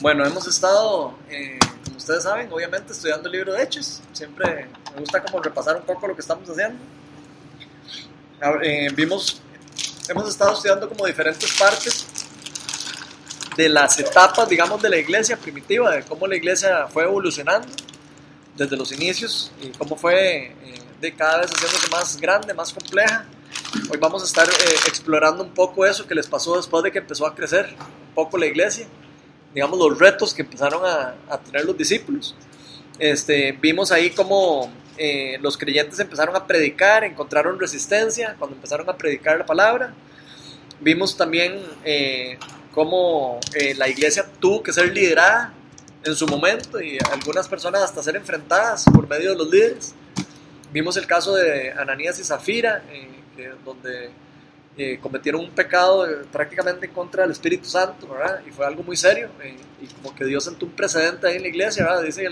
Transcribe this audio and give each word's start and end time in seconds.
Bueno, 0.00 0.26
hemos 0.26 0.46
estado, 0.46 1.14
eh, 1.30 1.58
como 1.84 1.96
ustedes 1.96 2.24
saben, 2.24 2.52
obviamente 2.52 2.92
estudiando 2.92 3.26
el 3.26 3.32
libro 3.32 3.54
de 3.54 3.62
Hechos. 3.62 4.02
Siempre 4.12 4.68
me 4.94 5.00
gusta 5.00 5.22
como 5.22 5.42
repasar 5.42 5.76
un 5.76 5.82
poco 5.82 6.06
lo 6.08 6.14
que 6.14 6.20
estamos 6.20 6.48
haciendo. 6.48 6.78
Eh, 8.62 8.88
vimos, 8.94 9.40
hemos 10.08 10.28
estado 10.28 10.52
estudiando 10.52 10.88
como 10.88 11.06
diferentes 11.06 11.50
partes 11.58 12.06
de 13.56 13.68
las 13.68 13.98
etapas, 13.98 14.48
digamos, 14.48 14.82
de 14.82 14.90
la 14.90 14.98
iglesia 14.98 15.38
primitiva, 15.38 15.92
de 15.92 16.02
cómo 16.02 16.26
la 16.26 16.36
iglesia 16.36 16.86
fue 16.88 17.04
evolucionando 17.04 17.68
desde 18.56 18.76
los 18.76 18.92
inicios 18.92 19.52
y 19.60 19.68
cómo 19.70 19.96
fue 19.96 20.46
eh, 20.46 20.54
de 21.00 21.14
cada 21.14 21.40
vez 21.40 21.50
haciéndose 21.50 21.88
más 21.90 22.20
grande, 22.20 22.54
más 22.54 22.72
compleja. 22.72 23.26
Hoy 23.90 23.98
vamos 23.98 24.22
a 24.22 24.26
estar 24.26 24.48
eh, 24.48 24.74
explorando 24.86 25.42
un 25.42 25.50
poco 25.50 25.84
eso 25.84 26.06
que 26.06 26.14
les 26.14 26.26
pasó 26.26 26.56
después 26.56 26.82
de 26.84 26.92
que 26.92 26.98
empezó 26.98 27.26
a 27.26 27.34
crecer 27.34 27.66
un 28.08 28.14
poco 28.14 28.38
la 28.38 28.46
iglesia 28.46 28.86
digamos, 29.54 29.78
los 29.78 29.98
retos 29.98 30.34
que 30.34 30.42
empezaron 30.42 30.84
a, 30.84 31.14
a 31.28 31.38
tener 31.38 31.64
los 31.64 31.78
discípulos. 31.78 32.34
Este, 32.98 33.52
vimos 33.52 33.92
ahí 33.92 34.10
cómo 34.10 34.70
eh, 34.98 35.38
los 35.40 35.56
creyentes 35.56 35.98
empezaron 36.00 36.34
a 36.36 36.46
predicar, 36.46 37.04
encontraron 37.04 37.58
resistencia 37.58 38.34
cuando 38.38 38.56
empezaron 38.56 38.88
a 38.90 38.96
predicar 38.96 39.38
la 39.38 39.46
palabra. 39.46 39.94
Vimos 40.80 41.16
también 41.16 41.60
eh, 41.84 42.36
cómo 42.72 43.38
eh, 43.54 43.74
la 43.74 43.88
iglesia 43.88 44.26
tuvo 44.40 44.62
que 44.62 44.72
ser 44.72 44.92
liderada 44.92 45.54
en 46.04 46.14
su 46.14 46.26
momento 46.26 46.80
y 46.80 46.98
algunas 47.10 47.48
personas 47.48 47.82
hasta 47.82 48.02
ser 48.02 48.16
enfrentadas 48.16 48.84
por 48.84 49.08
medio 49.08 49.30
de 49.30 49.36
los 49.36 49.50
líderes. 49.50 49.94
Vimos 50.72 50.96
el 50.96 51.06
caso 51.06 51.34
de 51.34 51.72
Ananías 51.72 52.18
y 52.18 52.24
Zafira, 52.24 52.82
eh, 52.90 53.52
donde 53.64 54.10
eh, 54.76 54.98
cometieron 55.00 55.40
un 55.40 55.50
pecado 55.50 56.04
eh, 56.08 56.24
prácticamente 56.32 56.86
en 56.86 56.92
contra 56.92 57.22
del 57.22 57.30
Espíritu 57.30 57.68
Santo. 57.68 58.08
Y 58.46 58.50
fue 58.50 58.66
algo 58.66 58.82
muy 58.82 58.96
serio. 58.96 59.28
eh, 59.42 59.56
y 59.80 59.86
como 59.86 60.14
que 60.14 60.24
Dios 60.24 60.44
sentó 60.44 60.66
un 60.66 60.72
precedente 60.72 61.28
ahí 61.28 61.36
en 61.36 61.42
la 61.42 61.48
iglesia, 61.48 61.84
¿verdad? 61.84 62.02
Dice 62.02 62.28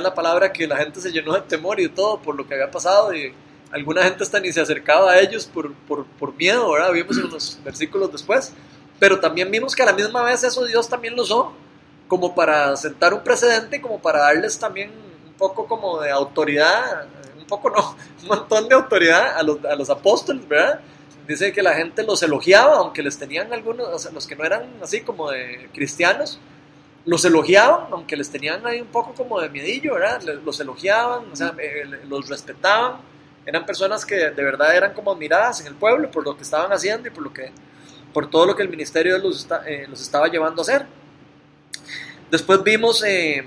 la, 0.00 0.14
palabra 0.14 0.52
que 0.52 0.66
la 0.66 0.76
gente 0.76 1.00
se 1.00 1.12
llenó 1.12 1.34
de 1.34 1.42
temor 1.42 1.78
y 1.80 1.84
de 1.84 1.88
todo 1.90 2.20
por 2.20 2.34
lo 2.36 2.46
que 2.46 2.54
había 2.54 2.70
pasado. 2.70 3.14
Y 3.14 3.34
alguna 3.70 4.02
gente 4.02 4.22
hasta 4.24 4.40
ni 4.40 4.50
se 4.50 4.60
acercaba 4.60 5.12
a 5.12 5.20
ellos 5.20 5.46
por, 5.46 5.74
por, 5.74 6.06
por 6.06 6.34
miedo, 6.34 6.72
¿verdad? 6.72 6.92
Vimos 6.92 7.18
en 7.18 7.26
unos 7.26 7.58
versículos 7.62 8.10
después. 8.10 8.52
Pero 8.98 9.20
también 9.20 9.50
vimos 9.50 9.74
que 9.74 9.82
a 9.82 9.86
la 9.86 9.92
misma 9.92 10.22
vez 10.22 10.44
eso 10.44 10.64
Dios 10.64 10.88
también 10.88 11.16
lo 11.16 11.22
usó 11.22 11.52
como 12.12 12.34
para 12.34 12.76
sentar 12.76 13.14
un 13.14 13.20
precedente, 13.24 13.80
como 13.80 13.98
para 13.98 14.18
darles 14.18 14.58
también 14.58 14.90
un 15.26 15.32
poco 15.32 15.66
como 15.66 15.98
de 15.98 16.10
autoridad, 16.10 17.06
un 17.38 17.46
poco 17.46 17.70
no, 17.70 17.96
un 18.22 18.28
montón 18.28 18.68
de 18.68 18.74
autoridad 18.74 19.34
a 19.38 19.42
los, 19.42 19.64
a 19.64 19.74
los 19.74 19.88
apóstoles, 19.88 20.46
¿verdad? 20.46 20.78
Dice 21.26 21.54
que 21.54 21.62
la 21.62 21.72
gente 21.72 22.02
los 22.02 22.22
elogiaba, 22.22 22.76
aunque 22.76 23.02
les 23.02 23.16
tenían 23.16 23.50
algunos, 23.50 23.88
o 23.88 23.98
sea, 23.98 24.12
los 24.12 24.26
que 24.26 24.36
no 24.36 24.44
eran 24.44 24.64
así 24.82 25.00
como 25.00 25.30
de 25.30 25.70
cristianos, 25.72 26.38
los 27.06 27.24
elogiaban, 27.24 27.86
aunque 27.92 28.14
les 28.14 28.28
tenían 28.30 28.66
ahí 28.66 28.82
un 28.82 28.88
poco 28.88 29.14
como 29.14 29.40
de 29.40 29.48
miedillo, 29.48 29.94
¿verdad? 29.94 30.20
Los 30.44 30.60
elogiaban, 30.60 31.32
o 31.32 31.34
sea, 31.34 31.54
eh, 31.56 31.84
los 32.10 32.28
respetaban, 32.28 32.96
eran 33.46 33.64
personas 33.64 34.04
que 34.04 34.16
de 34.16 34.44
verdad 34.44 34.76
eran 34.76 34.92
como 34.92 35.12
admiradas 35.12 35.62
en 35.62 35.68
el 35.68 35.76
pueblo 35.76 36.10
por 36.10 36.24
lo 36.26 36.36
que 36.36 36.42
estaban 36.42 36.70
haciendo 36.74 37.08
y 37.08 37.10
por, 37.10 37.22
lo 37.24 37.32
que, 37.32 37.52
por 38.12 38.28
todo 38.28 38.44
lo 38.44 38.54
que 38.54 38.62
el 38.64 38.68
ministerio 38.68 39.16
los, 39.16 39.38
está- 39.40 39.62
eh, 39.66 39.86
los 39.88 40.02
estaba 40.02 40.28
llevando 40.28 40.60
a 40.60 40.64
hacer. 40.64 40.84
Después 42.32 42.62
vimos 42.64 43.04
eh, 43.06 43.44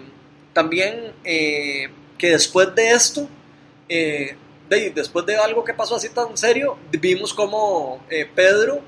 también 0.54 1.12
eh, 1.26 1.90
que 2.18 2.30
después 2.30 2.74
de 2.76 2.92
esto, 2.92 3.28
eh, 3.90 4.38
de- 4.70 4.92
después 4.92 5.26
de 5.26 5.36
algo 5.36 5.64
que 5.66 5.74
pasó 5.74 5.96
así 5.96 6.08
tan 6.10 6.38
serio, 6.38 6.78
vimos 6.92 7.34
como 7.34 8.00
Pedro 8.36 8.82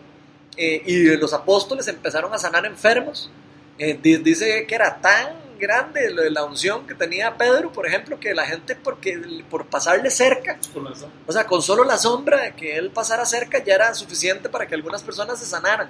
y 0.55 1.17
los 1.17 1.33
apóstoles 1.33 1.88
empezaron 1.88 2.33
a 2.33 2.38
sanar 2.38 2.66
enfermos. 2.66 3.29
Di- 3.77 4.17
dice 4.17 4.66
que 4.67 4.73
era 4.75 4.99
tan 5.01 5.35
grande 5.59 6.11
la 6.31 6.44
unción 6.45 6.85
que 6.88 6.94
tenía 6.95 7.35
Pedro, 7.38 7.71
por 7.71 7.85
ejemplo, 7.88 8.19
que 8.19 8.33
la 8.33 8.45
gente 8.45 8.75
porque, 8.75 9.19
por 9.50 9.66
pasarle 9.67 10.09
cerca, 10.11 10.57
o 11.27 11.31
sea, 11.31 11.45
con 11.45 11.61
solo 11.61 11.83
la 11.83 11.97
sombra 11.97 12.41
de 12.44 12.53
que 12.53 12.75
él 12.77 12.89
pasara 12.91 13.25
cerca 13.25 13.63
ya 13.63 13.73
era 13.75 13.94
suficiente 13.95 14.50
para 14.50 14.67
que 14.67 14.75
algunas 14.75 15.01
personas 15.03 15.39
se 15.39 15.45
sanaran. 15.45 15.89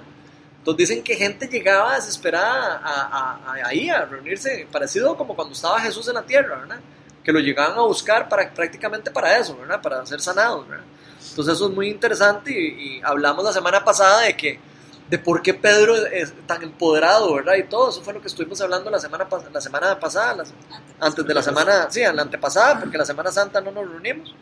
Entonces 0.70 0.88
dicen 0.88 1.02
que 1.02 1.14
gente 1.16 1.46
llegaba 1.48 1.94
desesperada 1.94 2.76
a, 2.84 3.02
a- 3.02 3.40
a- 3.62 3.66
ahí 3.68 3.88
a 3.88 4.04
reunirse, 4.04 4.66
parecido 4.70 5.16
como 5.16 5.34
cuando 5.34 5.54
estaba 5.54 5.80
Jesús 5.80 6.06
en 6.08 6.14
la 6.14 6.22
tierra, 6.22 6.56
¿verdad? 6.58 6.78
Que 7.24 7.32
lo 7.32 7.40
llegaban 7.40 7.78
a 7.78 7.82
buscar 7.82 8.28
para, 8.28 8.52
prácticamente 8.52 9.10
para 9.10 9.38
eso, 9.38 9.56
¿verdad? 9.56 9.80
Para 9.80 10.04
ser 10.04 10.20
sanados, 10.20 10.68
¿verdad? 10.68 10.84
Entonces 11.30 11.54
eso 11.54 11.68
es 11.68 11.74
muy 11.74 11.88
interesante 11.88 12.50
y, 12.52 12.98
y 12.98 13.00
hablamos 13.02 13.44
la 13.44 13.52
semana 13.52 13.82
pasada 13.82 14.20
de 14.22 14.36
que 14.36 14.60
de 15.08 15.18
por 15.18 15.40
qué 15.40 15.54
Pedro 15.54 15.96
es 15.96 16.34
tan 16.46 16.62
empoderado, 16.62 17.32
¿verdad? 17.34 17.54
Y 17.56 17.62
todo 17.64 17.88
eso 17.88 18.02
fue 18.02 18.12
lo 18.12 18.20
que 18.20 18.28
estuvimos 18.28 18.60
hablando 18.60 18.90
la 18.90 18.98
semana, 18.98 19.26
la 19.52 19.60
semana 19.62 19.98
pasada, 19.98 20.34
las- 20.36 20.52
antes 21.00 21.26
de 21.26 21.32
la 21.34 21.42
semana, 21.42 21.86
sí, 21.90 22.00
la 22.12 22.22
antepasada, 22.22 22.78
porque 22.80 22.98
la 22.98 23.06
Semana 23.06 23.32
Santa 23.32 23.62
no 23.62 23.70
nos 23.70 23.88
reunimos, 23.88 24.34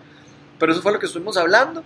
pero 0.59 0.73
eso 0.73 0.83
fue 0.83 0.93
lo 0.93 0.99
que 0.99 1.07
estuvimos 1.07 1.37
hablando. 1.37 1.85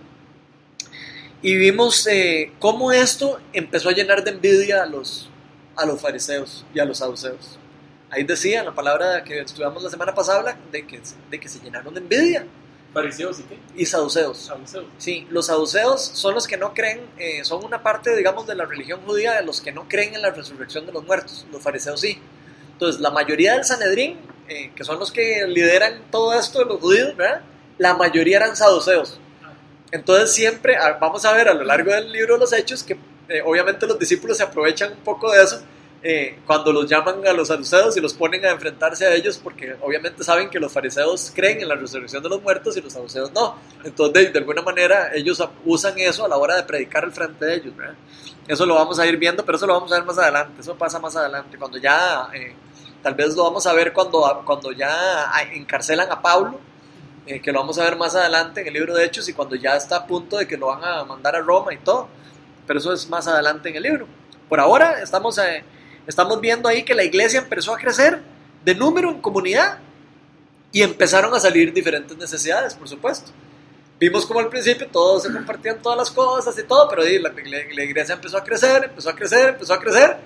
Y 1.43 1.55
vimos 1.55 2.05
eh, 2.07 2.53
cómo 2.59 2.91
esto 2.91 3.39
empezó 3.51 3.89
a 3.89 3.93
llenar 3.93 4.23
de 4.23 4.31
envidia 4.31 4.83
a 4.83 4.85
los, 4.85 5.29
a 5.75 5.85
los 5.85 5.99
fariseos 5.99 6.65
y 6.73 6.79
a 6.79 6.85
los 6.85 6.99
saduceos. 6.99 7.57
Ahí 8.11 8.23
decía 8.23 8.63
la 8.63 8.75
palabra 8.75 9.23
que 9.23 9.39
estudiamos 9.39 9.81
la 9.81 9.89
semana 9.89 10.13
pasada, 10.13 10.57
de 10.71 10.85
que, 10.85 11.01
de 11.31 11.39
que 11.39 11.49
se 11.49 11.59
llenaron 11.59 11.93
de 11.93 12.01
envidia. 12.01 12.45
Fariseos 12.93 13.39
y 13.39 13.43
qué? 13.43 13.57
Y 13.75 13.85
saduceos. 13.85 14.37
Saduceos. 14.37 14.85
Sí, 14.97 15.25
los 15.31 15.47
saduceos 15.47 16.03
son 16.03 16.35
los 16.35 16.45
que 16.45 16.57
no 16.57 16.73
creen, 16.73 16.99
eh, 17.17 17.43
son 17.43 17.63
una 17.63 17.81
parte, 17.81 18.15
digamos, 18.15 18.45
de 18.45 18.53
la 18.53 18.65
religión 18.65 18.99
judía 19.05 19.33
de 19.33 19.43
los 19.43 19.61
que 19.61 19.71
no 19.71 19.87
creen 19.87 20.13
en 20.13 20.21
la 20.21 20.31
resurrección 20.31 20.85
de 20.85 20.91
los 20.91 21.05
muertos. 21.05 21.47
Los 21.51 21.63
fariseos 21.63 22.01
sí. 22.01 22.19
Entonces, 22.73 23.01
la 23.01 23.09
mayoría 23.11 23.53
del 23.53 23.63
Sanedrín, 23.63 24.19
eh, 24.47 24.71
que 24.75 24.83
son 24.83 24.99
los 24.99 25.11
que 25.11 25.47
lideran 25.47 26.03
todo 26.11 26.37
esto 26.37 26.59
de 26.59 26.65
los 26.65 26.81
judíos, 26.81 27.15
¿verdad? 27.15 27.41
La 27.77 27.95
mayoría 27.95 28.37
eran 28.37 28.55
saduceos. 28.55 29.20
Entonces, 29.91 30.33
siempre, 30.33 30.77
vamos 30.99 31.25
a 31.25 31.33
ver 31.33 31.49
a 31.49 31.53
lo 31.53 31.63
largo 31.63 31.91
del 31.91 32.11
libro 32.11 32.35
de 32.35 32.39
los 32.39 32.53
Hechos 32.53 32.83
que 32.83 32.97
eh, 33.27 33.41
obviamente 33.45 33.85
los 33.87 33.99
discípulos 33.99 34.37
se 34.37 34.43
aprovechan 34.43 34.91
un 34.91 34.99
poco 34.99 35.31
de 35.31 35.43
eso 35.43 35.61
eh, 36.03 36.39
cuando 36.47 36.73
los 36.73 36.89
llaman 36.89 37.25
a 37.27 37.31
los 37.31 37.49
saduceos 37.49 37.95
y 37.95 38.01
los 38.01 38.13
ponen 38.13 38.43
a 38.43 38.49
enfrentarse 38.49 39.05
a 39.05 39.13
ellos 39.13 39.37
porque 39.37 39.75
obviamente 39.81 40.23
saben 40.23 40.49
que 40.49 40.59
los 40.59 40.71
fariseos 40.71 41.31
creen 41.33 41.61
en 41.61 41.67
la 41.67 41.75
resurrección 41.75 42.23
de 42.23 42.29
los 42.29 42.41
muertos 42.41 42.75
y 42.75 42.81
los 42.81 42.91
saduceos 42.91 43.31
no. 43.33 43.55
Entonces, 43.83 44.33
de, 44.33 44.39
alguna 44.39 44.63
manera, 44.63 45.11
ellos 45.13 45.43
usan 45.63 45.99
eso 45.99 46.25
a 46.25 46.27
la 46.27 46.37
hora 46.37 46.55
de 46.55 46.63
predicar 46.63 47.03
al 47.03 47.11
frente 47.11 47.45
de 47.45 47.55
ellos. 47.55 47.77
¿verdad? 47.77 47.93
Eso 48.47 48.65
lo 48.65 48.73
vamos 48.73 48.97
a 48.97 49.05
ir 49.05 49.17
viendo, 49.17 49.45
pero 49.45 49.57
eso 49.57 49.67
lo 49.67 49.73
vamos 49.73 49.91
a 49.91 49.95
ver 49.95 50.05
más 50.05 50.17
adelante. 50.17 50.61
Eso 50.61 50.75
pasa 50.75 50.97
más 50.97 51.15
adelante, 51.15 51.55
cuando 51.57 51.77
ya, 51.77 52.29
eh, 52.33 52.55
tal 53.03 53.13
vez 53.13 53.35
lo 53.35 53.43
vamos 53.43 53.67
a 53.67 53.73
ver 53.73 53.93
cuando, 53.93 54.41
cuando 54.43 54.71
ya 54.71 55.31
ah, 55.31 55.43
encarcelan 55.53 56.11
a 56.11 56.19
Pablo, 56.19 56.59
eh, 57.35 57.41
que 57.41 57.51
lo 57.51 57.59
vamos 57.59 57.77
a 57.77 57.83
ver 57.83 57.95
más 57.97 58.15
adelante 58.15 58.61
en 58.61 58.67
el 58.67 58.73
libro 58.73 58.95
de 58.95 59.05
Hechos 59.05 59.27
y 59.29 59.33
cuando 59.33 59.55
ya 59.55 59.75
está 59.75 59.97
a 59.97 60.07
punto 60.07 60.37
de 60.37 60.47
que 60.47 60.57
lo 60.57 60.67
van 60.67 60.83
a 60.83 61.03
mandar 61.03 61.35
a 61.35 61.39
Roma 61.39 61.73
y 61.73 61.77
todo. 61.77 62.07
Pero 62.67 62.79
eso 62.79 62.93
es 62.93 63.09
más 63.09 63.27
adelante 63.27 63.69
en 63.69 63.75
el 63.75 63.83
libro. 63.83 64.07
Por 64.49 64.59
ahora 64.59 65.01
estamos, 65.01 65.37
eh, 65.37 65.63
estamos 66.07 66.39
viendo 66.41 66.67
ahí 66.69 66.83
que 66.83 66.93
la 66.95 67.03
iglesia 67.03 67.39
empezó 67.39 67.73
a 67.73 67.77
crecer 67.77 68.21
de 68.63 68.75
número 68.75 69.09
en 69.09 69.21
comunidad 69.21 69.79
y 70.71 70.81
empezaron 70.83 71.33
a 71.33 71.39
salir 71.39 71.73
diferentes 71.73 72.17
necesidades, 72.17 72.75
por 72.75 72.87
supuesto. 72.87 73.31
Vimos 73.99 74.25
como 74.25 74.39
al 74.39 74.47
principio 74.49 74.87
todos 74.87 75.23
se 75.23 75.31
compartían 75.31 75.81
todas 75.81 75.97
las 75.97 76.09
cosas 76.11 76.57
y 76.57 76.63
todo, 76.63 76.87
pero 76.89 77.03
ahí 77.03 77.19
la, 77.19 77.29
la- 77.29 77.73
la 77.75 77.83
iglesia 77.83 78.15
empezó 78.15 78.37
a 78.37 78.43
crecer, 78.43 78.85
empezó 78.85 79.09
a 79.09 79.15
crecer, 79.15 79.49
empezó 79.49 79.73
a 79.73 79.79
crecer. 79.79 80.17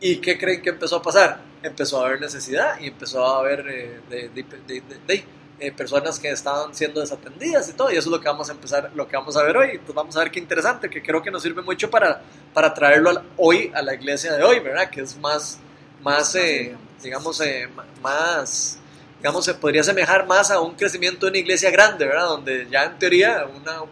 ¿Y 0.00 0.16
qué 0.16 0.38
creen 0.38 0.62
que 0.62 0.70
empezó 0.70 0.96
a 0.96 1.02
pasar? 1.02 1.40
Empezó 1.62 2.00
a 2.02 2.06
haber 2.06 2.20
necesidad 2.20 2.80
y 2.80 2.86
empezó 2.88 3.24
a 3.26 3.38
haber 3.40 3.60
eh, 3.68 4.00
de, 4.08 4.28
de- 4.30 4.82
de- 5.06 5.24
eh, 5.60 5.70
personas 5.72 6.18
que 6.18 6.30
estaban 6.30 6.74
siendo 6.74 7.00
desatendidas 7.00 7.68
y 7.68 7.72
todo. 7.74 7.90
Y 7.90 7.96
eso 7.96 8.08
es 8.08 8.12
lo 8.12 8.20
que 8.20 8.28
vamos 8.28 8.48
a 8.48 8.52
empezar, 8.52 8.90
lo 8.94 9.06
que 9.06 9.16
vamos 9.16 9.36
a 9.36 9.42
ver 9.42 9.56
hoy. 9.56 9.68
Entonces 9.72 9.94
vamos 9.94 10.16
a 10.16 10.20
ver 10.20 10.30
qué 10.30 10.38
interesante, 10.40 10.88
que 10.90 11.02
creo 11.02 11.22
que 11.22 11.30
nos 11.30 11.42
sirve 11.42 11.62
mucho 11.62 11.90
para, 11.90 12.22
para 12.52 12.72
traerlo 12.74 13.10
al- 13.10 13.22
hoy 13.36 13.70
a 13.74 13.82
la 13.82 13.94
iglesia 13.94 14.32
de 14.34 14.42
hoy, 14.42 14.60
¿verdad? 14.60 14.90
Que 14.90 15.02
es 15.02 15.16
más, 15.18 15.58
más 16.02 16.34
eh, 16.34 16.74
digamos, 17.02 17.40
eh, 17.40 17.68
más 18.02 18.78
digamos, 19.18 19.44
se 19.44 19.52
podría 19.52 19.82
asemejar 19.82 20.26
más 20.26 20.50
a 20.50 20.60
un 20.60 20.74
crecimiento 20.74 21.26
de 21.26 21.30
una 21.32 21.38
iglesia 21.38 21.70
grande, 21.70 22.06
¿verdad? 22.06 22.26
Donde 22.28 22.66
ya 22.70 22.84
en 22.84 22.98
teoría 22.98 23.44
una, 23.54 23.82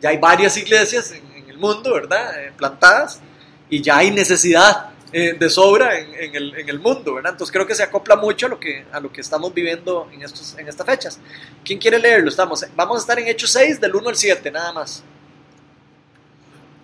ya 0.00 0.10
hay 0.10 0.18
varias 0.18 0.56
iglesias 0.56 1.10
en, 1.10 1.26
en 1.32 1.50
el 1.50 1.58
mundo, 1.58 1.92
¿verdad? 1.92 2.40
Eh, 2.40 2.52
plantadas 2.56 3.20
y 3.68 3.82
ya 3.82 3.96
hay 3.96 4.12
necesidad 4.12 4.90
eh, 5.12 5.36
de 5.38 5.48
sobra 5.50 5.98
en, 5.98 6.34
el, 6.34 6.56
en 6.56 6.68
el 6.68 6.80
mundo, 6.80 7.14
¿verdad? 7.14 7.32
Entonces 7.32 7.52
creo 7.52 7.66
que 7.66 7.74
se 7.74 7.82
acopla 7.82 8.16
mucho 8.16 8.46
a 8.46 8.48
lo 8.48 8.58
que, 8.58 8.84
a 8.90 8.98
lo 8.98 9.12
que 9.12 9.20
estamos 9.20 9.54
viviendo 9.54 10.08
en, 10.12 10.22
estos, 10.22 10.58
en 10.58 10.66
estas 10.68 10.84
fechas. 10.84 11.20
¿Quién 11.64 11.78
quiere 11.78 11.98
leerlo? 11.98 12.28
Estamos, 12.28 12.64
vamos 12.74 12.96
a 12.96 13.00
estar 13.00 13.18
en 13.18 13.28
Hechos 13.28 13.50
6 13.50 13.80
del 13.80 13.94
1 13.94 14.08
al 14.08 14.16
7, 14.16 14.50
nada 14.50 14.72
más. 14.72 15.04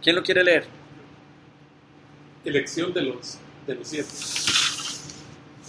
¿Quién 0.02 0.16
lo 0.16 0.22
quiere 0.22 0.44
leer? 0.44 0.66
Elección 2.44 2.92
de 2.92 3.02
los, 3.02 3.38
de 3.66 3.74
los 3.74 3.88
siete. 3.88 4.08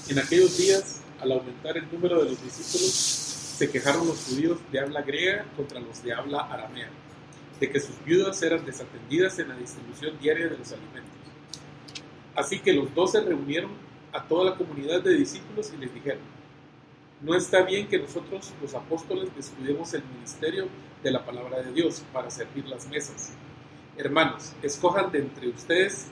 En 0.09 0.19
aquellos 0.19 0.57
días, 0.57 1.01
al 1.21 1.31
aumentar 1.31 1.77
el 1.77 1.91
número 1.91 2.23
de 2.23 2.31
los 2.31 2.44
discípulos, 2.44 2.91
se 3.57 3.69
quejaron 3.69 4.07
los 4.07 4.17
judíos 4.25 4.59
de 4.71 4.79
habla 4.79 5.01
griega 5.01 5.45
contra 5.55 5.79
los 5.79 6.03
de 6.03 6.13
habla 6.13 6.41
aramea, 6.41 6.89
de 7.59 7.69
que 7.69 7.79
sus 7.79 8.03
viudas 8.03 8.41
eran 8.41 8.65
desatendidas 8.65 9.38
en 9.39 9.50
la 9.50 9.55
distribución 9.55 10.17
diaria 10.19 10.47
de 10.47 10.57
los 10.57 10.71
alimentos. 10.71 11.12
Así 12.35 12.59
que 12.59 12.74
los 12.74 12.94
doce 12.94 13.21
reunieron 13.21 13.71
a 14.12 14.24
toda 14.24 14.51
la 14.51 14.56
comunidad 14.56 15.01
de 15.01 15.15
discípulos 15.15 15.71
y 15.74 15.77
les 15.77 15.94
dijeron, 15.94 16.21
no 17.21 17.35
está 17.35 17.62
bien 17.62 17.88
que 17.88 18.00
nosotros 18.00 18.51
los 18.62 18.74
apóstoles 18.74 19.33
descuidemos 19.35 19.94
el 19.94 20.03
ministerio 20.03 20.68
de 21.01 21.12
la 21.12 21.25
palabra 21.25 21.62
de 21.62 21.71
Dios 21.71 22.03
para 22.12 22.30
servir 22.30 22.68
las 22.68 22.88
mesas. 22.89 23.33
Hermanos, 23.97 24.53
escojan 24.62 25.12
de 25.12 25.19
entre 25.19 25.47
ustedes, 25.47 26.07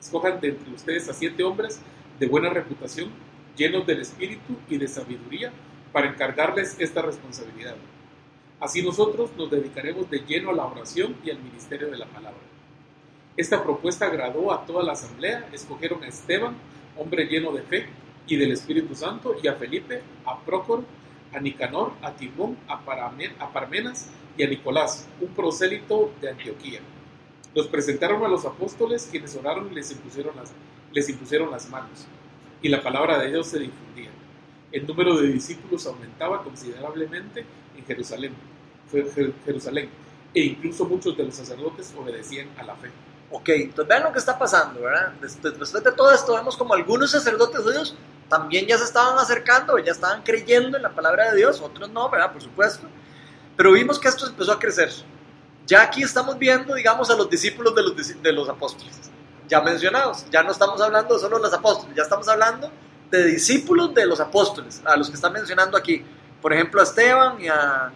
escojan 0.00 0.40
de 0.40 0.48
entre 0.48 0.72
ustedes 0.72 1.08
a 1.08 1.12
siete 1.12 1.44
hombres 1.44 1.80
de 2.18 2.26
buena 2.26 2.50
reputación, 2.50 3.10
llenos 3.56 3.86
del 3.86 4.00
espíritu 4.00 4.56
y 4.68 4.78
de 4.78 4.88
sabiduría, 4.88 5.52
para 5.92 6.08
encargarles 6.08 6.76
esta 6.78 7.02
responsabilidad. 7.02 7.76
Así 8.60 8.82
nosotros 8.82 9.30
nos 9.36 9.50
dedicaremos 9.50 10.10
de 10.10 10.20
lleno 10.20 10.50
a 10.50 10.54
la 10.54 10.66
oración 10.66 11.16
y 11.24 11.30
al 11.30 11.38
ministerio 11.38 11.88
de 11.90 11.98
la 11.98 12.06
palabra. 12.06 12.38
Esta 13.38 13.62
propuesta 13.62 14.06
agradó 14.06 14.52
a 14.52 14.66
toda 14.66 14.82
la 14.82 14.92
asamblea, 14.94 15.48
escogieron 15.52 16.02
a 16.02 16.08
Esteban, 16.08 16.56
hombre 16.96 17.24
lleno 17.26 17.52
de 17.52 17.62
fe 17.62 17.86
y 18.26 18.34
del 18.34 18.50
Espíritu 18.50 18.96
Santo, 18.96 19.36
y 19.40 19.46
a 19.46 19.54
Felipe, 19.54 20.02
a 20.24 20.40
Prócoro, 20.40 20.84
a 21.32 21.38
Nicanor, 21.38 21.92
a 22.02 22.12
Timón, 22.14 22.56
a, 22.66 22.80
Parmenas 23.52 24.08
y 24.36 24.42
a 24.42 24.48
Nicolás, 24.48 25.06
un 25.20 25.28
prosélito 25.28 26.12
de 26.20 26.30
Antioquía. 26.30 26.80
Los 27.54 27.68
presentaron 27.68 28.24
a 28.24 28.28
los 28.28 28.44
apóstoles, 28.44 29.06
quienes 29.08 29.36
oraron 29.36 29.70
y 29.70 29.74
les 29.76 29.92
impusieron 29.92 30.34
las, 30.34 30.50
les 30.92 31.08
impusieron 31.08 31.48
las 31.52 31.70
manos, 31.70 32.08
y 32.60 32.68
la 32.68 32.82
palabra 32.82 33.18
de 33.20 33.28
Dios 33.30 33.46
se 33.46 33.60
difundía. 33.60 34.10
El 34.72 34.84
número 34.84 35.16
de 35.16 35.28
discípulos 35.28 35.86
aumentaba 35.86 36.42
considerablemente 36.42 37.44
en 37.76 37.84
Jerusalén, 37.86 38.32
Jer- 38.92 39.32
Jerusalén, 39.44 39.88
e 40.34 40.40
incluso 40.40 40.84
muchos 40.86 41.16
de 41.16 41.22
los 41.22 41.36
sacerdotes 41.36 41.94
obedecían 41.96 42.48
a 42.58 42.64
la 42.64 42.74
fe. 42.74 42.90
Ok, 43.30 43.48
entonces 43.50 43.88
vean 43.88 44.04
lo 44.04 44.12
que 44.12 44.18
está 44.18 44.38
pasando, 44.38 44.80
¿verdad? 44.80 45.12
Des- 45.20 45.40
des- 45.42 45.58
Después 45.58 45.84
de 45.84 45.92
todo 45.92 46.10
esto, 46.12 46.34
vemos 46.34 46.56
como 46.56 46.74
algunos 46.74 47.10
sacerdotes 47.10 47.60
judíos 47.60 47.94
también 48.28 48.66
ya 48.66 48.76
se 48.76 48.84
estaban 48.84 49.18
acercando, 49.18 49.78
ya 49.78 49.92
estaban 49.92 50.22
creyendo 50.22 50.76
en 50.76 50.82
la 50.82 50.90
palabra 50.90 51.30
de 51.30 51.36
Dios, 51.38 51.60
otros 51.62 51.88
no, 51.90 52.08
¿verdad? 52.10 52.32
Por 52.32 52.42
supuesto. 52.42 52.86
Pero 53.56 53.72
vimos 53.72 53.98
que 53.98 54.08
esto 54.08 54.26
empezó 54.26 54.52
a 54.52 54.58
crecer. 54.58 54.90
Ya 55.66 55.82
aquí 55.82 56.02
estamos 56.02 56.38
viendo, 56.38 56.74
digamos, 56.74 57.10
a 57.10 57.16
los 57.16 57.28
discípulos 57.28 57.74
de 57.74 57.82
los, 57.82 58.22
de 58.22 58.32
los 58.32 58.48
apóstoles, 58.48 59.10
ya 59.48 59.60
mencionados. 59.62 60.24
Ya 60.30 60.42
no 60.42 60.52
estamos 60.52 60.80
hablando 60.80 61.18
solo 61.18 61.36
de 61.36 61.42
los 61.44 61.52
apóstoles, 61.54 61.94
ya 61.96 62.02
estamos 62.02 62.28
hablando 62.28 62.70
de 63.10 63.24
discípulos 63.26 63.94
de 63.94 64.06
los 64.06 64.20
apóstoles, 64.20 64.82
a 64.84 64.96
los 64.96 65.08
que 65.08 65.14
están 65.16 65.32
mencionando 65.32 65.76
aquí. 65.76 66.04
Por 66.42 66.52
ejemplo, 66.52 66.80
a 66.80 66.84
Esteban 66.84 67.40
y 67.40 67.48
a, 67.48 67.90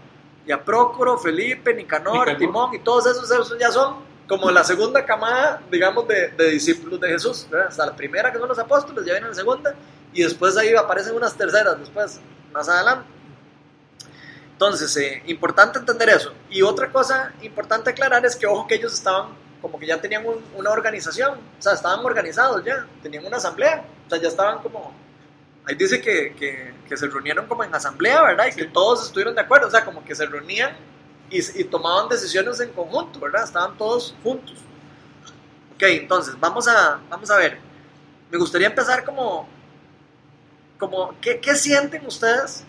y 0.46 0.52
a 0.52 0.62
Prócoro, 0.64 1.16
Felipe, 1.18 1.72
Nicanor, 1.74 2.26
Nicanor. 2.28 2.38
Timón 2.38 2.74
y 2.74 2.78
todos 2.80 3.06
esos, 3.06 3.30
esos 3.30 3.58
ya 3.58 3.70
son 3.70 3.96
como 4.32 4.50
la 4.50 4.64
segunda 4.64 5.04
camada, 5.04 5.60
digamos, 5.70 6.08
de, 6.08 6.28
de 6.28 6.48
discípulos 6.52 6.98
de 6.98 7.08
Jesús. 7.08 7.46
¿verdad? 7.50 7.68
Hasta 7.68 7.84
la 7.84 7.94
primera 7.94 8.32
que 8.32 8.38
son 8.38 8.48
los 8.48 8.58
apóstoles, 8.58 9.04
ya 9.04 9.12
viene 9.12 9.28
la 9.28 9.34
segunda, 9.34 9.74
y 10.10 10.22
después 10.22 10.56
ahí 10.56 10.74
aparecen 10.74 11.14
unas 11.14 11.36
terceras, 11.36 11.78
después, 11.78 12.18
más 12.50 12.66
adelante. 12.66 13.06
Entonces, 14.52 14.96
eh, 14.96 15.22
importante 15.26 15.78
entender 15.78 16.08
eso. 16.08 16.32
Y 16.48 16.62
otra 16.62 16.90
cosa 16.90 17.34
importante 17.42 17.90
aclarar 17.90 18.24
es 18.24 18.34
que, 18.34 18.46
ojo, 18.46 18.66
que 18.66 18.76
ellos 18.76 18.94
estaban 18.94 19.26
como 19.60 19.78
que 19.78 19.86
ya 19.86 20.00
tenían 20.00 20.24
un- 20.26 20.42
una 20.56 20.70
organización, 20.70 21.32
o 21.58 21.62
sea, 21.62 21.74
estaban 21.74 22.02
organizados 22.02 22.64
ya, 22.64 22.86
tenían 23.02 23.26
una 23.26 23.36
asamblea, 23.36 23.84
o 24.06 24.08
sea, 24.10 24.18
ya 24.18 24.28
estaban 24.28 24.60
como, 24.62 24.94
ahí 25.66 25.74
dice 25.74 26.00
que, 26.00 26.34
que, 26.34 26.72
que 26.88 26.96
se 26.96 27.06
reunieron 27.06 27.46
como 27.46 27.64
en 27.64 27.74
asamblea, 27.74 28.22
¿verdad? 28.22 28.46
Y 28.46 28.54
que 28.56 28.64
todos 28.64 29.04
estuvieron 29.04 29.34
de 29.34 29.42
acuerdo, 29.42 29.68
o 29.68 29.70
sea, 29.70 29.84
como 29.84 30.02
que 30.06 30.14
se 30.14 30.24
reunían 30.24 30.74
y, 31.32 31.60
y 31.60 31.64
tomaban 31.64 32.08
decisiones 32.08 32.60
en 32.60 32.70
conjunto, 32.72 33.18
¿verdad? 33.18 33.44
Estaban 33.44 33.76
todos 33.76 34.14
juntos. 34.22 34.54
Ok, 35.74 35.82
entonces, 35.82 36.38
vamos 36.38 36.68
a, 36.68 37.00
vamos 37.08 37.30
a 37.30 37.36
ver. 37.38 37.58
Me 38.30 38.38
gustaría 38.38 38.68
empezar 38.68 39.04
como, 39.04 39.48
como 40.78 41.14
¿qué, 41.20 41.40
qué 41.40 41.54
sienten 41.54 42.06
ustedes 42.06 42.64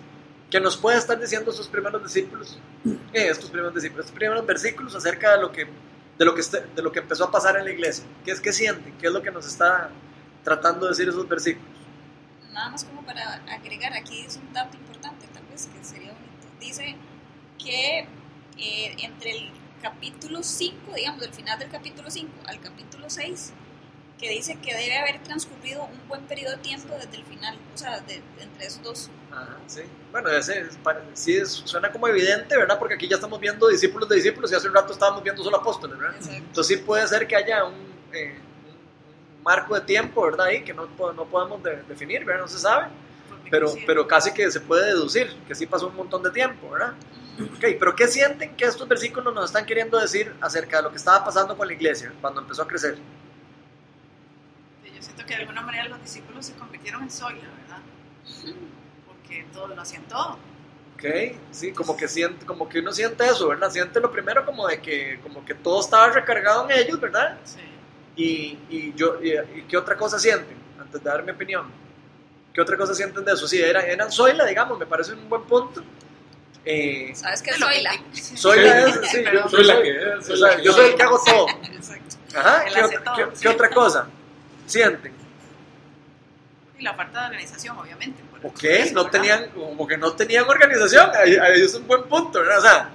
que 0.50 0.60
nos 0.60 0.78
puede 0.78 0.98
estar 0.98 1.20
diciendo 1.20 1.52
sus 1.52 1.68
primeros 1.68 2.04
discípulos? 2.04 2.58
Eh, 2.86 3.28
estos 3.30 3.50
primeros 3.50 3.74
discípulos, 3.74 4.06
estos 4.06 4.18
primeros 4.18 4.46
versículos 4.46 4.96
acerca 4.96 5.36
de 5.36 5.42
lo 5.42 5.52
que, 5.52 5.66
de 6.18 6.26
lo 6.26 6.34
que, 6.36 6.42
este- 6.42 6.66
de 6.76 6.82
lo 6.82 6.92
que 6.92 7.00
empezó 7.00 7.26
a 7.26 7.32
pasar 7.32 7.58
en 7.58 7.66
la 7.66 7.72
iglesia. 7.72 8.04
¿Qué 8.26 8.32
es 8.32 8.40
que 8.42 8.52
sienten? 8.54 8.98
¿Qué 8.98 9.08
es 9.08 9.14
lo 9.14 9.22
que 9.22 9.32
nos 9.32 9.46
está 9.46 9.90
tratando 10.44 10.86
de 10.86 10.92
decir 10.92 11.08
esos 11.10 11.28
versículos? 11.28 11.70
Nada 12.52 12.70
más 12.70 12.84
como 12.84 13.04
para 13.04 13.42
agregar, 13.52 13.94
aquí 13.94 14.24
es 14.26 14.38
un 14.38 14.54
dato 14.54 14.78
importante, 14.78 15.28
tal 15.34 15.44
vez 15.46 15.66
que 15.68 15.84
sería 15.84 16.12
bonito. 16.12 16.48
Dice 16.60 16.96
que 17.58 18.08
eh, 18.64 18.96
entre 19.00 19.32
el 19.32 19.52
capítulo 19.82 20.42
5, 20.44 20.94
digamos, 20.96 21.22
del 21.22 21.34
final 21.34 21.60
del 21.60 21.70
capítulo 21.70 22.10
5 22.10 22.32
al 22.48 22.60
capítulo 22.62 23.10
6, 23.10 23.52
que 24.20 24.30
dice 24.30 24.56
que 24.62 24.74
debe 24.74 24.98
haber 24.98 25.22
transcurrido 25.24 25.84
un 25.84 26.08
buen 26.08 26.22
periodo 26.22 26.52
de 26.56 26.62
tiempo 26.64 26.94
desde 26.96 27.18
el 27.18 27.24
final, 27.26 27.58
o 27.74 27.78
sea, 27.78 28.00
de, 28.02 28.22
de 28.38 28.44
entre 28.44 28.66
esos 28.68 28.82
dos. 28.82 29.10
Ajá, 29.32 29.58
sí. 29.68 29.82
Bueno, 30.12 30.30
ese 30.30 30.66
sí 31.14 31.46
suena 31.46 31.92
como 31.92 32.08
evidente, 32.08 32.56
¿verdad? 32.56 32.80
Porque 32.80 32.94
aquí 32.94 33.08
ya 33.10 33.16
estamos 33.16 33.40
viendo 33.40 33.68
discípulos 33.68 34.08
de 34.08 34.16
discípulos 34.16 34.52
y 34.52 34.56
hace 34.56 34.68
un 34.70 34.74
rato 34.76 34.94
estábamos 34.94 35.24
viendo 35.24 35.44
solo 35.44 35.58
apóstoles, 35.58 35.98
¿verdad? 35.98 36.16
Exacto. 36.16 36.38
Entonces 36.38 36.78
sí 36.78 36.84
puede 36.84 37.06
ser 37.08 37.28
que 37.28 37.36
haya 37.36 37.66
un, 37.66 37.74
eh, 38.14 38.38
un- 38.38 39.44
marco 39.44 39.76
de 39.76 39.82
tiempo, 39.82 40.22
¿verdad? 40.24 40.46
Ahí 40.46 40.64
que 40.64 40.74
no, 40.74 40.88
no 41.14 41.26
podemos 41.26 41.62
de- 41.64 41.82
definir, 41.90 42.24
¿verdad? 42.24 42.44
No 42.44 42.48
se 42.48 42.60
sabe, 42.60 42.88
pero, 43.50 43.74
pero 43.86 44.08
casi 44.08 44.32
que 44.32 44.50
se 44.52 44.62
puede 44.62 44.86
deducir 44.86 45.36
que 45.48 45.56
sí 45.56 45.66
pasó 45.66 45.88
un 45.88 45.96
montón 45.98 46.24
de 46.24 46.30
tiempo, 46.32 46.70
¿verdad? 46.70 46.94
Ok, 47.40 47.66
pero 47.80 47.96
¿qué 47.96 48.08
sienten 48.08 48.56
que 48.56 48.66
estos 48.66 48.88
versículos 48.88 49.34
nos 49.34 49.46
están 49.46 49.66
queriendo 49.66 50.00
decir 50.00 50.36
acerca 50.40 50.78
de 50.78 50.84
lo 50.84 50.92
que 50.92 50.98
estaba 50.98 51.26
pasando 51.26 51.58
con 51.58 51.68
la 51.68 51.74
iglesia 51.74 52.14
cuando 52.22 52.42
empezó 52.42 52.62
a 52.62 52.68
crecer? 52.68 52.98
Yo 54.86 55.02
siento 55.02 55.26
que 55.26 55.36
de 55.36 55.42
alguna 55.42 55.62
manera 55.62 55.90
los 55.90 56.02
discípulos 56.02 56.46
se 56.46 56.54
convirtieron 56.54 57.02
en 57.02 57.10
soya, 57.10 57.42
¿verdad? 57.62 57.80
Porque 59.08 59.48
todos 59.52 59.76
lo 59.76 59.82
hacían 59.82 60.04
todo. 60.04 60.38
Ok, 60.94 61.06
sí, 61.52 61.72
como 61.74 61.98
que 61.98 62.08
siente, 62.08 62.46
como 62.46 62.70
que 62.70 62.80
uno 62.80 62.92
siente 62.92 63.26
eso, 63.26 63.48
¿verdad? 63.48 63.72
Siente 63.72 64.00
lo 64.00 64.12
primero 64.12 64.46
como 64.46 64.68
de 64.68 64.80
que, 64.80 65.20
como 65.24 65.44
que 65.44 65.56
todo 65.56 65.82
estaba 65.82 66.12
recargado 66.12 66.70
en 66.70 66.78
ellos, 66.78 67.02
¿verdad? 67.02 67.38
Sí. 67.44 67.60
Y, 68.16 68.60
y 68.70 68.94
yo, 68.94 69.18
y, 69.24 69.32
y 69.32 69.64
qué 69.68 69.76
otra 69.76 69.98
cosa 69.98 70.20
sienten, 70.20 70.56
antes 70.80 71.04
de 71.04 71.10
dar 71.10 71.24
mi 71.24 71.32
opinión. 71.32 71.66
¿Qué 72.54 72.62
otra 72.62 72.78
cosa 72.78 72.94
sienten 72.94 73.26
de 73.26 73.34
eso? 73.34 73.48
Sí, 73.48 73.60
eran, 73.60 73.84
eran 73.86 74.12
Zoila, 74.12 74.46
digamos, 74.46 74.78
me 74.78 74.86
parece 74.86 75.14
un 75.14 75.28
buen 75.28 75.42
punto. 75.44 75.82
Eh, 76.66 77.12
¿Sabes 77.14 77.42
que- 77.42 77.54
sí. 77.54 77.60
Zoila 77.60 77.92
Sí. 77.92 78.00
es, 78.14 79.10
sí, 79.12 79.24
yo. 79.34 79.50
Soy 79.50 79.64
la 79.66 79.74
soy- 79.76 79.84
que 79.84 79.90
es, 80.20 80.26
soy 80.26 80.40
la 80.40 80.62
yo 80.62 80.72
soy 80.74 80.86
el 80.90 80.96
que 80.96 81.04
hago 81.04 81.22
todo. 81.26 81.48
Exacto. 81.50 82.16
Ajá, 82.38 82.66
¿qué, 82.66 82.82
otra- 82.84 83.04
todo, 83.04 83.16
qué- 83.16 83.36
sí. 83.36 83.42
qué 83.42 83.48
otra 83.50 83.70
cosa 83.70 84.08
sienten? 84.66 85.14
Y 86.80 86.84
la 86.84 86.94
falta 86.94 87.22
de 87.22 87.26
organización, 87.28 87.78
obviamente. 87.78 88.22
por 88.32 88.40
Ok, 88.52 88.64
no 88.92 89.04
¿verdad? 89.04 89.12
tenían, 89.12 89.50
como 89.52 89.88
que 89.88 89.98
no 89.98 90.14
tenían 90.14 90.44
organización, 90.50 91.12
ahí, 91.16 91.36
ahí 91.36 91.62
es 91.62 91.74
un 91.76 91.88
buen 91.88 92.04
punto, 92.04 92.40
¿verdad? 92.40 92.58
O 92.60 92.62
sea, 92.62 92.90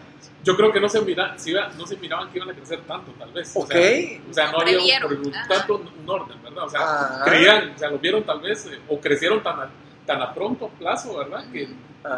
Yo 0.45 0.57
creo 0.57 0.73
que 0.73 0.81
no 0.81 0.89
se, 0.89 1.01
mira, 1.03 1.35
si 1.37 1.51
iba- 1.51 1.69
no 1.77 1.85
se 1.87 1.97
miraban 1.97 2.31
que 2.31 2.39
iban 2.39 2.49
a 2.51 2.55
crecer 2.55 2.81
tanto, 2.87 3.11
tal 3.19 3.31
vez. 3.33 3.51
O 3.55 3.61
ok, 3.61 3.73
sea, 3.73 4.21
o 4.31 4.33
sea, 4.33 4.47
no 4.47 4.53
No 4.53 4.61
había 4.61 5.05
un, 5.07 5.35
ajá. 5.35 5.49
tanto 5.49 5.77
un 5.77 6.09
orden, 6.09 6.43
¿verdad? 6.43 6.65
O 6.65 6.69
sea, 6.71 6.81
Ajá. 6.81 7.25
creían, 7.25 7.73
o 7.75 7.79
sea, 7.79 7.91
lo 7.91 7.99
vieron 7.99 8.23
tal 8.25 8.41
vez, 8.41 8.65
eh, 8.67 8.79
o 8.89 8.99
crecieron 9.01 9.43
tan 9.43 9.69
tan 10.09 10.21
a 10.23 10.35
pronto 10.35 10.69
plazo, 10.79 11.17
¿verdad? 11.19 11.45
Que, 11.53 11.69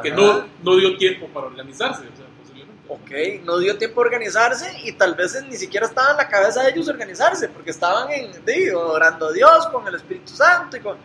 que 0.02 0.10
no, 0.12 0.46
no 0.62 0.76
dio 0.76 0.96
tiempo 0.96 1.26
para 1.26 1.48
organizarse, 1.48 2.02
o 2.02 2.16
sea, 2.16 2.26
posiblemente. 2.40 2.80
Ok, 2.88 3.44
no 3.44 3.58
dio 3.58 3.76
tiempo 3.76 4.00
a 4.00 4.04
organizarse 4.04 4.72
y 4.84 4.92
tal 4.92 5.14
vez 5.14 5.42
ni 5.48 5.56
siquiera 5.56 5.86
estaba 5.86 6.12
en 6.12 6.16
la 6.18 6.28
cabeza 6.28 6.62
de 6.62 6.70
ellos 6.70 6.88
organizarse, 6.88 7.48
porque 7.48 7.70
estaban 7.70 8.10
en, 8.12 8.30
digo, 8.46 8.80
orando 8.80 9.26
a 9.26 9.32
Dios 9.32 9.66
con 9.68 9.86
el 9.88 9.96
Espíritu 9.96 10.32
Santo 10.32 10.76
y 10.76 10.80
con... 10.80 10.96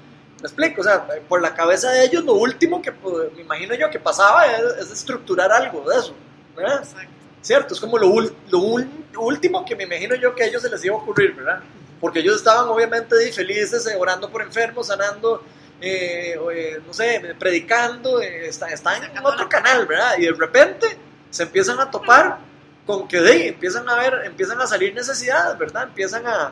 Me 0.42 0.48
explico, 0.48 0.82
o 0.82 0.84
sea, 0.84 1.08
por 1.28 1.42
la 1.42 1.56
cabeza 1.56 1.90
de 1.92 2.06
ellos 2.06 2.24
lo 2.24 2.34
último 2.34 2.82
que 2.82 2.92
pues, 2.92 3.34
me 3.36 3.42
imagino 3.42 3.74
yo 3.74 3.90
que 3.90 4.00
pasaba 4.00 4.46
es, 4.46 4.64
es 4.80 4.92
estructurar 4.92 5.52
algo 5.52 5.90
de 5.90 5.98
eso, 5.98 6.14
¿verdad? 6.56 6.80
Exacto. 6.84 7.10
¿Cierto? 7.42 7.74
Es 7.74 7.80
como 7.80 7.98
lo, 7.98 8.08
ul- 8.10 8.34
lo 8.50 8.60
ul- 8.60 8.88
último 9.18 9.66
que 9.66 9.76
me 9.76 9.84
imagino 9.84 10.14
yo 10.16 10.36
que 10.36 10.44
a 10.44 10.48
ellos 10.48 10.62
se 10.62 10.70
les 10.70 10.84
iba 10.86 10.94
a 10.96 11.00
ocurrir, 11.00 11.34
¿verdad? 11.36 11.62
Porque 12.02 12.20
ellos 12.20 12.36
estaban 12.36 12.68
obviamente 12.68 13.16
felices, 13.32 13.88
eh, 13.88 13.96
orando 13.98 14.30
por 14.30 14.42
enfermos, 14.42 14.88
sanando, 14.88 15.42
eh, 15.82 16.38
eh, 16.54 16.80
no 16.86 16.94
sé, 16.94 17.36
predicando, 17.38 18.22
eh, 18.22 18.48
está- 18.48 18.68
están 18.70 19.04
en 19.04 19.26
otro 19.26 19.48
canal, 19.50 19.86
¿verdad? 19.86 20.18
Y 20.18 20.26
de 20.26 20.32
repente 20.34 20.98
se 21.30 21.44
empiezan 21.44 21.80
a 21.80 21.92
topar 21.92 22.38
con 22.86 23.08
que 23.08 23.20
de 23.20 23.50
empiezan 23.50 23.88
a 23.90 23.96
ver, 23.96 24.22
empiezan 24.26 24.60
a 24.62 24.68
salir 24.68 24.94
necesidades, 24.94 25.58
¿verdad? 25.58 25.84
Empiezan 25.84 26.26
a, 26.28 26.52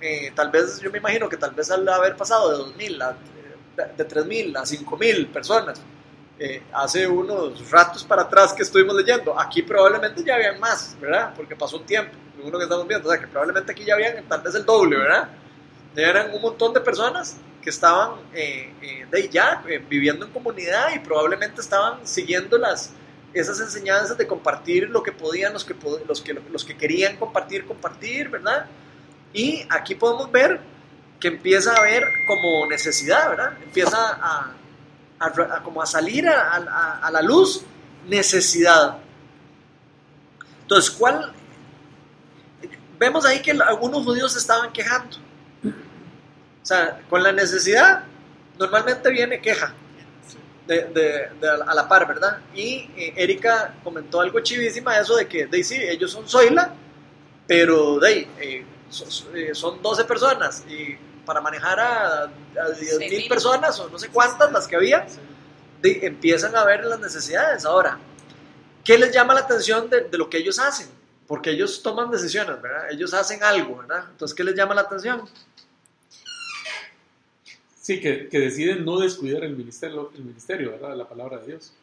eh, 0.00 0.32
tal 0.34 0.50
vez, 0.50 0.80
yo 0.80 0.90
me 0.90 0.98
imagino 0.98 1.28
que 1.28 1.36
tal 1.36 1.52
vez 1.52 1.70
al 1.70 1.88
haber 1.88 2.16
pasado 2.16 2.50
de 2.50 2.58
2.000 2.58 3.00
a, 3.02 3.16
de 3.96 4.04
3.000 4.04 4.56
a 4.56 4.66
5.000 4.66 5.26
personas, 5.32 5.80
eh, 6.38 6.62
hace 6.72 7.06
unos 7.06 7.70
ratos 7.70 8.04
para 8.04 8.22
atrás 8.22 8.52
que 8.52 8.62
estuvimos 8.62 8.94
leyendo. 8.96 9.38
Aquí 9.38 9.62
probablemente 9.62 10.24
ya 10.24 10.34
habían 10.34 10.58
más, 10.60 10.96
¿verdad? 11.00 11.32
Porque 11.36 11.54
pasó 11.56 11.76
un 11.78 11.86
tiempo, 11.86 12.12
lo 12.44 12.58
que 12.58 12.64
estamos 12.64 12.86
viendo. 12.88 13.08
O 13.08 13.12
sea, 13.12 13.20
que 13.20 13.28
probablemente 13.28 13.72
aquí 13.72 13.84
ya 13.84 13.94
habían 13.94 14.24
tal 14.28 14.40
vez 14.42 14.54
el 14.54 14.64
doble, 14.64 14.96
¿verdad? 14.96 15.28
Eran 15.94 16.34
un 16.34 16.40
montón 16.40 16.72
de 16.72 16.80
personas 16.80 17.36
que 17.62 17.70
estaban 17.70 18.18
eh, 18.34 18.72
eh, 18.82 19.06
de 19.10 19.28
ya 19.28 19.62
eh, 19.68 19.78
viviendo 19.78 20.26
en 20.26 20.32
comunidad 20.32 20.94
y 20.94 20.98
probablemente 20.98 21.60
estaban 21.60 22.06
siguiendo 22.06 22.58
las, 22.58 22.90
esas 23.32 23.60
enseñanzas 23.60 24.18
de 24.18 24.26
compartir 24.26 24.90
lo 24.90 25.02
que 25.02 25.12
podían, 25.12 25.52
los 25.52 25.64
que, 25.64 25.74
los 26.06 26.20
que, 26.20 26.34
los 26.34 26.64
que 26.64 26.76
querían 26.76 27.16
compartir, 27.16 27.64
compartir, 27.64 28.28
¿verdad? 28.28 28.66
Y 29.32 29.64
aquí 29.70 29.94
podemos 29.94 30.30
ver 30.30 30.60
que 31.20 31.28
empieza 31.28 31.72
a 31.72 31.76
haber 31.76 32.04
como 32.26 32.66
necesidad, 32.66 33.30
¿verdad? 33.30 33.52
Empieza 33.62 33.96
a, 33.98 34.56
como 35.62 35.80
a 35.80 35.86
salir 35.86 36.28
a, 36.28 37.08
la 37.12 37.22
luz 37.22 37.62
necesidad. 38.08 38.98
Entonces, 40.62 40.90
¿cuál? 40.90 41.32
Vemos 42.98 43.24
ahí 43.24 43.40
que 43.40 43.52
algunos 43.52 44.04
judíos 44.04 44.34
estaban 44.36 44.72
quejando. 44.72 45.21
O 46.62 46.66
sea, 46.66 47.00
con 47.10 47.22
la 47.22 47.32
necesidad 47.32 48.04
normalmente 48.58 49.10
viene 49.10 49.40
queja 49.40 49.74
de, 50.66 50.84
de- 50.84 51.28
de 51.40 51.48
a 51.50 51.74
la- 51.74 51.88
par, 51.88 52.06
¿verdad? 52.06 52.38
Y 52.54 52.88
eh, 52.96 53.12
Erika 53.16 53.74
comentó 53.82 54.20
algo 54.20 54.38
chivísima, 54.40 54.96
eso 54.98 55.16
de 55.16 55.26
que, 55.26 55.46
de, 55.46 55.64
sí, 55.64 55.76
ellos 55.76 56.12
son 56.12 56.28
Zoila, 56.28 56.72
pero 57.46 57.98
de, 57.98 58.28
eh, 58.40 58.64
so- 58.88 59.10
so- 59.10 59.34
eh, 59.34 59.54
son 59.54 59.82
12 59.82 60.04
personas 60.04 60.62
y 60.68 60.96
para 61.26 61.40
manejar 61.40 61.80
a, 61.80 62.22
a 62.24 62.68
10 62.78 62.98
mil 62.98 63.08
6.000. 63.10 63.28
personas 63.28 63.78
o 63.80 63.88
no 63.88 63.98
sé 63.98 64.08
cuántas 64.08 64.52
las 64.52 64.68
que 64.68 64.76
había, 64.76 65.06
de- 65.80 66.06
empiezan 66.06 66.54
a 66.54 66.64
ver 66.64 66.84
las 66.84 67.00
necesidades. 67.00 67.64
Ahora, 67.64 67.98
¿qué 68.84 68.96
les 68.98 69.12
llama 69.12 69.34
la 69.34 69.40
atención 69.40 69.90
de, 69.90 70.02
de 70.02 70.16
lo 70.18 70.30
que 70.30 70.38
ellos 70.38 70.58
hacen? 70.60 70.88
Porque 71.26 71.50
ellos 71.50 71.82
toman 71.82 72.10
decisiones, 72.10 72.60
¿verdad? 72.62 72.90
Ellos 72.90 73.12
hacen 73.14 73.42
algo, 73.42 73.78
¿verdad? 73.78 74.04
Entonces, 74.10 74.34
¿qué 74.34 74.44
les 74.44 74.54
llama 74.54 74.74
la 74.74 74.82
atención? 74.82 75.28
Sí, 77.82 78.00
que, 78.00 78.28
que 78.28 78.38
deciden 78.38 78.84
no 78.84 79.00
descuidar 79.00 79.42
el 79.42 79.56
ministerio, 79.56 80.12
el 80.14 80.22
ministerio, 80.24 80.70
¿verdad? 80.70 80.90
De 80.90 80.96
la 80.96 81.08
palabra 81.08 81.38
de 81.40 81.48
Dios. 81.48 81.74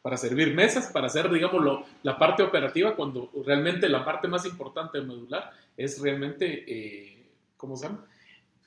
Para 0.00 0.16
servir 0.16 0.54
mesas, 0.54 0.92
para 0.92 1.08
hacer, 1.08 1.28
digamos, 1.28 1.60
lo- 1.64 1.84
la 2.04 2.16
parte 2.16 2.44
operativa, 2.44 2.94
cuando 2.94 3.30
realmente 3.44 3.88
la 3.88 4.04
parte 4.04 4.28
más 4.28 4.46
importante 4.46 4.98
de 5.00 5.04
medular 5.04 5.50
es 5.76 6.00
realmente, 6.00 6.64
eh, 6.68 7.26
¿cómo 7.56 7.76
se 7.76 7.86
llama? 7.88 8.06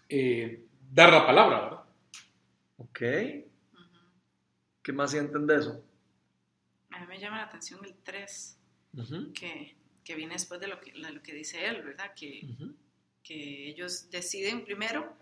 Eh, 0.09 0.65
dar 0.93 1.13
la 1.13 1.25
palabra, 1.25 1.61
¿verdad? 1.61 1.79
Ok. 2.79 2.99
¿Qué 4.83 4.91
más 4.93 5.11
sienten 5.11 5.47
de 5.47 5.55
eso? 5.55 5.83
A 6.91 6.99
mí 6.99 7.07
me 7.07 7.19
llama 7.19 7.37
la 7.37 7.43
atención 7.43 7.79
el 7.85 7.95
3, 8.03 8.57
Ujú, 8.93 9.31
que, 9.33 9.75
que 10.03 10.15
viene 10.15 10.33
después 10.33 10.59
de 10.59 10.67
lo 10.67 10.79
que, 10.81 10.91
de 10.91 11.11
lo 11.11 11.21
que 11.21 11.33
dice 11.33 11.65
él, 11.65 11.81
¿verdad? 11.83 12.11
Que, 12.15 12.41
ujú. 12.51 12.73
que 13.23 13.69
ellos 13.69 14.09
deciden 14.09 14.63
primero 14.65 15.13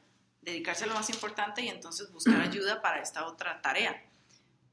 dedicarse 0.46 0.86
a 0.86 0.88
lo 0.88 0.94
más 0.94 1.10
importante 1.10 1.62
y 1.62 1.68
entonces 1.68 2.12
buscar 2.12 2.40
ayuda 2.40 2.82
para 2.82 3.02
esta 3.02 3.26
otra 3.26 3.62
tarea. 3.62 4.02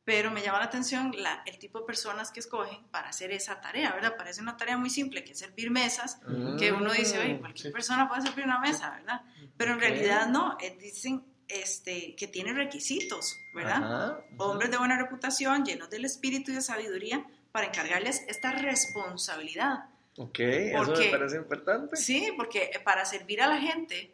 Pero 0.04 0.30
me 0.32 0.42
llama 0.42 0.58
la 0.58 0.64
atención 0.64 1.12
la- 1.16 1.42
el 1.46 1.58
tipo 1.58 1.78
de 1.80 1.86
personas 1.86 2.30
que 2.32 2.40
escogen 2.40 2.82
para 2.90 3.08
hacer 3.08 3.30
esa 3.30 3.60
tarea, 3.60 3.92
¿verdad? 3.92 4.16
Parece 4.16 4.40
una 4.42 4.56
tarea 4.56 4.76
muy 4.76 4.90
simple, 4.90 5.22
que 5.24 5.32
es 5.32 5.38
servir 5.38 5.70
mesas, 5.70 6.20
que 6.58 6.72
uno 6.72 6.92
dice, 6.92 7.18
oye, 7.20 7.38
cualquier 7.38 7.68
sí. 7.68 7.72
persona 7.72 8.08
puede 8.08 8.22
servir 8.22 8.44
una 8.44 8.58
mesa, 8.58 8.90
¿verdad? 8.90 9.22
Pero 9.56 9.72
en 9.74 9.80
realidad 9.80 10.26
no, 10.28 10.56
eh, 10.60 10.76
dicen 10.78 11.24
este, 11.48 12.14
que 12.16 12.26
tiene 12.28 12.52
requisitos, 12.54 13.36
¿verdad? 13.54 13.84
Ajá. 13.84 14.18
Hombres 14.38 14.70
de 14.70 14.78
buena 14.78 14.96
reputación, 14.96 15.64
llenos 15.64 15.90
del 15.90 16.04
espíritu 16.06 16.50
y 16.50 16.54
de 16.54 16.62
sabiduría, 16.62 17.24
para 17.52 17.66
encargarles 17.66 18.24
esta 18.26 18.52
responsabilidad. 18.52 19.84
Ok, 20.16 20.38
eso 20.40 20.78
me 20.80 20.84
Porque- 20.86 21.08
parece 21.10 21.36
importante. 21.36 21.96
Sí, 21.96 22.32
porque 22.36 22.70
para 22.84 23.04
servir 23.04 23.42
a 23.42 23.46
la 23.46 23.58
gente 23.58 24.12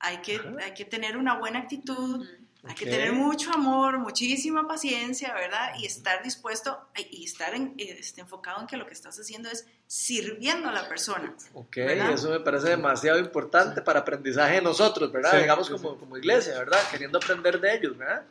hay 0.00 0.18
que, 0.18 0.36
Ajá. 0.36 0.48
hay 0.64 0.74
que 0.74 0.84
tener 0.84 1.16
una 1.16 1.38
buena 1.38 1.60
actitud, 1.60 2.26
hay 2.64 2.74
que 2.74 2.84
Ok. 2.84 2.90
tener 2.90 3.12
mucho 3.12 3.52
amor, 3.52 3.98
muchísima 3.98 4.66
paciencia, 4.68 5.32
¿verdad? 5.32 5.72
Y 5.78 5.86
estar 5.86 6.22
dispuesto 6.22 6.88
y 7.10 7.24
estar 7.24 7.54
en- 7.54 7.74
este, 7.78 8.20
enfocado 8.20 8.60
en 8.60 8.66
que 8.66 8.76
lo 8.76 8.86
que 8.86 8.92
estás 8.92 9.18
haciendo 9.18 9.48
es 9.50 9.66
sirviendo 9.86 10.68
a 10.68 10.72
la 10.72 10.86
persona. 10.88 11.34
Ok, 11.54 11.76
¿Verdad? 11.76 12.12
eso 12.12 12.30
me 12.30 12.40
parece 12.40 12.68
demasiado 12.68 13.18
importante 13.18 13.80
para 13.82 14.00
aprendizaje 14.00 14.56
de 14.56 14.62
nosotros, 14.62 15.10
¿verdad? 15.10 15.32
Sí, 15.32 15.38
Digamos 15.38 15.66
sí, 15.68 15.72
como, 15.72 15.92
sí. 15.92 15.96
como 16.00 16.16
iglesia, 16.18 16.58
¿verdad? 16.58 16.78
Queriendo 16.90 17.18
aprender 17.18 17.60
de 17.60 17.74
ellos, 17.76 17.96
¿verdad? 17.96 18.22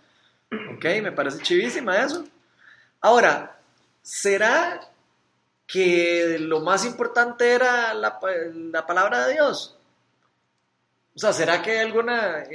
Ok, 0.76 0.86
me 1.02 1.12
parece 1.12 1.42
chivísima 1.44 1.98
eso. 2.04 2.24
Ahora, 3.02 3.60
¿será 4.02 4.82
que 5.68 6.38
lo 6.40 6.62
más 6.62 6.86
importante 6.86 7.52
era 7.52 7.94
la, 7.94 8.20
la 8.72 8.86
palabra 8.86 9.26
de 9.28 9.34
Dios? 9.34 9.76
O 11.16 11.20
sea, 11.20 11.34
¿será 11.34 11.62
que 11.62 11.72
hay 11.72 11.78
alguna 11.80 12.46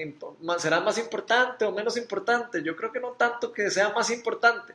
será 0.59 0.81
más 0.81 0.97
importante 0.99 1.65
o 1.65 1.73
menos 1.73 1.97
importante? 1.97 2.63
Yo 2.63 2.77
creo 2.77 2.91
que 2.93 3.01
no 3.01 3.11
tanto 3.13 3.53
que 3.53 3.71
sea 3.71 3.91
más 3.91 4.11
importante, 4.11 4.75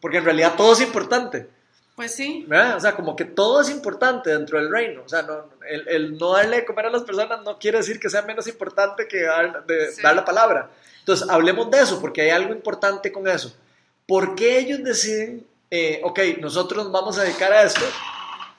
porque 0.00 0.18
en 0.18 0.24
realidad 0.24 0.54
todo 0.56 0.72
es 0.72 0.80
importante. 0.80 1.48
Pues 1.96 2.12
sí, 2.12 2.44
¿verdad? 2.48 2.76
O 2.76 2.80
sea, 2.80 2.96
como 2.96 3.14
que 3.14 3.24
todo 3.24 3.60
es 3.60 3.70
importante 3.70 4.28
dentro 4.30 4.58
del 4.58 4.70
reino. 4.70 5.02
O 5.06 5.08
sea, 5.08 5.22
no, 5.22 5.44
el, 5.68 5.86
el 5.88 6.18
no 6.18 6.32
darle 6.32 6.56
de 6.56 6.64
comer 6.64 6.86
a 6.86 6.90
las 6.90 7.04
personas 7.04 7.42
no 7.44 7.56
quiere 7.58 7.78
decir 7.78 8.00
que 8.00 8.10
sea 8.10 8.22
menos 8.22 8.48
importante 8.48 9.06
que 9.06 9.22
dar, 9.22 9.64
de- 9.64 9.92
Sí. 9.92 10.02
dar 10.02 10.16
la 10.16 10.24
palabra. 10.24 10.70
Entonces, 10.98 11.28
hablemos 11.30 11.70
de 11.70 11.80
eso, 11.80 12.00
porque 12.00 12.22
hay 12.22 12.30
algo 12.30 12.52
importante 12.52 13.12
con 13.12 13.28
eso. 13.28 13.54
¿Por 14.08 14.34
qué 14.34 14.58
ellos 14.58 14.82
deciden, 14.82 15.46
eh, 15.70 16.00
ok, 16.02 16.18
nosotros 16.40 16.82
nos 16.84 16.92
vamos 16.92 17.16
a 17.16 17.22
dedicar 17.22 17.52
a 17.52 17.62
esto 17.62 17.84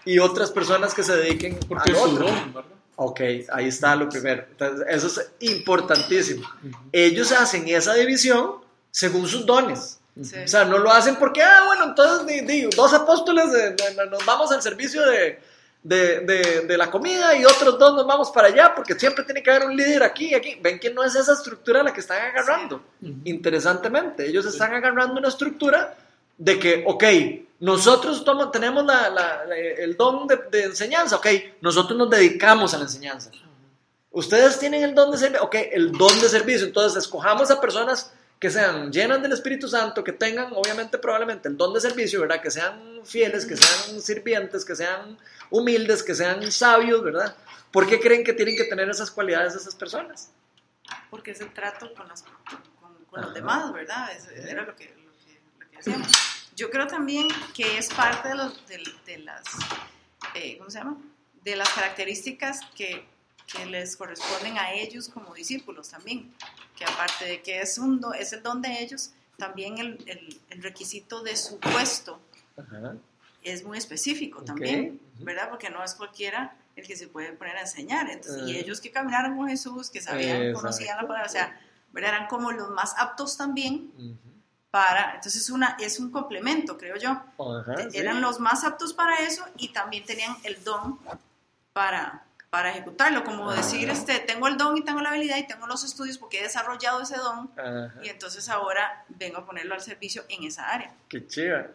y 0.05 0.17
otras 0.19 0.49
personas 0.51 0.93
que 0.93 1.03
se 1.03 1.15
dediquen 1.17 1.59
Porque 1.67 1.91
es 1.91 1.97
su 1.97 2.03
otro? 2.03 2.25
don, 2.27 2.53
¿verdad? 2.53 2.69
Ok, 2.97 3.19
ahí 3.51 3.67
está 3.67 3.95
lo 3.95 4.07
primero. 4.09 4.45
Entonces, 4.51 4.85
eso 4.89 5.07
es 5.21 5.31
importantísimo. 5.51 6.47
Ellos 6.91 7.31
hacen 7.31 7.67
esa 7.67 7.93
división 7.93 8.55
según 8.91 9.27
sus 9.27 9.45
dones. 9.45 9.99
Sí. 10.21 10.35
O 10.45 10.47
sea, 10.47 10.63
no 10.63 10.77
lo 10.77 10.89
hacen 10.91 11.17
porque, 11.17 11.43
ah, 11.43 11.63
bueno, 11.65 11.83
entonces 11.85 12.25
di- 12.25 12.41
di, 12.41 12.61
dos 12.73 12.93
apóstoles 12.93 13.51
de- 13.51 13.71
de- 13.71 14.05
nos 14.09 14.25
vamos 14.25 14.49
al 14.53 14.61
servicio 14.61 15.01
de, 15.09 15.41
de, 15.83 16.77
la 16.77 16.89
comida 16.89 17.35
y 17.35 17.43
otros 17.45 17.77
dos 17.77 17.93
nos 17.95 18.07
vamos 18.07 18.31
para 18.31 18.47
allá 18.47 18.73
porque 18.73 18.95
siempre 18.97 19.25
tiene 19.25 19.43
que 19.43 19.51
haber 19.51 19.67
un 19.67 19.75
líder 19.75 20.01
aquí 20.03 20.27
y 20.29 20.33
aquí. 20.33 20.57
Ven 20.61 20.79
que 20.79 20.89
no 20.89 21.03
es 21.03 21.15
esa 21.15 21.33
estructura 21.33 21.83
la 21.83 21.91
que 21.93 21.99
están 21.99 22.21
agarrando. 22.21 22.81
Interesantemente, 23.25 24.25
ellos 24.27 24.45
están 24.45 24.73
agarrando 24.73 25.19
una 25.19 25.27
estructura 25.27 25.95
de 26.37 26.59
que, 26.59 26.83
ok, 26.87 27.03
nosotros 27.59 28.23
tenemos 28.51 28.85
la- 28.85 29.09
la- 29.09 29.45
la- 29.45 29.57
el 29.57 29.95
don 29.95 30.27
de, 30.27 30.37
de 30.51 30.63
enseñanza, 30.63 31.15
ok, 31.17 31.27
nosotros 31.61 31.97
nos 31.97 32.09
dedicamos 32.09 32.73
a 32.73 32.77
la 32.77 32.83
enseñanza. 32.83 33.31
Ustedes 34.11 34.59
tienen 34.59 34.83
el 34.83 34.95
don 34.95 35.11
de 35.11 35.17
servicio, 35.17 35.43
ok, 35.43 35.55
el 35.71 35.91
don 35.91 36.21
de 36.21 36.29
servicio, 36.29 36.65
entonces 36.67 37.03
escojamos 37.03 37.51
a 37.51 37.59
personas 37.59 38.13
que 38.39 38.49
sean 38.49 38.91
llenas 38.91 39.21
del 39.21 39.31
Espíritu 39.33 39.67
Santo, 39.67 40.03
que 40.03 40.11
tengan 40.11 40.51
obviamente 40.53 40.97
probablemente 40.97 41.47
el 41.49 41.57
don 41.57 41.73
de 41.73 41.81
servicio, 41.81 42.21
¿verdad? 42.21 42.41
Que 42.41 42.51
sean 42.51 42.99
fieles, 43.03 43.45
que 43.45 43.55
sean 43.57 44.01
sirvientes, 44.01 44.63
que 44.65 44.75
sean 44.75 45.17
humildes, 45.49 46.03
que 46.03 46.13
sean 46.15 46.51
sabios, 46.51 47.03
¿verdad? 47.03 47.35
¿Por 47.71 47.87
qué 47.87 47.99
creen 47.99 48.23
que 48.23 48.33
tienen 48.33 48.55
que 48.55 48.65
tener 48.65 48.89
esas 48.89 49.11
cualidades 49.11 49.55
esas 49.55 49.75
personas? 49.75 50.29
porque 51.09 51.31
es 51.31 51.41
el 51.41 51.51
trato 51.53 51.91
con, 51.95 52.07
las- 52.07 52.21
con, 52.23 52.61
con 53.09 53.21
los 53.21 53.33
demás, 53.33 53.71
¿verdad? 53.73 54.11
Es- 54.11 54.27
era 54.45 54.63
lo 54.63 54.75
que, 54.75 54.93
lo, 55.03 55.11
que, 55.25 55.41
lo 55.59 55.69
que 55.71 55.77
decíamos. 55.77 56.07
Yo 56.55 56.69
creo 56.69 56.87
también 56.87 57.27
que 57.53 57.77
es 57.77 57.89
parte 57.93 58.29
de, 58.29 58.35
los, 58.35 58.67
de, 58.67 58.83
de 59.05 59.17
las, 59.19 59.43
eh, 60.35 60.57
¿cómo 60.57 60.69
se 60.69 60.77
llama? 60.79 60.97
De 61.43 61.55
las 61.55 61.69
características 61.69 62.61
que, 62.75 63.05
que 63.51 63.65
les 63.65 63.95
corresponden 63.97 64.57
a 64.57 64.71
ellos 64.73 65.09
como 65.09 65.33
discípulos 65.33 65.89
también, 65.89 66.33
que 66.77 66.85
aparte 66.85 67.25
de 67.25 67.41
que 67.41 67.59
es, 67.61 67.77
un 67.77 68.01
es 68.17 68.31
el 68.33 68.41
don 68.41 68.61
de 68.61 68.81
ellos, 68.81 69.11
también 69.37 69.77
el, 69.79 70.01
el- 70.07 70.39
el 70.49 70.63
requisito 70.63 71.21
de 71.23 71.35
su 71.35 71.59
puesto 71.59 72.21
Ajá. 72.57 72.95
es 73.43 73.63
muy 73.65 73.77
específico 73.77 74.39
Ok. 74.39 74.45
también. 74.45 74.99
¿verdad? 75.19 75.49
Porque 75.49 75.69
no 75.69 75.83
es 75.83 75.93
cualquiera 75.93 76.55
el 76.75 76.85
que 76.87 76.95
se 76.95 77.07
puede 77.07 77.31
poner 77.33 77.55
a 77.57 77.61
enseñar. 77.61 78.09
Entonces, 78.09 78.47
y 78.47 78.55
Eh. 78.55 78.59
ellos 78.61 78.79
que 78.81 78.91
caminaron 78.91 79.37
con 79.37 79.47
Jesús, 79.49 79.89
que 79.89 80.01
sabían, 80.01 80.37
Exacto. 80.37 80.59
conocían 80.61 80.97
la 80.97 81.07
palabra, 81.07 81.25
o 81.25 81.31
sea, 81.31 81.61
¿verdad? 81.91 82.15
eran 82.15 82.27
como 82.27 82.51
los 82.51 82.69
más 82.71 82.93
aptos 82.97 83.35
también. 83.37 83.91
Para, 84.75 85.15
entonces 85.15 85.43
es, 85.43 85.49
una, 85.49 85.77
es 85.79 86.01
un 86.01 86.11
complemento, 86.11 86.77
creo 86.77 86.97
yo. 86.97 87.11
Ajá, 87.11 87.89
sí. 87.89 87.97
Eran 87.97 88.19
los 88.19 88.41
más 88.41 88.65
aptos 88.65 88.91
para 88.91 89.19
eso 89.19 89.45
y 89.57 89.69
también 89.69 90.03
tenían 90.03 90.35
el 90.43 90.61
don 90.65 90.99
para, 91.71 92.25
para 92.49 92.71
ejecutarlo, 92.71 93.23
como 93.23 93.49
Ajá. 93.49 93.61
decir, 93.61 93.89
este, 93.89 94.19
tengo 94.19 94.49
el 94.49 94.57
don 94.57 94.75
y 94.75 94.83
tengo 94.83 94.99
la 94.99 95.11
habilidad 95.11 95.37
y 95.37 95.47
tengo 95.47 95.65
los 95.65 95.85
estudios 95.85 96.17
porque 96.17 96.39
he 96.39 96.43
desarrollado 96.43 97.01
ese 97.01 97.15
don 97.15 97.49
Ajá. 97.55 97.93
y 98.03 98.09
entonces 98.09 98.49
ahora 98.49 99.05
vengo 99.07 99.37
a 99.37 99.45
ponerlo 99.45 99.75
al 99.75 99.79
servicio 99.79 100.25
en 100.27 100.43
esa 100.43 100.67
área. 100.67 100.93
Qué 101.07 101.25
chiva. 101.25 101.67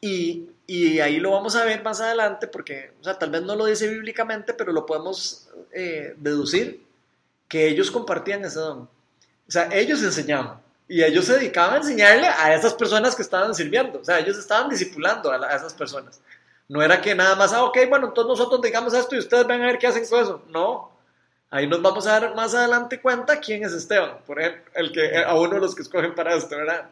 Y, 0.00 0.48
y 0.66 0.98
ahí 1.00 1.20
lo 1.20 1.32
vamos 1.32 1.56
a 1.56 1.64
ver 1.66 1.82
más 1.82 2.00
adelante 2.00 2.46
porque, 2.46 2.94
o 3.02 3.04
sea, 3.04 3.18
tal 3.18 3.28
vez 3.32 3.42
no 3.42 3.54
lo 3.54 3.66
dice 3.66 3.86
bíblicamente, 3.86 4.54
pero 4.54 4.72
lo 4.72 4.86
podemos 4.86 5.50
eh, 5.72 6.14
deducir 6.16 6.86
que 7.48 7.68
ellos 7.68 7.90
compartían 7.90 8.46
ese 8.46 8.60
don. 8.60 8.88
O 9.46 9.50
sea, 9.50 9.68
ellos 9.74 10.02
enseñaban 10.02 10.69
y 10.90 11.02
ellos 11.04 11.24
se 11.26 11.34
dedicaban 11.34 11.74
a 11.74 11.78
enseñarle 11.78 12.26
a 12.28 12.54
esas 12.54 12.74
personas 12.74 13.16
que 13.16 13.22
estaban 13.22 13.54
sirviendo. 13.54 14.00
O 14.00 14.04
sea, 14.04 14.18
ellos 14.18 14.38
estaban 14.38 14.68
discipulando 14.70 15.30
a, 15.32 15.38
la- 15.38 15.48
a 15.48 15.56
esas 15.56 15.74
personas. 15.74 16.20
No 16.68 16.82
era 16.82 17.00
que 17.00 17.14
nada 17.14 17.36
más, 17.36 17.52
ah, 17.52 17.64
ok, 17.64 17.78
bueno, 17.88 18.08
entonces 18.08 18.28
nosotros 18.28 18.62
digamos 18.62 18.94
esto 18.94 19.16
y 19.16 19.18
ustedes 19.20 19.46
van 19.46 19.62
a 19.62 19.66
ver 19.66 19.78
qué 19.78 19.86
hacen 19.88 20.06
con 20.08 20.20
eso. 20.22 20.44
No. 20.50 20.90
Ahí 21.52 21.66
nos 21.66 21.82
vamos 21.82 22.06
a 22.06 22.20
dar 22.20 22.34
más 22.36 22.54
adelante 22.54 23.00
cuenta 23.00 23.40
quién 23.40 23.64
es 23.64 23.72
Esteban, 23.72 24.18
por 24.24 24.40
ejemplo, 24.40 24.70
el 24.74 24.92
que, 24.92 25.18
a 25.18 25.34
uno 25.34 25.54
de 25.54 25.60
los 25.60 25.74
que 25.74 25.82
escogen 25.82 26.14
para 26.14 26.34
esto, 26.36 26.56
¿verdad? 26.56 26.90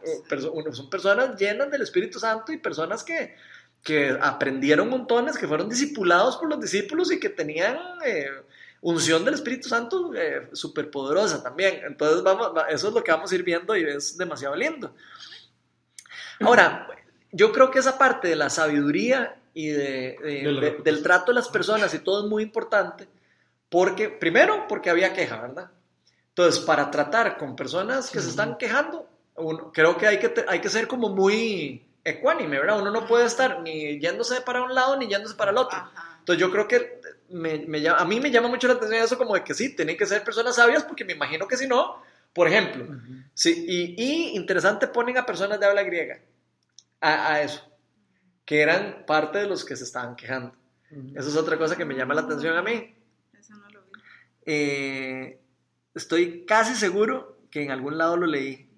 Uno- 0.53 0.73
son 0.75 0.91
personas 0.91 1.37
llenas 1.39 1.71
del 1.71 1.83
Espíritu 1.83 2.19
Santo 2.19 2.53
y 2.53 2.59
personas 2.59 3.05
que, 3.05 3.37
que 3.85 4.19
aprendieron 4.21 4.89
montones, 4.89 5.39
que 5.39 5.47
fueron 5.47 5.69
discipulados 5.69 6.37
por 6.39 6.49
los 6.49 6.61
discípulos 6.61 7.13
y 7.13 7.21
que 7.21 7.29
tenían 7.29 7.79
eh, 8.05 8.31
unción 8.81 9.25
del 9.25 9.35
Espíritu 9.35 9.69
Santo 9.69 10.13
eh, 10.15 10.49
súper 10.53 10.91
poderosa 10.91 11.43
también. 11.43 11.81
Entonces, 11.85 12.23
vamos, 12.23 12.53
va- 12.57 12.69
eso 12.69 12.89
es 12.89 12.95
lo 12.95 13.03
que 13.03 13.11
vamos 13.11 13.31
a 13.31 13.35
ir 13.35 13.43
viendo 13.43 13.77
y 13.77 13.83
es 13.85 14.17
demasiado 14.17 14.55
lindo. 14.55 14.95
Ahora, 16.41 16.89
yo 17.33 17.53
creo 17.53 17.71
que 17.71 17.79
esa 17.81 17.99
parte 17.99 18.29
de 18.29 18.37
la 18.37 18.51
sabiduría 18.51 19.37
y 19.55 19.69
de- 19.69 20.17
de- 20.23 20.43
De 20.43 20.43
la 20.53 20.61
de- 20.61 20.67
reputación. 20.71 20.85
del 20.85 21.03
trato 21.03 21.33
de 21.33 21.35
las 21.35 21.49
personas 21.49 21.93
y 21.95 21.99
todo 21.99 22.25
es 22.25 22.31
muy 22.31 22.43
importante, 22.43 23.09
porque, 23.69 24.09
primero, 24.09 24.67
porque 24.69 24.91
había 24.91 25.13
queja, 25.13 25.41
¿verdad? 25.41 25.71
Entonces, 26.29 26.61
para 26.65 26.91
tratar 26.91 27.37
con 27.37 27.57
personas 27.57 28.11
que 28.11 28.21
se 28.21 28.29
están 28.31 28.57
quejando, 28.57 29.09
uno- 29.35 29.73
creo 29.73 29.97
que 29.97 30.07
hay 30.07 30.19
que, 30.21 30.29
te- 30.29 30.45
hay 30.47 30.61
que 30.61 30.69
ser 30.69 30.87
como 30.87 31.09
muy 31.09 31.85
ecuánime, 32.05 32.59
¿verdad? 32.61 32.81
Uno 32.81 32.93
no 32.93 33.07
puede 33.07 33.27
estar 33.27 33.61
ni 33.61 33.99
yéndose 33.99 34.41
para 34.43 34.63
un 34.63 34.73
lado 34.75 34.97
ni 34.97 35.09
yéndose 35.09 35.35
para 35.35 35.51
el 35.51 35.59
otro. 35.59 35.79
Entonces 36.21 36.41
yo 36.41 36.51
creo 36.53 36.69
que 36.69 36.98
me, 37.31 37.59
me 37.67 37.81
llama- 37.81 37.99
a 38.01 38.05
mí 38.05 38.21
me 38.21 38.31
llama 38.31 38.49
mucho 38.49 38.69
la 38.69 38.75
atención 38.75 39.03
eso 39.03 39.19
como 39.19 39.35
de 39.35 39.45
que 39.45 39.55
sí, 39.55 39.75
tienen 39.75 39.97
que 39.97 40.07
ser 40.07 40.25
personas 40.25 40.57
sabias 40.57 40.85
porque 40.85 41.05
me 41.05 41.13
imagino 41.13 41.47
que 41.49 41.57
si 41.57 41.67
no, 41.67 42.03
por 42.33 42.49
ejemplo, 42.49 42.87
sí, 43.35 43.65
y, 43.69 43.95
y 44.03 44.37
interesante 44.37 44.87
ponen 44.89 45.19
a 45.19 45.27
personas 45.27 45.59
de 45.61 45.67
habla 45.67 45.83
griega 45.83 46.21
a, 47.01 47.33
a 47.35 47.43
eso, 47.43 47.63
que 48.45 48.61
eran 48.61 49.05
parte 49.07 49.39
de 49.39 49.47
los 49.47 49.65
que 49.65 49.77
se 49.77 49.85
estaban 49.85 50.17
quejando. 50.17 50.55
Eso 51.15 51.29
es 51.29 51.37
otra 51.37 51.59
cosa 51.59 51.77
que 51.77 51.85
me 51.85 51.95
llama 51.95 52.15
la 52.15 52.23
atención 52.23 52.57
a 52.57 52.63
mí. 52.63 52.95
Eso 53.39 53.55
no 53.57 53.69
lo 53.69 53.83
vi. 53.83 54.01
Eh, 54.47 55.39
estoy 55.95 56.47
casi 56.47 56.75
seguro 56.75 57.39
que 57.51 57.63
en 57.63 57.71
algún 57.71 57.99
lado 57.99 58.17
lo 58.17 58.27
leí. 58.27 58.71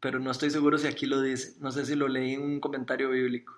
Pero 0.00 0.20
no 0.20 0.30
estoy 0.30 0.50
seguro 0.50 0.78
si 0.78 0.86
aquí 0.86 1.06
lo 1.06 1.20
dice. 1.20 1.56
No 1.58 1.72
sé 1.72 1.84
si 1.84 1.96
lo 1.96 2.06
leí 2.06 2.34
en 2.34 2.42
un 2.42 2.60
comentario 2.60 3.10
bíblico. 3.10 3.57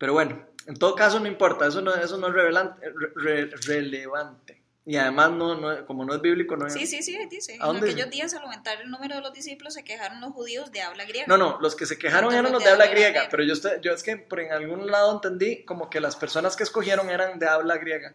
Pero 0.00 0.14
bueno, 0.14 0.46
en 0.66 0.76
todo 0.76 0.94
caso 0.94 1.20
no 1.20 1.26
importa. 1.26 1.66
Eso 1.66 1.82
no, 1.82 1.94
eso 1.94 2.16
no 2.16 2.28
es 2.28 2.32
revelante- 2.34 2.80
re- 2.80 3.12
re- 3.16 3.50
relevante. 3.66 4.62
Y 4.86 4.96
además, 4.96 5.30
no, 5.32 5.54
no- 5.60 5.84
como 5.84 6.06
no 6.06 6.14
es 6.14 6.22
bíblico, 6.22 6.56
no 6.56 6.66
es... 6.66 6.72
Sí, 6.72 6.86
sí, 6.86 7.02
sí, 7.02 7.18
dice. 7.30 7.58
¿A 7.60 7.68
En 7.70 7.76
aquellos 7.76 8.08
días, 8.08 8.32
al 8.32 8.42
aumentar 8.44 8.80
el 8.80 8.90
número 8.90 9.16
de 9.16 9.20
los 9.20 9.34
discípulos, 9.34 9.74
se 9.74 9.84
quejaron 9.84 10.22
los 10.22 10.32
judíos 10.32 10.72
de 10.72 10.80
habla 10.80 11.04
griega. 11.04 11.26
No, 11.28 11.36
no, 11.36 11.58
los 11.60 11.76
que 11.76 11.84
se 11.84 11.98
quejaron 11.98 12.32
eran 12.32 12.50
los 12.50 12.60
de 12.62 12.64
de 12.64 12.72
habla 12.72 12.86
griega, 12.86 13.08
griega. 13.10 13.28
pero 13.30 13.42
yo, 13.44 13.52
estoy- 13.52 13.78
yo 13.82 13.92
es 13.92 14.02
que 14.02 14.16
por 14.16 14.40
en 14.40 14.52
algún 14.52 14.90
lado 14.90 15.12
entendí 15.12 15.64
como 15.64 15.90
que 15.90 16.00
las 16.00 16.16
personas 16.16 16.56
que 16.56 16.62
escogieron 16.62 17.10
eran 17.10 17.38
de 17.38 17.46
habla 17.46 17.76
griega, 17.76 18.14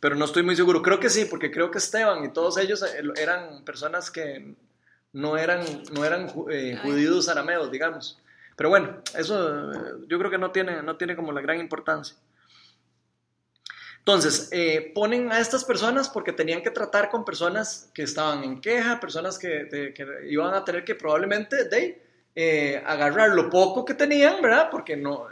pero 0.00 0.16
no 0.16 0.24
estoy 0.24 0.42
muy 0.42 0.56
seguro. 0.56 0.82
Creo 0.82 0.98
que 0.98 1.08
sí, 1.08 1.24
porque 1.24 1.52
creo 1.52 1.70
que 1.70 1.78
Esteban 1.78 2.24
y 2.24 2.32
todos 2.32 2.58
ellos 2.58 2.82
eh, 2.82 3.02
eran 3.16 3.64
personas 3.64 4.10
que 4.10 4.54
no 5.12 5.38
eran, 5.38 5.64
no 5.92 6.04
eran 6.04 6.26
eh, 6.50 6.78
judíos 6.82 7.28
arameos, 7.28 7.70
digamos. 7.70 8.18
Pero 8.56 8.70
bueno, 8.70 9.02
eso 9.16 9.72
eh, 9.72 9.78
yo 10.08 10.18
creo 10.18 10.30
que 10.30 10.38
no 10.38 10.50
tiene, 10.50 10.82
no 10.82 10.96
tiene 10.96 11.14
como 11.14 11.30
la 11.30 11.42
gran 11.42 11.60
importancia. 11.60 12.16
Entonces, 13.98 14.48
eh, 14.52 14.92
ponen 14.94 15.32
a 15.32 15.40
estas 15.40 15.64
personas 15.64 16.08
porque 16.08 16.32
tenían 16.32 16.62
que 16.62 16.70
tratar 16.70 17.10
con 17.10 17.24
personas 17.24 17.90
que 17.92 18.04
estaban 18.04 18.44
en 18.44 18.60
queja, 18.60 19.00
personas 19.00 19.36
que, 19.36 19.68
que 19.68 20.06
iban 20.28 20.54
a 20.54 20.64
tener 20.64 20.84
que 20.84 20.94
probablemente 20.94 21.68
eh, 22.34 22.82
agarrar 22.86 23.30
lo 23.30 23.50
poco 23.50 23.84
que 23.84 23.94
tenían, 23.94 24.40
¿verdad? 24.40 24.68
Porque 24.70 24.96
no, 24.96 25.26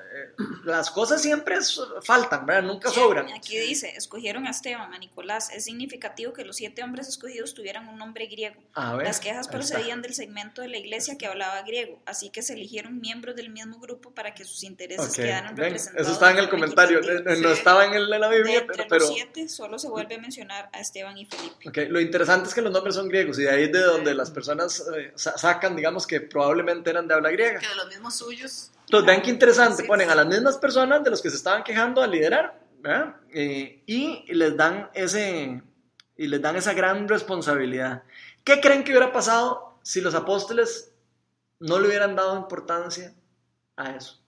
las 0.64 0.90
cosas 0.90 1.22
siempre 1.22 1.56
faltan, 2.02 2.46
¿verdad? 2.46 2.62
Nunca 2.62 2.88
Sí, 2.90 2.96
sobran. 2.96 3.28
Aquí 3.32 3.58
dice, 3.58 3.92
escogieron 3.96 4.46
a 4.46 4.50
Esteban, 4.50 4.92
a 4.92 4.98
Nicolás. 4.98 5.50
Es 5.52 5.64
significativo 5.64 6.32
que 6.32 6.44
los 6.44 6.56
siete 6.56 6.82
hombres 6.82 7.08
escogidos 7.08 7.54
tuvieran 7.54 7.88
un 7.88 7.98
nombre 7.98 8.26
griego. 8.26 8.60
A 8.74 8.94
ver, 8.96 9.06
Las 9.06 9.20
quejas 9.20 9.48
procedían 9.48 10.02
del 10.02 10.14
segmento 10.14 10.62
de 10.62 10.68
la 10.68 10.78
iglesia 10.78 11.16
que 11.18 11.26
hablaba 11.26 11.62
griego, 11.62 12.00
así 12.06 12.30
que 12.30 12.42
se 12.42 12.54
eligieron 12.54 13.00
miembros 13.00 13.36
del 13.36 13.50
mismo 13.50 13.78
grupo 13.78 14.10
para 14.12 14.34
que 14.34 14.44
sus 14.44 14.62
intereses 14.64 15.08
Ok, 15.10 15.16
quedaran 15.16 15.54
ven, 15.54 15.64
representados. 15.66 16.06
eso 16.06 16.12
está 16.14 16.30
en 16.30 16.36
de 16.36 16.42
el 16.42 16.48
comentario, 16.48 16.98
equitativa. 16.98 17.32
eh, 17.34 17.40
no 17.40 17.48
Sí. 17.48 17.54
estaba 17.58 17.84
en, 17.86 17.94
el- 17.94 18.12
en 18.12 18.20
la 18.20 18.28
De 18.28 18.36
Biblia, 18.38 18.58
entre 18.60 18.76
pero... 18.76 18.88
pero 18.88 19.04
los 19.06 19.14
siete, 19.14 19.48
solo 19.48 19.78
se 19.78 19.88
vuelve 19.88 20.14
a 20.14 20.18
mencionar 20.18 20.68
a 20.72 20.80
Esteban 20.80 21.16
y 21.18 21.26
Felipe. 21.26 21.68
Ok, 21.68 21.78
Lo 21.90 22.00
interesante 22.00 22.48
es 22.48 22.54
que 22.54 22.62
los 22.62 22.72
nombres 22.72 22.94
son 22.94 23.08
griegos 23.08 23.38
y 23.38 23.42
de 23.42 23.50
ahí 23.50 23.64
es 23.64 23.72
de 23.72 23.80
donde 23.80 24.14
las 24.14 24.30
personas 24.30 24.84
eh, 24.96 25.12
sa- 25.14 25.36
sacan, 25.38 25.76
digamos, 25.76 26.06
que 26.06 26.20
probablemente 26.20 26.90
eran 26.90 27.06
de 27.08 27.14
habla 27.14 27.30
griega. 27.30 27.60
Que 27.60 27.68
de 27.68 27.74
los 27.76 27.88
mismos 27.88 28.16
suyos. 28.16 28.70
Entonces, 28.98 29.06
vean 29.06 29.22
qué 29.22 29.30
interesante, 29.30 29.84
ponen 29.84 30.10
a 30.10 30.14
las 30.14 30.26
mismas 30.26 30.56
personas 30.58 31.02
de 31.04 31.10
los 31.10 31.20
que 31.22 31.30
se 31.30 31.36
estaban 31.36 31.62
quejando 31.64 32.00
a 32.02 32.06
liderar, 32.06 32.60
¿verdad? 32.80 33.16
Eh, 33.32 33.82
y 33.86 34.24
les 34.32 34.56
dan 34.56 34.90
ese 34.94 35.62
y 36.16 36.26
les 36.28 36.40
dan 36.40 36.54
esa 36.56 36.74
gran 36.74 37.08
responsabilidad. 37.08 38.04
¿Qué 38.44 38.60
creen 38.60 38.84
que 38.84 38.92
hubiera 38.92 39.12
pasado 39.12 39.78
si 39.82 40.00
los 40.00 40.14
apóstoles 40.14 40.94
no 41.58 41.78
le 41.80 41.88
hubieran 41.88 42.14
dado 42.14 42.36
importancia 42.38 43.12
a 43.76 43.90
eso? 43.96 44.20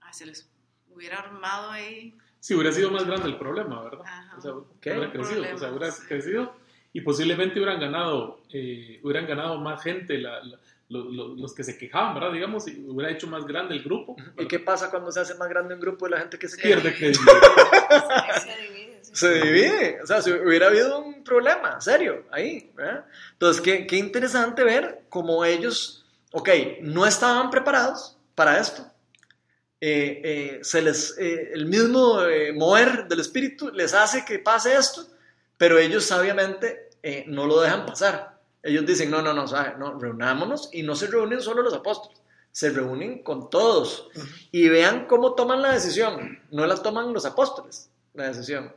Ay, 0.00 0.12
se 0.12 0.26
les 0.26 0.50
hubiera 0.90 1.18
armado 1.18 1.70
ahí. 1.70 2.16
Sí, 2.40 2.54
hubiera 2.54 2.72
sido 2.72 2.90
más 2.90 3.04
grande 3.04 3.28
el 3.28 3.38
problema, 3.38 3.82
¿verdad? 3.82 4.02
Ajá. 4.04 4.36
O 4.36 4.40
sea, 4.40 4.52
hubiera 4.52 5.10
crecido, 5.10 5.42
o 5.54 5.58
sea, 5.58 5.70
hubiera 5.70 5.90
sí. 5.90 6.02
crecido 6.06 6.54
y 6.92 7.00
posiblemente 7.00 7.58
hubieran 7.58 7.80
ganado, 7.80 8.40
eh, 8.52 9.00
hubieran 9.02 9.26
ganado 9.26 9.58
más 9.58 9.82
gente, 9.82 10.18
la- 10.18 10.42
la- 10.42 10.58
lo- 10.88 11.04
lo- 11.10 11.34
los 11.34 11.52
que 11.54 11.64
se 11.64 11.76
quejaban, 11.76 12.14
¿verdad? 12.14 12.32
Digamos, 12.32 12.68
y 12.68 12.84
hubiera 12.88 13.10
hecho 13.12 13.26
más 13.26 13.44
grande 13.46 13.74
el 13.74 13.82
grupo. 13.82 14.16
¿Y 14.38 14.46
qué 14.46 14.58
pasa 14.60 14.90
cuando 14.90 15.10
se 15.10 15.20
hace 15.20 15.34
más 15.34 15.48
grande 15.48 15.74
un 15.74 15.80
grupo 15.80 16.04
de 16.06 16.12
la 16.12 16.18
gente 16.18 16.38
que 16.38 16.48
se 16.48 16.56
queja? 16.56 16.80
Pierde 16.80 16.94
credibilidad. 16.96 18.42
Se 18.42 18.56
divide, 18.56 18.98
sí. 19.02 19.10
se 19.14 19.34
divide. 19.34 20.02
O 20.02 20.06
sea, 20.06 20.22
si 20.22 20.30
hubiera 20.32 20.68
habido 20.68 20.98
un 21.00 21.24
problema 21.24 21.80
serio 21.80 22.24
ahí. 22.30 22.70
¿verdad? 22.74 23.04
Entonces, 23.32 23.60
qué, 23.62 23.86
qué 23.86 23.96
interesante 23.96 24.62
ver 24.64 25.02
cómo 25.08 25.44
ellos, 25.44 26.04
ok, 26.32 26.48
no 26.82 27.04
estaban 27.06 27.50
preparados 27.50 28.16
para 28.34 28.58
esto. 28.60 28.86
Eh, 29.80 30.20
eh, 30.24 30.58
se 30.62 30.80
les, 30.82 31.18
eh, 31.18 31.50
el 31.52 31.66
mismo 31.66 32.22
eh, 32.22 32.52
mover 32.52 33.08
del 33.08 33.20
espíritu 33.20 33.70
les 33.72 33.92
hace 33.92 34.24
que 34.24 34.38
pase 34.38 34.74
esto, 34.74 35.06
pero 35.58 35.78
ellos 35.78 36.04
sabiamente 36.04 36.88
eh, 37.02 37.24
no 37.26 37.46
lo 37.46 37.60
dejan 37.60 37.84
pasar. 37.86 38.35
Ellos 38.66 38.84
dicen, 38.84 39.10
no, 39.10 39.22
no, 39.22 39.32
no, 39.32 39.46
¿sabe? 39.46 39.78
no, 39.78 39.98
reunámonos 39.98 40.70
y 40.72 40.82
no 40.82 40.96
se 40.96 41.06
reúnen 41.06 41.40
solo 41.40 41.62
los 41.62 41.72
apóstoles, 41.72 42.20
se 42.50 42.70
reúnen 42.70 43.22
con 43.22 43.48
todos 43.48 44.08
y 44.50 44.68
vean 44.68 45.06
cómo 45.06 45.34
toman 45.34 45.62
la 45.62 45.72
decisión. 45.72 46.40
No 46.50 46.66
la 46.66 46.76
toman 46.76 47.12
los 47.12 47.24
apóstoles, 47.24 47.90
la 48.12 48.28
decisión. 48.28 48.74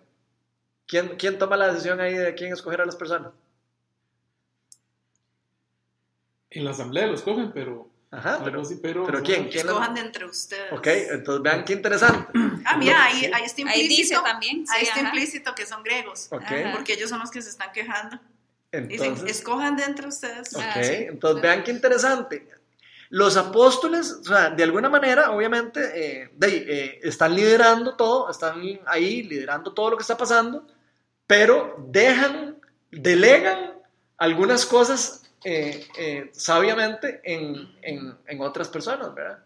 ¿Quién, 0.86 1.16
quién 1.18 1.40
toma 1.40 1.58
la 1.58 1.72
decisión 1.72 2.00
ahí 2.00 2.14
de 2.14 2.36
quién 2.36 2.54
escoger 2.54 2.82
a 2.82 2.86
las 2.86 2.96
personas? 2.96 3.32
En 6.52 6.66
la 6.66 6.72
asamblea 6.72 7.08
los 7.08 7.22
cogen, 7.22 7.52
pero... 7.52 7.90
Ajá, 8.12 8.42
pero, 8.44 8.62
así, 8.62 8.76
pero, 8.82 9.06
¿pero 9.06 9.22
quién? 9.22 9.50
¿Quién 9.50 9.68
Escojan 9.68 9.94
de 9.94 10.02
entre 10.02 10.26
ustedes. 10.26 10.74
Ok, 10.74 10.88
entonces 10.88 11.44
vean 11.44 11.64
qué 11.64 11.74
interesante. 11.74 12.32
Ah, 12.66 12.76
mira, 12.76 13.06
ahí, 13.06 13.30
ahí 13.32 13.44
está 13.44 13.62
Ahí 13.70 13.88
dice 13.88 14.16
implícito. 14.16 14.24
también. 14.24 14.66
sí, 14.66 14.74
ahí 14.76 14.82
está 14.84 15.00
ajá. 15.00 15.10
implícito 15.10 15.54
que 15.54 15.66
son 15.68 15.84
griegos. 15.84 16.28
Ok, 16.32 16.42
Ajá. 16.42 16.72
Porque 16.74 16.94
ellos 16.94 17.10
son 17.10 17.20
los 17.20 17.30
que 17.30 17.42
se 17.42 17.52
están 17.52 17.72
quejando. 17.72 18.20
Dicen, 18.72 19.08
entonces, 19.14 19.32
escojan 19.38 19.76
de 19.76 19.84
entre 19.84 20.08
ustedes. 20.08 20.56
ok, 20.56 20.62
Ah, 20.64 20.84
sí. 20.84 20.94
entonces 21.08 21.42
vean 21.42 21.64
qué 21.64 21.72
interesante. 21.72 22.48
Los 23.12 23.38
apóstoles, 23.38 24.12
o 24.22 24.24
sea, 24.24 24.52
de 24.52 24.62
alguna 24.64 24.88
manera, 24.90 25.32
obviamente, 25.32 25.80
eh, 26.24 26.30
de 26.36 26.58
eh, 26.68 27.00
están 27.02 27.34
liderando 27.36 27.96
todo, 27.96 28.30
están 28.30 28.62
ahí 28.86 29.24
liderando 29.24 29.74
todo 29.74 29.90
lo 29.90 29.98
que 29.98 30.04
está 30.04 30.16
pasando, 30.16 30.68
pero 31.26 31.76
dejan, 31.90 32.58
delegan 32.92 33.74
algunas 34.18 34.66
cosas 34.68 35.24
eh, 35.44 35.88
eh, 35.98 36.30
sabiamente 36.34 37.22
en, 37.24 37.56
en- 37.82 38.16
en 38.28 38.42
otras 38.42 38.68
personas, 38.68 39.16
¿verdad? 39.16 39.40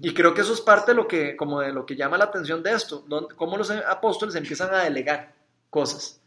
Y 0.00 0.12
creo 0.14 0.32
que 0.34 0.40
eso 0.40 0.52
es 0.54 0.60
parte 0.62 0.90
de 0.92 0.96
lo 0.96 1.06
que, 1.06 1.36
como 1.36 1.60
de 1.60 1.70
lo 1.72 1.84
que 1.86 1.96
llama 1.96 2.16
la 2.18 2.24
atención 2.24 2.62
de 2.62 2.72
esto, 2.72 3.04
donde, 3.06 3.34
cómo 3.34 3.56
los 3.58 3.70
apóstoles 3.70 4.34
empiezan 4.34 4.74
a 4.74 4.84
delegar 4.84 5.32
cosas. 5.70 6.18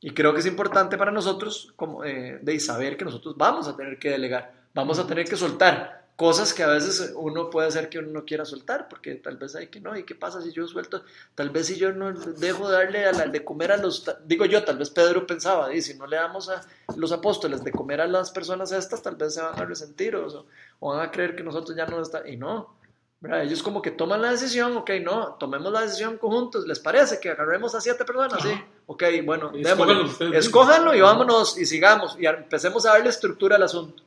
Y 0.00 0.12
creo 0.14 0.32
que 0.32 0.40
es 0.40 0.46
importante 0.46 0.96
para 0.96 1.10
nosotros 1.12 1.72
como, 1.76 2.04
eh, 2.04 2.38
de 2.40 2.58
saber 2.60 2.96
que 2.96 3.04
nosotros 3.04 3.36
vamos 3.36 3.68
a 3.68 3.76
tener 3.76 3.98
que 3.98 4.10
delegar, 4.10 4.52
vamos 4.74 4.98
a 4.98 5.06
tener 5.06 5.26
que 5.28 5.36
soltar 5.36 6.00
cosas 6.16 6.52
que 6.52 6.62
a 6.62 6.66
veces 6.66 7.12
uno 7.16 7.48
puede 7.48 7.70
ser 7.70 7.88
que 7.88 7.98
uno 7.98 8.08
no 8.10 8.24
quiera 8.26 8.44
soltar, 8.44 8.88
porque 8.88 9.14
tal 9.14 9.38
vez 9.38 9.54
hay 9.56 9.68
que 9.68 9.80
no, 9.80 9.96
¿y 9.96 10.04
qué 10.04 10.14
pasa 10.14 10.42
si 10.42 10.52
yo 10.52 10.66
suelto? 10.66 11.02
Tal 11.34 11.48
vez 11.48 11.66
si 11.68 11.76
yo 11.78 11.92
no 11.92 12.12
dejo 12.12 12.68
de 12.68 12.76
darle 12.76 13.06
a 13.06 13.12
la- 13.12 13.26
de 13.26 13.42
comer 13.42 13.72
a 13.72 13.78
los, 13.78 14.04
digo 14.26 14.44
yo, 14.44 14.62
tal 14.62 14.76
vez 14.76 14.90
Pedro 14.90 15.26
pensaba, 15.26 15.74
y 15.74 15.80
si 15.80 15.94
no 15.94 16.06
le 16.06 16.16
damos 16.16 16.50
a 16.50 16.60
los 16.96 17.12
apóstoles 17.12 17.64
de 17.64 17.72
comer 17.72 18.02
a 18.02 18.06
las 18.06 18.30
personas 18.30 18.70
estas, 18.72 19.02
tal 19.02 19.16
vez 19.16 19.32
se 19.34 19.40
van 19.40 19.58
a 19.58 19.64
resentir 19.64 20.14
o, 20.16 20.46
o 20.80 20.90
van 20.90 21.00
a 21.06 21.10
creer 21.10 21.34
que 21.34 21.42
nosotros 21.42 21.74
ya 21.76 21.86
no 21.86 22.00
está, 22.02 22.26
y 22.28 22.36
no, 22.36 22.74
¿verdad? 23.20 23.42
Ellos 23.42 23.62
como 23.62 23.82
que 23.82 23.90
toman 23.90 24.22
la 24.22 24.30
decisión, 24.30 24.76
ok, 24.78 24.90
no, 25.02 25.34
tomemos 25.34 25.70
la 25.72 25.82
decisión 25.82 26.16
conjuntos, 26.18 26.66
¿les 26.66 26.78
parece 26.80 27.20
que 27.20 27.30
agarremos 27.30 27.74
a 27.74 27.80
siete 27.80 28.04
personas? 28.04 28.42
Sí, 28.42 28.50
ok, 28.86 29.02
bueno, 29.24 29.50
démosle. 29.50 30.36
escójanlo 30.38 30.94
y 30.94 31.00
vámonos 31.00 31.58
y 31.58 31.66
sigamos 31.66 32.16
y 32.18 32.26
empecemos 32.26 32.86
a 32.86 32.90
darle 32.92 33.10
estructura 33.10 33.56
al 33.56 33.62
asunto. 33.64 34.02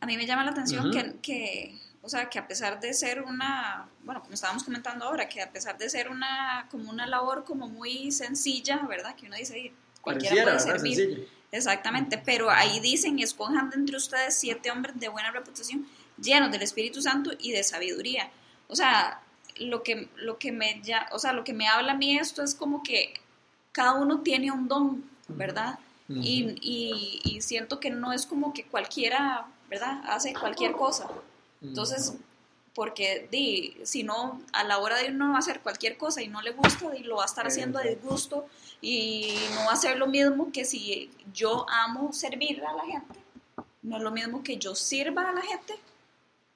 A 0.00 0.06
mí 0.06 0.16
me 0.16 0.26
llama 0.26 0.44
la 0.44 0.50
atención 0.50 0.88
Ujú. 0.88 0.98
que, 0.98 1.16
que 1.22 1.78
o 2.02 2.08
sea, 2.08 2.28
que 2.28 2.40
a 2.40 2.48
pesar 2.48 2.80
de 2.80 2.92
ser 2.92 3.22
una, 3.22 3.86
bueno, 4.02 4.20
como 4.20 4.34
estábamos 4.34 4.64
comentando 4.64 5.04
ahora, 5.04 5.28
que 5.28 5.40
a 5.40 5.50
pesar 5.52 5.78
de 5.78 5.88
ser 5.88 6.08
una, 6.08 6.66
como 6.72 6.90
una 6.90 7.06
labor 7.06 7.44
como 7.44 7.68
muy 7.68 8.10
sencilla, 8.10 8.78
¿verdad? 8.88 9.14
Que 9.14 9.26
uno 9.26 9.36
dice, 9.36 9.54
"Ay, 9.54 9.72
cualquiera 10.00 10.44
Pareciera, 10.44 10.72
puede 10.80 10.94
servir. 10.96 11.28
Exactamente, 11.52 12.20
pero 12.24 12.50
ahí 12.50 12.80
dicen, 12.80 13.20
escojan 13.20 13.70
de 13.70 13.76
entre 13.76 13.96
ustedes 13.96 14.34
siete 14.34 14.72
hombres 14.72 14.98
de 14.98 15.08
buena 15.08 15.30
reputación, 15.30 15.86
llenos 16.22 16.50
del 16.50 16.62
Espíritu 16.62 17.02
Santo 17.02 17.30
y 17.38 17.52
de 17.52 17.62
sabiduría. 17.62 18.30
O 18.68 18.76
sea, 18.76 19.20
lo 19.56 19.82
que, 19.82 20.08
lo 20.16 20.38
que 20.38 20.52
me 20.52 20.80
ya, 20.82 21.08
o 21.12 21.18
sea, 21.18 21.32
lo 21.32 21.44
que 21.44 21.52
me 21.52 21.68
habla 21.68 21.92
a 21.92 21.96
mí 21.96 22.16
esto 22.18 22.42
es 22.42 22.54
como 22.54 22.82
que 22.82 23.14
cada 23.72 23.94
uno 23.94 24.20
tiene 24.20 24.50
un 24.50 24.68
don, 24.68 25.04
¿verdad? 25.28 25.78
y, 26.08 26.56
y, 26.60 27.20
y 27.24 27.40
siento 27.40 27.80
que 27.80 27.88
no 27.88 28.12
es 28.12 28.26
como 28.26 28.52
que 28.52 28.64
cualquiera, 28.64 29.46
¿verdad? 29.70 30.02
Hace 30.04 30.34
cualquier 30.34 30.72
cosa. 30.72 31.08
Entonces, 31.62 32.14
porque 32.74 33.28
di, 33.30 33.76
si 33.84 34.02
no, 34.02 34.40
a 34.52 34.64
la 34.64 34.78
hora 34.78 34.96
de 34.96 35.10
uno 35.10 35.36
hacer 35.36 35.60
cualquier 35.60 35.96
cosa 35.96 36.22
y 36.22 36.28
no 36.28 36.42
le 36.42 36.52
gusta, 36.52 36.94
y 36.96 37.02
lo 37.02 37.16
va 37.16 37.22
a 37.22 37.26
estar 37.26 37.46
haciendo 37.46 37.78
a 37.78 37.82
disgusto 37.82 38.46
y 38.80 39.34
no 39.54 39.66
va 39.66 39.72
a 39.72 39.76
ser 39.76 39.96
lo 39.98 40.06
mismo 40.06 40.50
que 40.52 40.64
si 40.64 41.10
yo 41.32 41.66
amo 41.68 42.12
servir 42.12 42.62
a 42.64 42.72
la 42.74 42.84
gente, 42.84 43.20
no 43.82 43.96
es 43.96 44.02
lo 44.02 44.10
mismo 44.10 44.42
que 44.42 44.56
yo 44.56 44.74
sirva 44.74 45.28
a 45.28 45.32
la 45.32 45.42
gente 45.42 45.74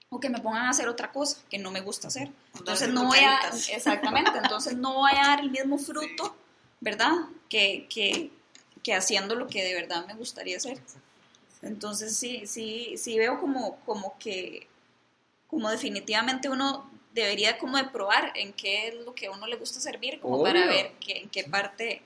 o 0.09 0.21
que 0.21 0.31
me 0.31 0.39
pongan 0.41 0.67
a 0.67 0.71
hacer 0.71 0.89
otra 0.89 1.11
cosa 1.11 1.39
que 1.51 1.59
no 1.59 1.71
me 1.71 1.81
gusta 1.81 2.09
hacer. 2.09 2.31
Entonces 2.57 2.89
no 2.91 3.07
voy 3.07 3.19
a, 3.19 3.39
exactamente, 3.73 4.31
entonces 4.43 4.77
no 4.77 4.95
voy 4.95 5.13
a 5.13 5.27
dar 5.29 5.41
el 5.41 5.51
mismo 5.51 5.79
fruto, 5.79 6.35
¿verdad? 6.81 7.13
Que, 7.49 7.87
que, 7.89 8.31
que 8.83 8.95
haciendo 8.95 9.35
lo 9.35 9.49
que 9.49 9.65
de 9.65 9.75
verdad 9.75 10.07
me 10.07 10.15
gustaría 10.15 10.57
hacer. 10.59 10.81
Entonces 11.63 12.17
sí, 12.17 12.47
sí, 12.47 12.95
sí 12.97 13.19
veo 13.19 13.41
como, 13.41 13.77
como 13.81 14.17
que, 14.19 14.69
como 15.49 15.71
definitivamente 15.71 16.49
uno 16.49 16.89
debería 17.13 17.59
como 17.59 17.77
de 17.79 17.85
probar 17.85 18.33
en 18.37 18.53
qué 18.53 18.89
es 18.89 18.95
lo 18.95 19.15
que 19.15 19.27
a 19.27 19.31
uno 19.33 19.47
le 19.47 19.57
gusta 19.57 19.81
servir, 19.81 20.21
como 20.21 20.43
para 20.43 20.61
Obvio. 20.61 20.69
ver 20.71 20.93
que, 21.01 21.19
en 21.19 21.29
qué 21.31 21.45
parte, 21.45 22.03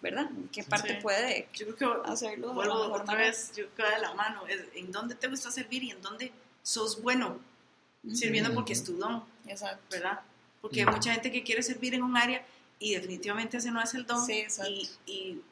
¿verdad? 0.00 0.24
En 0.30 0.48
qué 0.48 0.64
parte 0.64 0.94
Sí. 0.96 1.02
puede 1.02 1.48
Yo 1.52 1.76
creo 1.76 2.02
que 2.02 2.10
hacerlo 2.10 2.54
vuelvo 2.54 2.74
otra 2.74 3.04
manera. 3.04 3.26
vez, 3.28 3.52
yo 3.54 3.68
creo 3.70 3.88
que 3.90 3.94
de 3.96 4.00
la 4.00 4.14
mano, 4.14 4.42
en 4.48 4.90
dónde 4.90 5.14
te 5.14 5.28
gusta 5.28 5.50
servir 5.52 5.84
y 5.84 5.90
en 5.90 6.00
dónde 6.02 6.32
sos 6.64 7.00
bueno 7.00 7.38
sirviendo 8.12 8.52
porque 8.52 8.72
es 8.72 8.82
tu 8.82 8.96
don, 8.96 9.22
Exacto. 9.46 9.78
¿verdad? 9.90 10.20
Porque 10.60 10.80
hay 10.80 10.86
mucha 10.86 11.12
gente 11.12 11.30
que 11.30 11.42
quiere 11.44 11.62
servir 11.62 11.94
en 11.94 12.02
un 12.02 12.16
área 12.16 12.44
y 12.78 12.94
definitivamente 12.94 13.58
ese 13.58 13.70
no 13.70 13.80
es 13.82 13.94
el 13.94 14.04
don 14.06 14.24
Sí, 14.26 14.32
exacto. 14.40 14.70
y, 14.72 14.90
y 15.06 15.42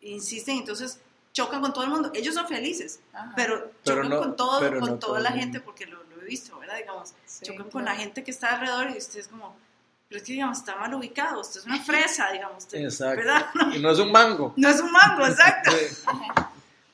insisten, 0.00 0.56
entonces 0.58 0.98
chocan 1.32 1.60
con 1.60 1.72
todo 1.72 1.84
el 1.84 1.90
mundo. 1.90 2.10
Ellos 2.14 2.34
son 2.34 2.48
felices, 2.48 3.00
Ajá. 3.12 3.32
pero 3.36 3.70
Pero 3.84 3.96
chocan 4.02 4.08
no- 4.10 4.18
con 4.18 4.36
todo, 4.36 4.60
pero 4.60 4.80
con 4.80 4.90
no 4.90 4.98
toda 4.98 5.20
la 5.20 5.32
gente 5.32 5.60
porque 5.60 5.86
lo, 5.86 6.02
lo 6.04 6.22
he 6.22 6.24
visto, 6.24 6.58
¿verdad? 6.58 6.76
Digamos, 6.78 7.12
Sí, 7.26 7.44
chocan 7.44 7.70
con 7.70 7.82
claro. 7.82 7.86
la 7.96 8.02
gente 8.02 8.24
que 8.24 8.30
está 8.30 8.54
alrededor 8.54 8.90
y 8.94 8.98
usted 8.98 9.20
es 9.20 9.28
como, 9.28 9.54
pero 10.08 10.18
es 10.20 10.26
que 10.26 10.32
digamos, 10.32 10.58
está 10.58 10.76
mal 10.76 10.94
ubicado, 10.94 11.40
usted 11.40 11.60
es 11.60 11.66
una 11.66 11.78
fresa, 11.84 12.30
digamos, 12.32 12.64
usted- 12.64 12.78
Exacto. 12.84 13.16
¿verdad? 13.16 13.46
Y 13.74 13.78
no 13.78 13.90
es 13.90 13.98
un 13.98 14.10
mango. 14.12 14.52
No 14.56 14.68
es 14.70 14.80
un 14.80 14.90
mango, 14.92 15.26
exacto. 15.26 15.70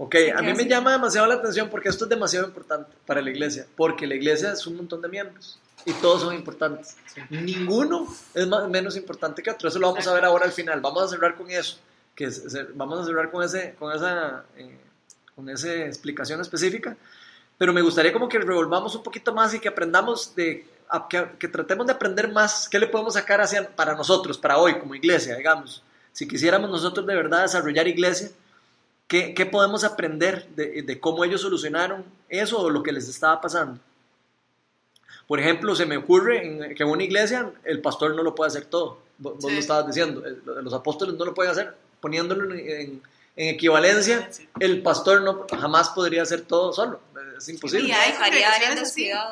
Ok, 0.05 0.17
Sí, 0.17 0.31
a 0.31 0.43
mí 0.43 0.53
me 0.55 0.67
llama 0.67 0.91
demasiado 0.93 1.27
la 1.29 1.35
atención 1.35 1.69
porque 1.69 1.88
esto 1.88 2.05
es 2.07 2.09
demasiado 2.11 2.47
importante 2.47 2.91
para 3.07 3.23
la 3.23 3.31
iglesia, 3.31 3.67
porque 3.77 4.07
la 4.07 4.15
iglesia 4.17 4.53
es 4.53 4.67
un 4.67 4.77
montón 4.77 5.01
de 5.01 5.09
miembros 5.09 5.59
y 5.85 5.93
todos 5.95 6.23
son 6.23 6.35
importantes. 6.35 6.97
Ninguno 7.31 8.07
es 8.35 8.47
más, 8.49 8.69
menos 8.69 8.97
importante 8.97 9.43
que 9.43 9.51
otro. 9.51 9.69
Eso 9.69 9.79
lo 9.79 9.88
vamos 9.91 10.07
a 10.09 10.12
ver 10.15 10.25
ahora 10.25 10.45
al 10.45 10.53
final. 10.53 10.81
Vamos 10.81 11.05
a 11.05 11.09
cerrar 11.09 11.35
con 11.37 11.51
eso, 11.51 11.79
que 12.17 12.25
es- 12.25 12.38
es- 12.38 12.77
vamos 12.77 12.99
a 13.01 13.05
cerrar 13.05 13.31
con 13.31 13.45
ese, 13.45 13.75
con 13.79 13.95
esa, 13.95 14.45
eh, 14.57 14.77
con 15.37 15.49
esa 15.49 15.73
explicación 15.73 16.41
específica. 16.41 16.97
Pero 17.59 17.73
me 17.73 17.81
gustaría 17.83 18.12
como 18.12 18.29
que 18.29 18.38
revolvamos 18.38 18.95
un 18.97 19.03
poquito 19.05 19.33
más 19.33 19.55
y 19.55 19.61
que 19.61 19.69
aprendamos 19.69 20.35
de, 20.35 20.67
a- 20.88 21.07
que, 21.09 21.27
que 21.38 21.47
tratemos 21.49 21.87
de 21.87 21.93
aprender 21.93 22.31
más. 22.33 22.69
¿Qué 22.69 22.79
le 22.79 22.88
podemos 22.88 23.15
sacar 23.15 23.41
hacia, 23.41 23.69
para 23.69 23.95
nosotros, 23.95 24.37
para 24.37 24.59
hoy 24.59 24.79
como 24.81 24.95
iglesia, 24.97 25.37
digamos? 25.37 25.83
Si 26.12 26.27
quisiéramos 26.27 26.69
nosotros 26.71 27.07
de 27.07 27.15
verdad 27.15 27.43
desarrollar 27.43 27.87
iglesia, 27.87 28.31
¿Qué, 29.07 29.35
qué 29.35 29.45
podemos 29.47 29.85
aprender 29.85 30.47
de, 30.57 30.83
de 30.83 31.01
cómo 31.01 31.25
ellos 31.25 31.43
solucionaron 31.43 32.05
eso 32.29 32.59
o 32.61 32.71
lo 32.71 32.83
que 32.83 32.93
les 32.93 33.09
estaba 33.09 33.41
pasando? 33.41 33.79
Por 35.27 35.38
ejemplo, 35.41 35.75
se 35.77 35.87
me 35.87 35.97
ocurre 35.97 36.75
que 36.77 36.83
en 36.83 36.88
una 36.88 37.05
iglesia 37.05 37.51
el 37.65 37.81
pastor 37.81 38.15
no 38.15 38.23
lo 38.23 38.35
puede 38.35 38.49
hacer 38.49 38.65
todo. 38.67 38.99
Vos, 39.19 39.35
vos 39.35 39.45
Sí. 39.47 39.53
lo 39.55 39.61
estabas 39.61 39.87
diciendo, 39.87 40.23
los 40.45 40.73
apóstoles 40.75 41.15
no 41.17 41.25
lo 41.25 41.35
pueden 41.35 41.53
hacer. 41.53 41.75
Poniéndolo 42.01 42.53
en, 42.55 42.59
en- 42.69 43.03
en 43.35 43.49
equivalencia, 43.55 44.29
el 44.61 44.83
pastor 44.83 45.23
no 45.23 45.47
jamás 45.59 45.88
podría 45.91 46.23
hacer 46.23 46.43
todo 46.43 46.73
solo. 46.73 47.01
Es 47.38 47.49
imposible. 47.49 47.88
Y 47.88 47.93
hay. 47.93 48.12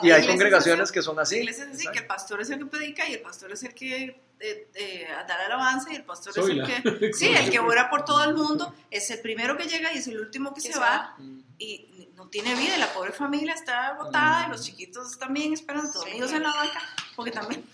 Y 0.03 0.11
hay 0.11 0.27
congregaciones 0.27 0.85
así. 0.85 0.93
que 0.95 1.03
son 1.03 1.19
así. 1.19 1.37
Iglesias 1.39 1.69
así, 1.73 1.87
que 1.93 1.99
el 1.99 2.07
pastor 2.07 2.41
es 2.41 2.49
el 2.51 2.59
que 2.61 2.67
predica 2.67 3.07
y 3.09 3.15
el 3.15 3.21
pastor 3.21 3.53
es 3.53 3.63
el 3.63 3.75
que 3.75 4.17
eh, 4.41 4.69
eh, 4.75 5.07
da 5.29 5.39
la 5.39 5.47
alabanza 5.47 5.93
y 5.93 5.97
el 5.97 6.05
pastor 6.05 6.33
Soy 6.33 6.53
es 6.53 6.57
la- 6.57 6.77
el 6.77 6.99
que... 6.99 7.13
Sí, 7.13 7.29
el 7.29 7.51
que 7.51 7.59
ora 7.61 7.89
por 7.91 8.05
todo 8.05 8.25
el 8.25 8.35
mundo, 8.35 8.75
es 8.91 9.11
el 9.11 9.21
primero 9.21 9.57
que 9.57 9.65
llega 9.69 9.93
y 9.93 9.99
es 9.99 10.09
el 10.09 10.19
último 10.21 10.51
que, 10.55 10.63
Que 10.63 10.69
se, 10.69 10.73
se 10.75 10.79
va, 10.79 10.89
va. 10.89 11.17
y 11.59 12.09
no 12.17 12.29
tiene 12.29 12.55
vida 12.55 12.77
y 12.77 12.81
la 12.81 12.93
pobre 12.93 13.13
familia 13.13 13.55
está 13.55 13.89
agotada 13.89 14.47
y 14.47 14.51
los 14.51 14.65
chiquitos 14.65 15.19
también 15.19 15.53
esperan 15.53 15.91
dormidos 15.93 16.31
Sí. 16.31 16.37
en 16.37 16.43
la 16.43 16.55
banca 16.55 16.81
porque 17.17 17.31
también... 17.33 17.65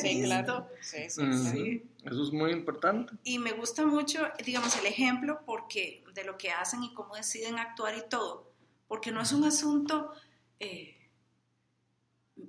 Sí, 0.00 0.22
claro. 0.24 0.68
Sí, 0.80 1.08
sí, 1.10 1.22
Ujú. 1.22 1.50
sí. 1.52 1.82
Eso 2.04 2.22
es 2.24 2.32
muy 2.32 2.50
importante. 2.52 3.12
Y 3.22 3.38
me 3.38 3.52
gusta 3.52 3.84
mucho, 3.84 4.26
digamos, 4.44 4.74
el 4.76 4.86
ejemplo 4.86 5.40
porque 5.46 6.02
de 6.14 6.24
lo 6.24 6.36
que 6.38 6.50
hacen 6.50 6.82
y 6.82 6.94
cómo 6.94 7.14
deciden 7.14 7.58
actuar 7.58 7.96
y 7.96 8.08
todo, 8.08 8.50
porque 8.88 9.12
no 9.12 9.20
es 9.20 9.32
un 9.32 9.44
asunto 9.44 10.12
eh, 10.58 10.97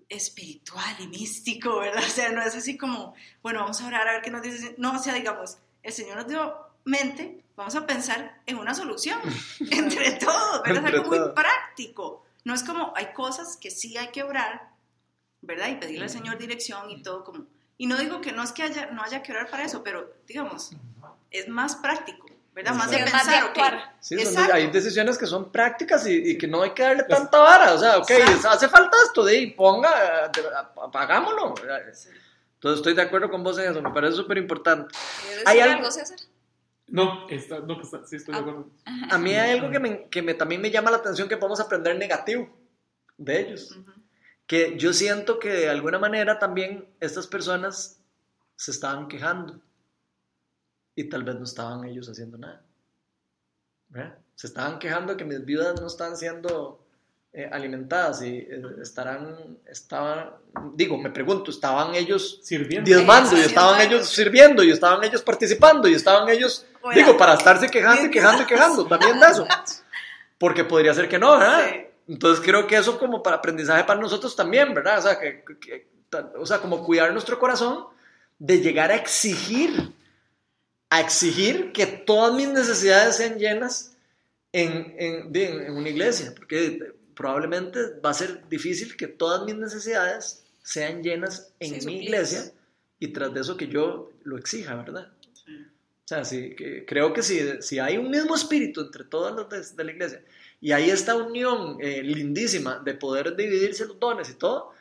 espiritual 0.08 0.96
y 1.00 1.08
místico, 1.08 1.80
¿verdad? 1.80 2.04
O 2.06 2.10
sea, 2.10 2.32
no 2.32 2.42
es 2.42 2.56
así 2.56 2.78
como, 2.78 3.14
bueno, 3.42 3.62
vamos 3.62 3.82
a 3.82 3.88
orar 3.88 4.08
a 4.08 4.14
ver 4.14 4.22
qué 4.22 4.32
nos 4.32 4.42
dice. 4.42 4.76
No, 4.78 4.94
o 4.94 5.00
sea, 5.00 5.14
digamos, 5.14 5.58
el 5.84 5.94
Señor 5.94 6.18
nos 6.18 6.28
dio 6.28 6.56
mente, 6.86 7.44
vamos 7.56 7.76
a 7.76 7.86
pensar 7.86 8.42
en 8.46 8.58
una 8.58 8.74
solución 8.74 9.20
entre 9.72 10.12
todos, 10.14 10.62
¿verdad? 10.64 10.86
Entre 10.86 10.98
es 10.98 11.06
algo 11.06 11.10
muy 11.10 11.34
práctico. 11.34 12.26
No 12.44 12.54
es 12.54 12.64
como, 12.64 12.94
hay 12.96 13.14
cosas 13.14 13.58
que 13.58 13.72
sí 13.72 13.98
hay 13.98 14.10
que 14.10 14.24
orar, 14.24 14.70
¿verdad? 15.42 15.70
Y 15.70 15.76
pedirle 15.76 16.04
al 16.04 16.10
Señor 16.10 16.38
dirección 16.38 16.90
y 16.90 17.02
todo 17.02 17.24
como... 17.24 17.46
Y 17.78 17.88
no 17.88 17.98
digo 17.98 18.20
que 18.20 18.34
no 18.34 18.44
es 18.44 18.52
que 18.52 18.64
haya, 18.64 18.88
no 18.88 19.04
haya 19.04 19.24
que 19.24 19.32
orar 19.32 19.50
para 19.50 19.64
eso, 19.64 19.84
pero 19.84 20.14
digamos, 20.28 20.72
es 21.32 21.48
más 21.48 21.78
práctico, 21.78 22.29
¿verdad? 22.54 22.74
Más 22.76 22.90
de 22.92 22.98
Sí, 22.98 23.04
es 23.04 23.14
más 23.14 23.26
de 23.26 23.32
pensar, 23.32 23.48
actuar. 23.50 23.96
Sí, 24.00 24.16
son 24.16 24.24
de- 24.26 24.30
Exacto. 24.32 24.54
hay 24.56 24.68
decisiones 24.68 25.18
que 25.18 25.26
son 25.26 25.52
prácticas 25.52 26.06
y, 26.08 26.32
y 26.32 26.38
que 26.38 26.48
no 26.48 26.62
hay 26.62 26.72
que 26.72 26.84
darle 26.84 27.04
tanta 27.04 27.40
vara. 27.40 27.74
O 27.74 27.78
sea, 27.78 27.98
ok, 27.98 28.10
Exacto. 28.10 28.50
hace 28.50 28.68
falta 28.70 28.98
esto 29.06 29.24
de 29.24 29.38
ahí, 29.38 29.48
ponga. 29.52 30.30
Sí. 31.94 32.10
Entonces 32.56 32.80
estoy 32.80 32.94
de 32.94 33.02
acuerdo 33.02 33.30
con 33.30 33.44
vos 33.44 33.58
en 33.60 33.72
eso, 33.72 33.82
me 33.82 33.92
parece 33.92 34.16
súper 34.18 34.38
importante. 34.38 34.94
¿Quieres 35.26 35.48
Hay 35.48 35.60
algo- 35.60 35.78
algo, 35.78 35.92
César? 35.92 36.18
No, 36.88 37.28
está, 37.30 37.60
no, 37.60 37.80
está, 37.82 38.06
sí 38.06 38.16
estoy 38.16 38.34
de 38.34 38.40
acuerdo. 38.42 38.68
A 39.12 39.18
mí 39.20 39.34
hay 39.36 39.58
algo 39.60 39.70
que, 39.72 39.80
me, 39.80 40.08
que 40.10 40.22
me, 40.24 40.34
también 40.34 40.60
me 40.62 40.72
llama 40.72 40.90
la 40.92 40.98
atención 40.98 41.30
que 41.30 41.38
podemos 41.38 41.60
aprender 41.60 41.96
negativo 41.98 42.50
de 43.18 43.40
ellos. 43.42 43.72
Ujú. 43.72 43.92
Que 44.48 44.76
yo 44.78 44.92
siento 44.92 45.38
que 45.38 45.50
de 45.50 45.70
alguna 45.70 46.00
manera 46.00 46.40
también 46.40 46.88
estas 47.00 47.28
personas 47.28 48.00
se 48.56 48.72
estaban 48.72 49.08
quejando 49.08 49.62
y 51.00 51.10
tal 51.10 51.24
vez 51.24 51.36
no 51.36 51.44
estaban 51.44 51.86
ellos 51.86 52.10
haciendo 52.10 52.38
nada. 52.38 52.62
¿Verdad? 53.90 54.16
Se 54.36 54.48
estaban 54.48 54.80
quejando 54.80 55.14
de 55.14 55.18
que 55.18 55.26
mis 55.26 55.44
viudas 55.46 55.80
no 55.82 55.88
están 55.88 56.16
siendo 56.16 56.80
eh, 57.34 57.50
alimentadas 57.52 58.22
y 58.22 58.38
eh, 58.38 58.62
estarán, 58.82 59.58
estaban, 59.68 60.32
digo, 60.76 60.98
me 60.98 61.10
pregunto, 61.10 61.52
¿estaban 61.52 61.96
ellos 61.96 62.40
Sirviendo. 62.44 62.86
diezmando 62.88 63.38
y 63.38 63.42
estaban 63.42 63.80
ellos 63.82 64.10
sirviendo 64.10 64.64
y 64.64 64.72
estaban 64.72 65.04
ellos 65.04 65.22
participando 65.22 65.88
y 65.88 65.94
estaban 65.94 66.28
ellos, 66.30 66.66
Bueno, 66.82 67.00
digo, 67.00 67.18
para 67.18 67.34
estarse 67.34 67.68
quejando 67.70 68.06
y 68.08 68.12
quejando 68.12 68.44
y 68.44 68.46
quejando 68.46 68.86
también 68.86 69.20
de 69.20 69.26
eso? 69.28 69.46
Porque 70.38 70.64
podría 70.64 70.94
ser 70.94 71.10
que 71.10 71.20
no, 71.20 71.38
¿verdad? 71.38 71.66
Sí. 71.70 71.86
Entonces 72.08 72.44
creo 72.44 72.66
que 72.66 72.76
eso 72.78 72.98
como 72.98 73.22
para 73.22 73.38
aprendizaje 73.38 73.84
para 73.84 74.00
nosotros 74.00 74.36
también, 74.36 74.74
¿verdad? 74.74 75.00
O 75.00 75.02
sea, 75.02 75.20
que, 75.20 75.44
que- 75.60 75.88
ta- 76.10 76.32
o 76.40 76.46
sea, 76.46 76.60
como 76.60 76.84
cuidar 76.84 77.12
nuestro 77.14 77.38
corazón 77.38 77.86
de 78.40 78.60
llegar 78.62 78.90
a 78.92 78.96
exigir, 78.96 79.94
a 80.90 81.02
exigir 81.02 81.72
que 81.72 81.86
todas 81.86 82.34
mis 82.34 82.48
necesidades 82.50 83.18
sean 83.18 83.38
llenas 83.38 83.96
en, 84.52 84.96
en, 84.98 85.36
en 85.36 85.74
una 85.74 85.90
iglesia, 85.90 86.34
porque 86.36 86.94
probablemente 87.16 87.80
va 88.04 88.12
a 88.12 88.14
ser 88.14 88.48
difícil 88.50 88.96
que 88.96 89.08
todas 89.08 89.44
mis 89.46 89.56
necesidades 89.56 90.44
sean 90.64 91.04
llenas 91.04 91.54
en 91.60 91.82
Sí, 91.82 91.86
mi 91.86 92.04
iglesia 92.04 92.52
y 93.00 93.10
tras 93.10 93.34
de 93.34 93.42
eso 93.42 93.58
que 93.58 93.68
yo 93.68 94.12
lo 94.24 94.38
exija, 94.38 94.76
¿verdad? 94.76 95.12
Sí. 95.46 95.52
O 95.52 96.08
sea, 96.08 96.26
sí, 96.26 96.56
que, 96.56 96.86
creo 96.86 97.14
que 97.14 97.22
si, 97.22 97.40
si 97.62 97.78
hay 97.78 97.98
un 97.98 98.10
mismo 98.10 98.36
espíritu 98.36 98.82
entre 98.82 99.04
todos 99.04 99.34
los 99.36 99.50
de, 99.50 99.76
de 99.76 99.84
la 99.84 99.92
iglesia 99.92 100.24
y 100.60 100.72
hay 100.72 100.90
esta 100.90 101.16
unión 101.16 101.78
eh, 101.80 102.02
lindísima 102.04 102.80
de 102.80 102.96
poder 102.96 103.36
dividirse 103.36 103.86
los 103.86 104.00
dones 104.00 104.30
y 104.30 104.34
todo, 104.34 104.72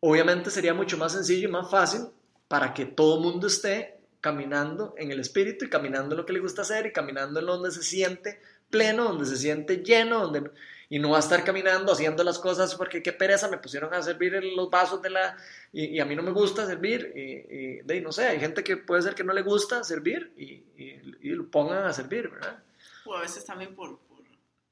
obviamente 0.00 0.50
sería 0.50 0.74
mucho 0.74 0.96
más 0.96 1.12
sencillo 1.12 1.48
y 1.48 1.52
más 1.52 1.70
fácil 1.70 2.02
para 2.48 2.72
que 2.72 2.86
todo 2.86 3.16
el 3.16 3.22
mundo 3.22 3.46
esté 3.46 3.99
caminando 4.20 4.94
en 4.98 5.10
el 5.10 5.20
espíritu 5.20 5.64
y 5.64 5.70
caminando 5.70 6.16
lo 6.16 6.26
que 6.26 6.32
le 6.32 6.40
gusta 6.40 6.62
hacer 6.62 6.86
y 6.86 6.92
caminando 6.92 7.40
en 7.40 7.46
donde 7.46 7.70
se 7.70 7.82
siente 7.82 8.40
pleno, 8.70 9.04
donde 9.04 9.26
se 9.26 9.36
siente 9.36 9.78
lleno, 9.78 10.20
donde... 10.20 10.50
y 10.88 10.98
no 10.98 11.10
va 11.10 11.16
a 11.16 11.20
estar 11.20 11.44
caminando 11.44 11.92
haciendo 11.92 12.22
las 12.22 12.38
cosas 12.38 12.74
porque 12.74 13.02
qué 13.02 13.12
pereza, 13.12 13.48
me 13.48 13.58
pusieron 13.58 13.92
a 13.94 14.02
servir 14.02 14.42
los 14.44 14.70
vasos 14.70 15.02
de 15.02 15.10
la... 15.10 15.36
Y, 15.72 15.98
a 16.00 16.04
mí 16.04 16.14
no 16.14 16.22
me 16.22 16.32
gusta 16.32 16.66
servir, 16.66 17.12
y, 17.14 17.82
de 17.82 18.00
no 18.00 18.12
sé, 18.12 18.26
hay 18.26 18.40
gente 18.40 18.62
que 18.62 18.76
puede 18.76 19.02
ser 19.02 19.14
que 19.14 19.24
no 19.24 19.32
le 19.32 19.42
gusta 19.42 19.84
servir 19.84 20.32
y, 20.36 20.62
y, 20.76 21.18
y 21.22 21.30
lo 21.30 21.46
pongan 21.48 21.84
a 21.84 21.92
servir, 21.92 22.28
¿verdad? 22.28 22.62
O 23.04 23.14
a 23.14 23.22
veces 23.22 23.44
también 23.44 23.74
por, 23.74 23.98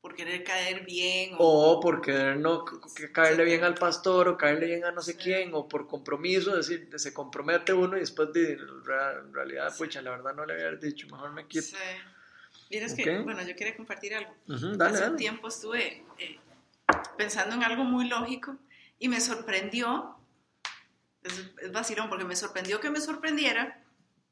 por, 0.01 0.15
querer 0.15 0.45
caer 0.45 0.85
bien. 0.85 1.35
O, 1.39 1.73
O 1.73 1.81
por 1.81 2.01
querer 2.01 2.37
no 2.39 2.65
caerle 3.13 3.45
bien 3.45 3.65
al 3.65 3.75
pastor 3.75 4.29
o 4.29 4.37
caerle 4.37 4.67
bien 4.67 4.85
a 4.85 4.93
no 4.93 5.03
sé 5.03 5.13
Sí. 5.13 5.19
quién, 5.19 5.51
o 5.55 5.69
por 5.69 5.87
compromiso, 5.87 6.59
es 6.59 6.69
decir, 6.69 6.89
se 6.99 7.13
compromete 7.13 7.73
uno 7.73 7.97
y 7.97 8.01
después 8.01 8.33
de, 8.33 8.53
en 8.53 9.35
realidad, 9.35 9.71
Sí. 9.71 9.79
pucha, 9.79 10.01
la 10.03 10.11
verdad 10.13 10.35
no 10.35 10.47
le 10.47 10.55
había 10.55 10.71
dicho, 10.79 11.07
mejor 11.09 11.33
me 11.33 11.47
quito. 11.47 11.67
Sí. 11.67 11.77
Vieras 12.71 12.95
que, 12.95 13.19
Ok. 13.19 13.25
bueno, 13.25 13.43
yo 13.43 13.57
quería 13.57 13.77
compartir 13.77 14.15
algo. 14.15 14.35
Ujú, 14.49 14.77
dale, 14.77 14.95
Hace 14.95 15.05
un 15.05 15.11
dale. 15.11 15.17
tiempo 15.17 15.49
estuve 15.49 16.05
eh, 16.19 16.39
pensando 17.17 17.55
en 17.57 17.65
algo 17.65 17.85
muy 17.85 18.09
lógico 18.09 18.57
y 18.99 19.09
me 19.09 19.21
sorprendió, 19.21 20.17
es, 21.23 21.51
es 21.63 21.73
vacilón, 21.73 22.09
porque 22.09 22.25
me 22.25 22.37
sorprendió 22.37 22.79
que 22.81 22.91
me 22.91 23.01
sorprendiera 23.01 23.83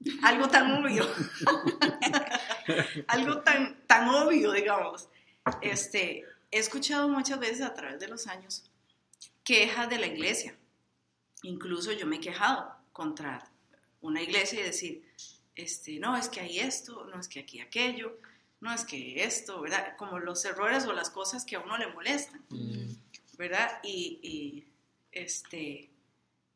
algo 0.22 0.48
tan 0.48 0.70
obvio, 0.72 1.07
algo 3.09 3.38
tan, 3.40 3.76
tan 3.87 4.09
obvio, 4.09 4.52
digamos. 4.52 5.09
Este, 5.62 6.24
he 6.50 6.59
escuchado 6.59 7.09
muchas 7.09 7.38
veces 7.38 7.62
a 7.62 7.74
través 7.74 8.00
de 8.00 8.09
los 8.09 8.26
años 8.26 8.70
quejas 9.44 9.88
de 9.88 9.98
la 9.98 10.06
iglesia. 10.06 10.56
Incluso 11.42 11.92
yo 11.92 12.06
me 12.06 12.16
he 12.16 12.20
quejado 12.20 12.74
contra 12.92 13.50
una 14.00 14.22
iglesia 14.22 14.61
y 14.61 14.64
decir, 14.64 15.04
este, 15.54 15.98
no, 15.98 16.16
es 16.16 16.28
que 16.28 16.40
hay 16.40 16.59
esto, 16.59 17.06
no 17.06 17.20
es 17.20 17.28
que 17.28 17.40
aquí 17.40 17.61
aquello, 17.61 18.18
no 18.61 18.72
es 18.72 18.85
que 18.85 19.22
esto, 19.24 19.61
¿verdad? 19.61 19.96
Como 19.96 20.18
los 20.18 20.44
errores 20.44 20.87
o 20.87 20.92
las 20.92 21.11
cosas 21.11 21.44
que 21.44 21.56
a 21.56 21.61
uno 21.61 21.76
le 21.78 21.88
molestan, 21.88 22.44
¿verdad? 23.38 23.80
Y, 23.82 24.18
y, 24.22 24.66
este, 25.12 25.90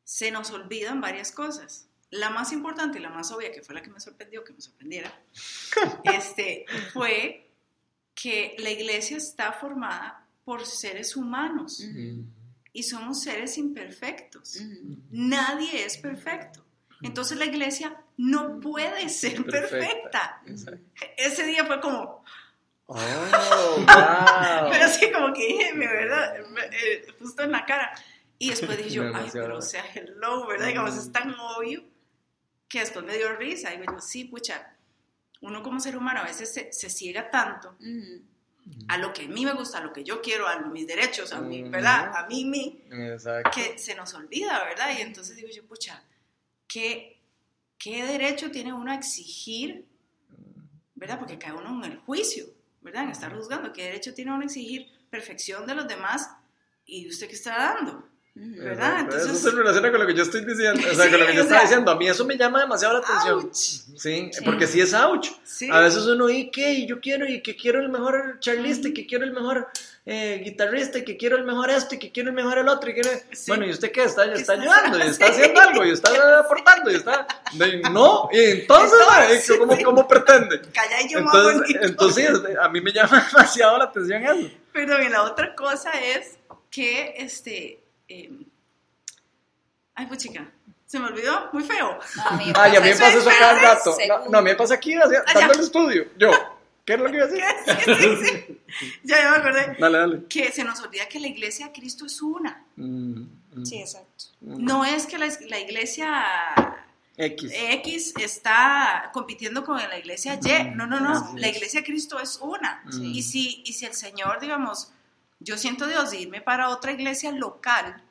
se 0.05 0.31
nos 0.31 0.51
olvidan 0.51 1.01
varias 1.01 1.31
cosas. 1.33 1.87
La 2.11 2.31
más 2.31 2.53
importante 2.53 2.99
y 2.99 3.03
la 3.03 3.11
más 3.11 3.31
obvia, 3.31 3.53
que 3.53 3.63
fue 3.63 3.75
la 3.75 3.83
que 3.83 3.91
me 3.91 4.01
sorprendió, 4.01 4.43
que 4.43 4.53
me 4.53 4.61
sorprendiera, 4.61 5.23
este, 6.05 6.67
fue 6.93 7.50
que 8.15 8.55
la 8.59 8.71
iglesia 8.71 9.17
está 9.17 9.53
formada 9.53 10.27
por 10.45 10.65
seres 10.67 11.17
humanos 11.17 11.81
Mm. 11.87 12.21
y 12.73 12.83
somos 12.83 13.23
seres 13.23 13.57
imperfectos. 13.59 14.57
Ujú. 14.57 14.99
Nadie 15.11 15.85
es 15.85 15.97
perfecto. 15.99 16.65
Entonces 17.03 17.39
la 17.39 17.47
iglesia 17.47 17.97
no 18.19 18.61
puede 18.61 19.09
ser 19.09 19.43
Perfecta. 19.45 20.43
perfecta. 20.45 20.83
Ese 21.17 21.45
día 21.47 21.65
fue 21.65 21.81
como, 21.81 22.23
Oh, 22.93 22.97
wow. 22.97 23.85
pero 24.73 24.85
así 24.85 25.13
como 25.13 25.33
que 25.33 25.47
dije, 25.47 25.73
verdad, 25.75 26.35
eh, 26.73 27.07
justo 27.21 27.45
en 27.45 27.53
la 27.53 27.65
cara. 27.65 27.93
Y 28.37 28.51
después 28.51 28.77
dije 28.79 28.91
yo, 28.91 29.05
ay, 29.15 29.29
pero 29.33 29.59
o 29.59 29.63
sea, 29.63 29.85
hello, 29.95 30.47
¿verdad? 30.49 30.67
Digamos, 30.67 30.97
es 30.97 31.13
tan 31.13 31.33
obvio 31.39 31.85
que 32.69 32.81
después 32.81 33.05
me 33.05 33.17
dio 33.17 33.37
risa. 33.37 33.71
Digo 33.71 33.85
yo, 33.93 34.01
sí, 34.01 34.25
pucha, 34.25 34.75
uno 35.41 35.63
como 35.63 35.81
ser 35.81 35.97
humano 35.97 36.21
a 36.21 36.25
veces 36.25 36.53
se, 36.53 36.73
se 36.73 36.91
ciega 36.91 37.31
tanto 37.31 37.77
a 38.89 38.99
lo 38.99 39.13
que 39.13 39.25
a 39.25 39.29
mí 39.29 39.45
me 39.45 39.53
gusta, 39.53 39.79
a 39.79 39.81
lo 39.81 39.93
que 39.93 40.05
yo 40.05 40.21
quiero, 40.21 40.47
a 40.47 40.61
mis 40.61 40.87
derechos, 40.87 41.33
a 41.33 41.41
mí. 41.41 41.63
¿verdad? 41.63 42.13
A 42.15 42.27
mí, 42.27 42.45
mí, 42.45 42.85
Exacto. 42.91 43.51
que 43.55 43.79
se 43.79 43.95
nos 43.95 44.15
olvida, 44.15 44.63
¿verdad? 44.65 44.91
Y 44.97 45.01
entonces 45.01 45.37
digo 45.37 45.49
yo, 45.49 45.65
pucha, 45.67 46.03
¿qué, 46.69 47.21
qué 47.79 48.05
derecho 48.05 48.51
tiene 48.51 48.73
uno 48.73 48.93
a 48.93 48.95
exigir, 48.95 49.87
¿verdad? 50.95 51.19
Porque 51.19 51.39
cae 51.39 51.53
uno 51.53 51.85
en 51.85 51.93
el 51.93 51.99
juicio, 51.99 52.45
¿verdad? 52.81 53.05
En 53.05 53.11
estar 53.11 53.35
juzgando, 53.35 53.73
¿qué 53.73 53.85
derecho 53.85 54.15
tiene 54.15 54.33
uno 54.33 54.43
a 54.43 54.45
exigir 54.45 54.89
perfección 55.11 55.67
de 55.67 55.75
los 55.75 55.89
demás 55.89 56.31
y 56.85 57.09
usted 57.09 57.29
qué 57.29 57.35
está 57.35 57.57
dando? 57.57 58.09
¿Verdad? 58.43 59.01
Entonces- 59.01 59.31
eso 59.31 59.51
se 59.51 59.57
relaciona 59.57 59.91
con 59.91 60.01
lo 60.01 60.07
que 60.07 60.15
yo 60.15 60.23
estoy 60.23 60.45
diciendo, 60.45 60.81
o 60.91 60.95
sea, 60.95 61.05
Sí, 61.05 61.11
con 61.11 61.21
lo 61.21 61.27
que 61.27 61.35
yo 61.35 61.43
estaba 61.43 61.61
sea- 61.61 61.69
diciendo. 61.69 61.91
A 61.91 61.97
mí 61.97 62.09
eso 62.09 62.25
me 62.25 62.37
llama 62.37 62.61
demasiado 62.61 62.95
la 62.95 63.01
atención. 63.01 63.41
¡Auch! 63.41 63.53
Sí, 63.55 64.31
porque 64.45 64.67
sí 64.67 64.81
es 64.81 64.95
ouch. 64.95 65.29
Sí. 65.45 65.69
A 65.71 65.81
veces 65.81 66.05
uno, 66.07 66.29
¿y 66.31 66.51
qué? 66.51 66.73
Y 66.73 66.87
yo 66.87 67.01
quiero, 67.01 67.27
y 67.29 67.43
que 67.43 67.55
quiero 67.57 67.81
el 67.81 67.89
mejor 67.91 68.39
charlista, 68.41 68.89
y 68.89 68.95
que 68.95 69.07
quiero 69.07 69.25
el 69.25 69.33
mejor 69.33 69.69
eh, 70.07 70.41
guitarrista, 70.43 70.99
y 70.99 71.05
que 71.05 71.17
quiero 71.19 71.37
el 71.37 71.45
mejor 71.45 71.69
esto, 71.71 71.95
y 71.95 71.99
que 71.99 72.11
quiero 72.11 72.31
el 72.31 72.35
mejor 72.35 72.57
el 72.59 72.69
otro. 72.69 72.91
Y 72.91 72.95
quiero... 72.95 73.11
Sí. 73.33 73.45
Bueno, 73.49 73.67
¿y 73.67 73.71
usted 73.71 73.93
qué? 73.93 74.05
Está, 74.05 74.25
¿Qué 74.33 74.41
está 74.41 74.55
ayudando, 74.55 74.99
y 74.99 75.03
está 75.03 75.27
haciendo? 75.31 75.61
algo, 75.61 75.85
y 75.85 75.91
está 75.91 76.39
aportando, 76.41 76.91
y 76.91 76.95
está... 76.95 77.27
No, 77.93 78.29
y 78.33 78.39
entonces, 78.41 78.99
Entonces, 79.01 79.49
mae, 79.51 79.59
¿cómo. 79.59 79.85
¿cómo 79.85 80.09
pretende? 80.09 80.63
Calla 80.73 81.03
y 81.03 81.09
yo 81.13 81.19
Entonces, 81.19 81.77
entonces, 81.83 82.31
a 82.63 82.69
mí 82.71 82.81
me 82.81 82.93
llama 82.93 83.27
demasiado 83.31 83.77
la 83.79 83.85
atención 83.85 84.25
eso. 84.25 84.51
Pero 84.73 85.03
y 85.03 85.09
la 85.09 85.25
otra 85.25 85.55
cosa 85.55 85.91
es 86.01 86.39
que, 86.71 87.15
este, 87.19 87.81
eh, 88.11 88.31
ay, 89.95 90.07
pues 90.07 90.19
chica, 90.19 90.51
se 90.87 90.99
me 90.99 91.07
olvidó, 91.07 91.49
muy 91.53 91.63
feo. 91.65 91.99
A 92.27 92.37
mí 92.37 92.47
me 92.47 92.53
Ay, 92.57 92.77
a 92.77 92.81
mí 92.81 92.89
me 92.89 92.97
pasa 92.97 93.19
eso 93.19 93.31
cada 93.39 93.59
rato. 93.61 93.97
No, 94.29 94.39
a 94.39 94.43
mí 94.43 94.51
me 94.51 94.57
pasa 94.57 94.75
aquí, 94.75 94.95
Ah, 94.95 95.07
dando 95.35 95.55
el 95.55 95.61
estudio. 95.61 96.09
Yo, 96.19 96.31
¿qué 96.85 96.95
es 96.95 96.99
lo 97.01 97.07
que 97.07 97.17
iba 97.17 97.25
a 97.25 97.29
decir? 97.29 97.45
Sí, 97.87 97.95
sí, 97.95 98.27
sí. 98.27 98.61
Ya, 99.05 99.17
ya 99.23 99.31
me 99.31 99.37
acordé. 99.39 99.77
Dale, 99.79 99.99
dale. 99.99 100.25
Que 100.29 100.51
se 100.53 100.65
nos 100.65 100.81
olvida 100.81 101.07
que 101.09 101.21
la 101.21 101.29
iglesia 101.29 101.67
de 101.67 101.73
Cristo 101.73 102.07
es 102.07 102.21
una. 102.23 102.65
Mm, 102.77 103.21
mm, 103.55 103.65
Sí, 103.65 103.79
exacto. 103.81 104.25
mm. 104.41 104.65
No 104.65 104.85
es 104.85 105.07
que 105.07 105.19
la, 105.19 105.29
la 105.49 105.59
iglesia 105.61 106.25
X. 107.17 107.53
X 107.55 108.15
está 108.19 109.11
compitiendo 109.13 109.65
con 109.65 109.77
la 109.77 109.99
iglesia 109.99 110.35
Y. 110.43 110.71
No, 110.75 110.87
no, 110.87 110.99
no. 111.01 111.33
La 111.37 111.49
es. 111.49 111.57
iglesia 111.57 111.81
de 111.81 111.87
Cristo 111.87 112.19
es 112.19 112.39
una. 112.41 112.83
Y 113.03 113.23
si, 113.23 113.63
y 113.65 113.73
si 113.75 113.87
el 113.87 113.95
Señor, 113.95 114.41
digamos, 114.41 114.93
yo 115.41 115.57
siento 115.59 115.87
Dios 115.87 116.11
de 116.11 116.21
irme 116.21 116.41
para 116.41 116.69
otra 116.69 116.93
iglesia 116.93 117.33
local 117.33 118.03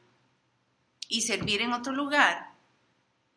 y 1.07 1.21
servir 1.21 1.61
en 1.61 1.73
otro 1.73 1.93
lugar, 1.93 2.51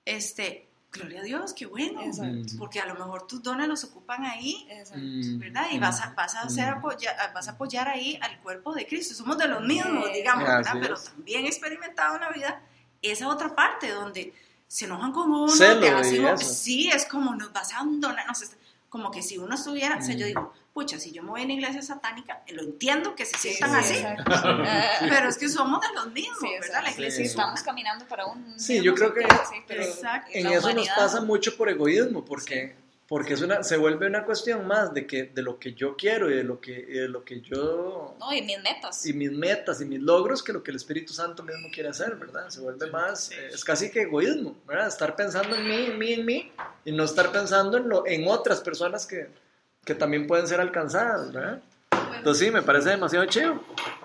este, 0.04 0.68
gloria 0.90 1.20
a 1.20 1.22
Dios, 1.22 1.54
qué 1.54 1.66
bueno. 1.66 2.02
Exacto. 2.02 2.54
Porque 2.58 2.80
a 2.80 2.86
lo 2.86 2.94
mejor 2.94 3.26
tus 3.26 3.42
dones 3.42 3.68
los 3.68 3.84
ocupan 3.84 4.24
ahí, 4.24 4.66
Exacto. 4.70 5.02
¿verdad? 5.38 5.66
Y 5.70 5.78
mm, 5.78 5.80
vas 5.80 6.00
a, 6.00 6.12
vas 6.14 6.34
a, 6.34 6.42
hacer 6.42 6.74
mm. 6.74 6.78
apoya- 6.78 7.32
vas 7.34 7.48
a 7.48 7.52
apoyar 7.52 7.88
ahí 7.88 8.18
al 8.20 8.40
cuerpo 8.40 8.74
de 8.74 8.86
Cristo. 8.86 9.14
Somos 9.14 9.38
de 9.38 9.48
los 9.48 9.62
mismos, 9.62 10.06
Sí. 10.08 10.12
digamos, 10.14 10.44
¿verdad? 10.44 10.74
Pero 10.80 10.96
también 10.96 11.44
he 11.44 11.48
experimentado 11.48 12.16
en 12.16 12.20
la 12.22 12.30
vida 12.30 12.62
esa 13.00 13.28
otra 13.28 13.54
parte 13.54 13.90
donde 13.90 14.34
se 14.68 14.84
enojan 14.86 15.12
con 15.12 15.30
uno, 15.30 15.48
Celo 15.48 15.80
te 15.80 15.90
hacen- 15.90 16.38
sí, 16.38 16.88
es 16.90 17.04
como 17.06 17.34
nos 17.34 17.52
vas 17.52 17.72
a 17.72 17.76
abandonar, 17.78 18.26
nos 18.26 18.42
como 18.92 19.10
que 19.10 19.22
si 19.22 19.38
uno 19.38 19.54
estuviera, 19.54 19.96
o 19.96 20.02
sea, 20.02 20.14
yo 20.14 20.26
Mm. 20.26 20.28
digo, 20.28 20.52
pucha, 20.74 20.98
si 20.98 21.12
yo 21.12 21.22
me 21.22 21.30
voy 21.30 21.40
a 21.40 21.44
una 21.44 21.54
iglesia 21.54 21.80
satánica, 21.80 22.42
lo 22.48 22.60
entiendo 22.62 23.14
que 23.14 23.24
se 23.24 23.38
Sí, 23.38 23.54
sientan 23.54 23.82
sí, 23.82 23.94
así. 23.94 24.04
Ah, 24.04 24.90
pero 25.08 25.30
es 25.30 25.38
que 25.38 25.48
somos 25.48 25.80
de 25.80 25.94
los 25.94 26.12
mismos, 26.12 26.36
sí, 26.42 26.48
¿verdad? 26.60 26.82
La 26.82 26.90
iglesia 26.90 27.24
Sí. 27.24 27.30
Estamos 27.30 27.62
caminando 27.62 28.06
para 28.06 28.26
un. 28.26 28.60
Sí, 28.60 28.82
yo 28.82 28.94
creo 28.94 29.14
que 29.14 29.22
sí, 29.22 29.56
pero 29.66 29.82
Exacto. 29.82 30.30
En 30.34 30.46
eso 30.46 30.70
nos 30.74 30.88
pasa 30.90 31.22
mucho 31.22 31.56
por 31.56 31.70
egoísmo, 31.70 32.22
porque, 32.22 32.76
porque 33.08 33.34
es 33.34 33.42
una, 33.42 33.62
se 33.62 33.76
vuelve 33.76 34.06
una 34.06 34.24
cuestión 34.24 34.66
más 34.66 34.94
de, 34.94 35.06
que, 35.06 35.24
de 35.24 35.42
lo 35.42 35.58
que 35.58 35.74
yo 35.74 35.96
quiero 35.96 36.30
y 36.30 36.34
de 36.34 36.44
lo 36.44 36.60
que, 36.60 36.86
de 36.86 37.08
lo 37.08 37.24
que 37.24 37.40
yo... 37.42 38.14
No, 38.18 38.32
y 38.32 38.40
mis 38.42 38.62
metas. 38.62 39.04
Y 39.04 39.12
mis 39.12 39.30
metas 39.32 39.80
y 39.82 39.84
mis 39.84 40.00
logros 40.00 40.42
que 40.42 40.52
lo 40.52 40.62
que 40.62 40.70
el 40.70 40.76
Espíritu 40.78 41.12
Santo 41.12 41.42
mismo 41.42 41.68
quiere 41.72 41.90
hacer, 41.90 42.16
¿verdad? 42.16 42.48
Se 42.48 42.60
vuelve 42.60 42.90
más, 42.90 43.24
Sí. 43.26 43.34
eh, 43.34 43.48
es 43.52 43.64
casi 43.64 43.90
que 43.90 44.02
egoísmo, 44.02 44.56
¿verdad? 44.66 44.86
Estar 44.88 45.14
pensando 45.14 45.54
en 45.56 45.68
mí, 45.68 45.86
en 45.86 45.98
mí, 45.98 46.12
en 46.14 46.24
mí, 46.26 46.52
y 46.86 46.92
no 46.92 47.04
estar 47.04 47.30
pensando 47.32 47.76
en, 47.76 47.88
lo, 47.88 48.06
en 48.06 48.26
otras 48.28 48.60
personas 48.60 49.06
que, 49.06 49.28
que 49.84 49.94
también 49.94 50.26
pueden 50.26 50.46
ser 50.46 50.60
alcanzadas, 50.60 51.32
¿verdad? 51.32 51.60
Bueno, 51.90 52.14
Entonces 52.16 52.46
sí, 52.46 52.50
me 52.52 52.62
parece 52.62 52.90
demasiado 52.90 53.26
chido. 53.26 53.62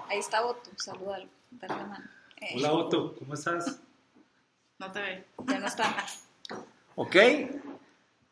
ahí 0.10 0.19
está 0.19 0.43
Otto, 0.45 0.69
salúdalo, 0.75 1.27
dale 1.51 1.75
la 1.75 1.86
mano. 1.86 2.05
Eh, 2.41 2.55
Hola 2.57 2.73
Otto, 2.73 3.15
¿cómo 3.17 3.33
estás? 3.36 3.79
No 4.79 4.91
te 4.91 4.99
ve. 4.99 5.25
Ya 5.47 5.60
no 5.60 5.67
está. 5.67 5.95
¿Ok? 6.95 7.15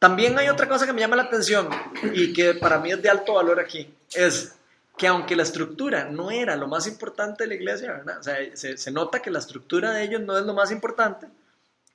También 0.05 0.37
hay 0.37 0.49
otra 0.49 0.69
cosa 0.69 0.85
que 0.85 0.93
me 0.93 1.01
llama 1.01 1.15
la 1.15 1.23
atención 1.23 1.67
y 2.13 2.31
que 2.31 2.53
para 2.53 2.79
mí 2.79 2.91
es 2.91 3.01
de 3.01 3.09
alto 3.09 3.33
valor 3.33 3.59
aquí. 3.59 3.91
Es 4.13 4.53
que 4.95 5.07
aunque 5.07 5.35
la 5.35 5.41
estructura 5.41 6.11
no 6.11 6.29
era 6.29 6.55
lo 6.55 6.67
más 6.67 6.85
importante 6.85 7.43
de 7.43 7.47
la 7.47 7.55
iglesia, 7.55 8.03
se, 8.53 8.91
nota 8.91 9.19
que 9.19 9.31
la 9.31 9.39
estructura 9.39 9.89
de 9.93 10.03
ellos 10.03 10.21
no 10.21 10.37
es 10.37 10.45
lo 10.45 10.53
más 10.53 10.69
importante, 10.69 11.25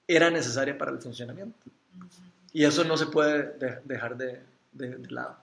era 0.09 0.29
necesaria 0.29 0.77
para 0.77 0.91
el 0.91 0.99
funcionamiento. 0.99 1.57
Y 2.53 2.65
eso 2.65 2.83
no 2.83 2.97
se 2.97 3.07
puede 3.07 3.53
de- 3.61 3.79
dejar 3.85 4.17
de, 4.17 4.41
lado. 5.09 5.37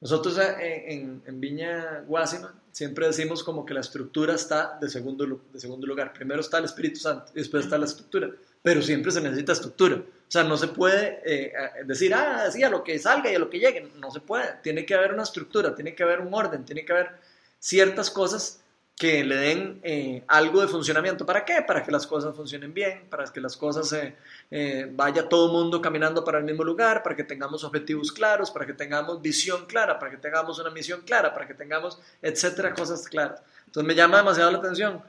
Nosotros 0.00 0.36
eh, 0.38 0.86
en, 0.92 1.22
en 1.24 1.40
Viña 1.40 2.00
Guásima 2.08 2.52
siempre 2.72 3.06
decimos 3.06 3.44
como 3.44 3.64
que 3.64 3.72
la 3.72 3.82
estructura 3.82 4.34
está 4.34 4.76
de 4.80 4.88
segundo, 4.88 5.42
de 5.52 5.60
segundo 5.60 5.86
lugar. 5.86 6.12
Primero 6.12 6.40
está 6.40 6.58
el 6.58 6.64
Espíritu 6.64 6.98
Santo 6.98 7.30
y 7.36 7.38
después 7.38 7.66
está 7.66 7.78
la 7.78 7.84
estructura. 7.86 8.30
Pero 8.62 8.82
siempre 8.82 9.12
se 9.12 9.20
necesita 9.20 9.52
estructura. 9.52 10.02
O 10.30 10.32
sea, 10.32 10.44
no 10.44 10.56
se 10.56 10.68
puede 10.68 11.20
eh, 11.26 11.52
decir, 11.86 12.14
ah, 12.14 12.48
sí, 12.52 12.62
a 12.62 12.70
lo 12.70 12.84
que 12.84 12.96
salga 13.00 13.32
y 13.32 13.34
a 13.34 13.38
lo 13.40 13.50
que 13.50 13.58
llegue. 13.58 13.90
No 13.96 14.12
se 14.12 14.20
puede. 14.20 14.46
Tiene 14.62 14.86
que 14.86 14.94
haber 14.94 15.12
una 15.12 15.24
estructura, 15.24 15.74
tiene 15.74 15.92
que 15.92 16.04
haber 16.04 16.20
un 16.20 16.32
orden, 16.32 16.64
tiene 16.64 16.84
que 16.84 16.92
haber 16.92 17.10
ciertas 17.58 18.10
cosas 18.12 18.60
que 18.96 19.24
le 19.24 19.34
den 19.34 19.80
eh, 19.82 20.22
algo 20.28 20.60
de 20.60 20.68
funcionamiento. 20.68 21.26
¿Para 21.26 21.44
qué? 21.44 21.62
Para 21.66 21.82
que 21.82 21.90
las 21.90 22.06
cosas 22.06 22.36
funcionen 22.36 22.72
bien, 22.72 23.08
para 23.10 23.24
que 23.24 23.40
las 23.40 23.56
cosas 23.56 23.92
eh, 23.92 24.14
eh, 24.52 24.86
vaya 24.92 25.28
todo 25.28 25.46
el 25.46 25.52
mundo 25.52 25.82
caminando 25.82 26.22
para 26.22 26.38
el 26.38 26.44
mismo 26.44 26.62
lugar, 26.62 27.02
para 27.02 27.16
que 27.16 27.24
tengamos 27.24 27.64
objetivos 27.64 28.12
claros, 28.12 28.52
para 28.52 28.66
que 28.66 28.74
tengamos 28.74 29.20
visión 29.20 29.66
clara, 29.66 29.98
para 29.98 30.12
que 30.12 30.18
tengamos 30.18 30.60
una 30.60 30.70
misión 30.70 31.00
clara, 31.00 31.34
para 31.34 31.48
que 31.48 31.54
tengamos, 31.54 31.98
etcétera, 32.22 32.72
cosas 32.72 33.08
claras. 33.08 33.42
Entonces 33.66 33.88
me 33.88 33.96
llama 33.96 34.18
demasiado 34.18 34.52
la 34.52 34.58
atención. 34.58 35.02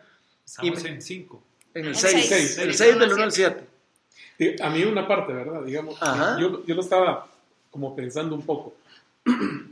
Estamos 0.44 0.84
Y- 0.84 0.88
en 0.88 1.00
5. 1.00 1.44
En 1.76 1.82
el 1.84 1.90
El 1.90 1.96
6, 1.96 2.26
seis. 2.28 2.58
el 2.58 2.74
6 2.74 2.98
del 2.98 3.14
1 3.14 3.24
al 3.24 3.32
7. 3.32 3.71
A 4.62 4.70
mí 4.70 4.84
una 4.84 5.08
parte, 5.08 5.34
¿verdad? 5.34 5.64
Digamos, 5.64 5.98
yo, 6.40 6.66
yo 6.66 6.76
lo 6.76 6.82
estaba 6.82 7.28
como 7.70 7.96
pensando 7.96 8.36
un 8.36 8.42
poco. 8.46 8.74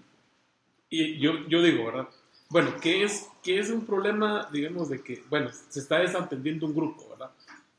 Y 0.89 1.19
yo, 1.19 1.33
yo 1.47 1.61
digo, 1.61 1.85
¿verdad? 1.85 2.07
Bueno, 2.49 2.71
¿qué 2.81 3.03
es, 3.03 3.27
¿qué 3.43 3.59
es 3.59 3.69
un 3.69 3.85
problema, 3.85 4.47
digamos, 4.51 4.89
de 4.89 5.01
que, 5.01 5.21
bueno, 5.29 5.49
se 5.69 5.79
está 5.79 5.99
desentendiendo 5.99 6.65
un 6.65 6.73
grupo, 6.75 7.07
¿verdad? 7.11 7.29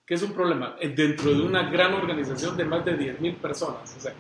¿Qué 0.07 0.15
es 0.15 0.23
un 0.23 0.33
problema? 0.33 0.77
Eh, 0.81 0.89
Dentro 0.91 1.33
de 1.35 1.43
una 1.43 1.69
gran 1.71 1.93
organización 1.95 2.57
de 2.57 2.65
más 2.65 2.85
de 2.85 2.97
10.000 2.97 3.35
personas. 3.37 3.95
O 3.97 4.01
sea, 4.01 4.13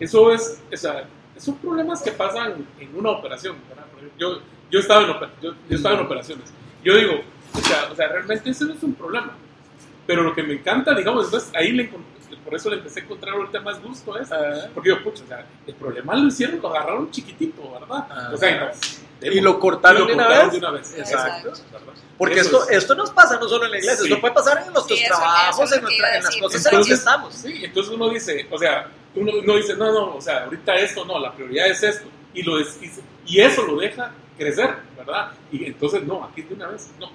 eso 0.00 0.32
es, 0.32 0.62
o 0.72 0.76
sea, 0.76 1.06
son 1.36 1.56
problemas 1.58 2.00
que 2.02 2.12
pasan 2.12 2.66
en 2.80 2.96
una 2.96 3.10
operación, 3.10 3.56
¿verdad? 3.68 3.84
Yo, 4.18 4.40
yo, 4.70 4.80
estaba 4.80 5.02
en, 5.04 5.10
oper- 5.10 5.30
yo, 5.42 5.52
yo 5.68 5.76
estaba 5.76 5.96
en 5.96 6.06
operaciones. 6.06 6.50
Yo 6.82 6.96
digo, 6.96 7.20
o 7.52 7.58
sea, 7.60 7.88
o 7.92 7.94
sea, 7.94 8.08
realmente 8.08 8.48
eso 8.50 8.64
no 8.64 8.72
es 8.74 8.82
un 8.82 8.94
problema. 8.94 9.34
Pero 10.06 10.22
lo 10.22 10.34
que 10.34 10.42
me 10.42 10.54
encanta, 10.54 10.94
digamos, 10.94 11.26
entonces 11.26 11.50
ahí 11.54 11.72
le 11.72 11.90
por 12.36 12.54
eso 12.54 12.70
le 12.70 12.76
empecé 12.76 13.00
a 13.00 13.02
encontrar 13.04 13.34
ahorita 13.34 13.60
más 13.60 13.82
gusto 13.82 14.14
a 14.14 14.20
eso. 14.22 14.34
Porque 14.74 14.90
yo, 14.90 15.02
pucha, 15.02 15.24
o 15.24 15.26
sea, 15.26 15.46
el 15.66 15.74
problema 15.74 16.14
lo 16.14 16.26
hicieron, 16.28 16.60
lo 16.60 16.68
agarraron 16.68 17.10
chiquitito, 17.10 17.72
¿verdad? 17.72 18.06
Ah. 18.10 18.30
o 18.32 18.36
sea, 18.36 18.50
y, 19.20 19.26
no, 19.26 19.32
Y 19.32 19.40
lo 19.40 19.58
cortaron 19.58 20.04
y 20.04 20.06
de 20.08 20.14
una 20.14 20.24
cortaron 20.26 20.46
vez. 20.50 20.52
de 20.60 20.66
una 20.66 20.70
vez. 20.78 20.94
Exacto. 20.98 21.50
¿verdad? 21.72 21.92
Porque 22.16 22.40
Eso 22.40 22.58
esto, 22.62 22.70
es. 22.70 22.78
esto 22.78 22.94
nos 22.96 23.10
pasa 23.10 23.38
no 23.38 23.48
solo 23.48 23.64
en 23.66 23.70
la 23.72 23.78
iglesia, 23.78 23.96
Sí. 24.04 24.08
esto 24.08 24.20
puede 24.20 24.34
pasar 24.34 24.58
en 24.66 24.72
nuestros 24.72 24.98
Sí, 24.98 25.04
eso- 25.04 25.14
trabajos, 25.14 25.54
eso 25.54 25.64
es 25.64 25.72
en, 25.72 25.82
nuestra- 25.82 26.16
en 26.16 26.24
las 26.24 26.36
cosas 26.36 26.40
en 26.40 26.42
las 26.42 26.62
que 26.62 26.68
Entonces, 26.76 26.98
estamos. 26.98 27.34
Sí, 27.34 27.60
entonces 27.64 27.92
uno 27.94 28.08
dice, 28.10 28.48
o 28.50 28.58
sea, 28.58 28.88
uno, 29.14 29.32
uno 29.42 29.56
dice, 29.56 29.74
no, 29.76 29.92
no, 29.92 30.14
o 30.16 30.20
sea, 30.20 30.44
ahorita 30.44 30.74
esto 30.76 31.04
no, 31.04 31.18
la 31.18 31.32
prioridad 31.32 31.66
es 31.68 31.82
esto. 31.82 32.08
Y, 32.34 32.42
lo 32.42 32.58
des- 32.58 32.78
y, 33.26 33.40
eso 33.40 33.62
lo 33.62 33.76
deja 33.78 34.10
crecer, 34.36 34.76
¿verdad? 34.96 35.30
Y 35.50 35.64
entonces, 35.66 36.02
no, 36.04 36.24
aquí 36.24 36.42
de 36.42 36.54
una 36.54 36.66
vez, 36.68 36.90
no, 37.00 37.10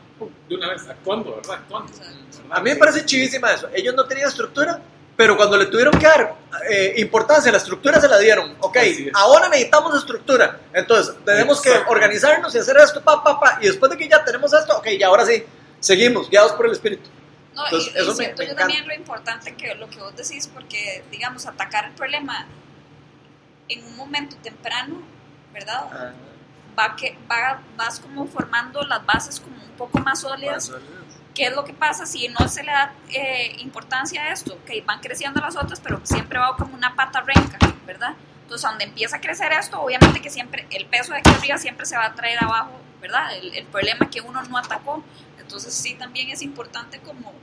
de 0.50 0.56
una 0.56 0.70
vez, 0.72 0.88
actuando, 0.90 1.36
¿verdad? 1.36 1.56
Actuando. 1.56 1.92
¿verdad? 1.94 2.14
A 2.50 2.60
mí 2.62 2.70
me 2.72 2.76
parece 2.78 3.06
chivísima 3.06 3.52
eso. 3.54 3.68
Ellos 3.74 3.94
no 3.96 4.06
tenían 4.06 4.28
estructura, 4.30 4.80
pero 5.16 5.38
cuando 5.38 5.58
le 5.58 5.68
tuvieron 5.68 5.94
que 6.00 6.06
dar 6.08 6.36
eh, 6.70 6.94
importancia 6.98 7.50
a 7.50 7.54
la 7.54 7.58
estructura 7.60 8.00
se 8.02 8.08
la 8.08 8.18
dieron. 8.20 8.56
Ok, 8.62 8.78
ahora 9.14 9.48
necesitamos 9.50 9.96
estructura. 9.96 10.60
Entonces, 10.74 11.16
tenemos 11.26 11.62
que 11.62 11.72
organizarnos 11.88 12.54
y 12.56 12.60
hacer 12.60 12.78
esto, 12.78 13.02
pa, 13.04 13.24
pa, 13.24 13.40
pa. 13.40 13.58
Y 13.62 13.68
después 13.68 13.92
de 13.92 13.98
que 13.98 14.08
ya 14.08 14.24
tenemos 14.24 14.54
esto, 14.54 14.78
ok, 14.78 14.88
ya 15.00 15.08
ahora 15.08 15.26
sí, 15.26 15.44
seguimos, 15.80 16.30
guiados 16.30 16.54
por 16.54 16.66
el 16.66 16.72
Espíritu. 16.74 17.10
No, 17.54 17.66
Entonces, 17.66 17.94
y, 17.94 17.98
y 17.98 18.02
eso 18.02 18.12
me- 18.12 18.16
siento 18.16 18.38
me 18.40 18.46
yo 18.48 18.52
encanta. 18.54 18.62
también 18.74 18.88
lo 18.88 18.94
importante 18.96 19.56
que 19.56 19.76
lo 19.76 19.88
que 19.90 20.00
vos 20.00 20.16
decís, 20.16 20.48
porque, 20.52 21.04
digamos, 21.12 21.46
atacar 21.46 21.86
el 21.86 21.92
problema 21.92 22.48
en 23.70 23.84
un 23.86 23.96
momento 23.96 24.36
temprano, 24.42 25.02
¿verdad? 25.54 26.14
Va 26.78 26.96
que, 26.96 27.16
va, 27.32 27.62
vas 27.78 28.00
como 28.00 28.26
formando 28.26 28.82
las 28.84 29.06
bases 29.06 29.40
como 29.40 29.56
un 29.64 29.70
poco 29.78 30.00
más 30.00 30.22
sólidas. 30.22 30.72
¿Qué 31.34 31.46
es 31.48 31.56
lo 31.56 31.64
que 31.64 31.74
pasa 31.74 32.06
si 32.06 32.28
no 32.28 32.48
se 32.48 32.64
le 32.64 32.72
da 32.72 32.94
eh, 33.10 33.56
importancia 33.60 34.24
a 34.24 34.32
esto? 34.34 34.58
Que 34.66 34.82
van 34.82 35.00
creciendo 35.00 35.42
las 35.42 35.56
otras, 35.56 35.80
pero 35.80 36.00
siempre 36.04 36.38
va 36.40 36.56
como 36.56 36.76
una 36.76 36.96
pata 36.96 37.22
renca, 37.22 37.58
¿verdad? 37.88 38.14
Entonces, 38.44 38.70
donde 38.70 38.84
empieza 38.86 39.18
a 39.18 39.22
crecer 39.22 39.52
esto, 39.54 39.82
obviamente 39.82 40.22
que 40.22 40.30
siempre 40.30 40.68
el 40.70 40.86
peso 40.86 41.14
de 41.14 41.20
aquí 41.20 41.32
arriba 41.32 41.58
siempre 41.58 41.86
se 41.86 41.98
va 41.98 42.06
a 42.06 42.14
traer 42.14 42.44
abajo, 42.44 42.72
¿verdad? 43.02 43.36
El, 43.38 43.56
el 43.56 43.66
problema 43.66 44.10
que 44.10 44.22
uno 44.22 44.44
no 44.44 44.58
atacó. 44.58 45.04
Entonces, 45.40 45.74
sí, 45.74 45.96
también 45.96 46.30
es 46.30 46.42
importante 46.42 47.00
como 47.00 47.34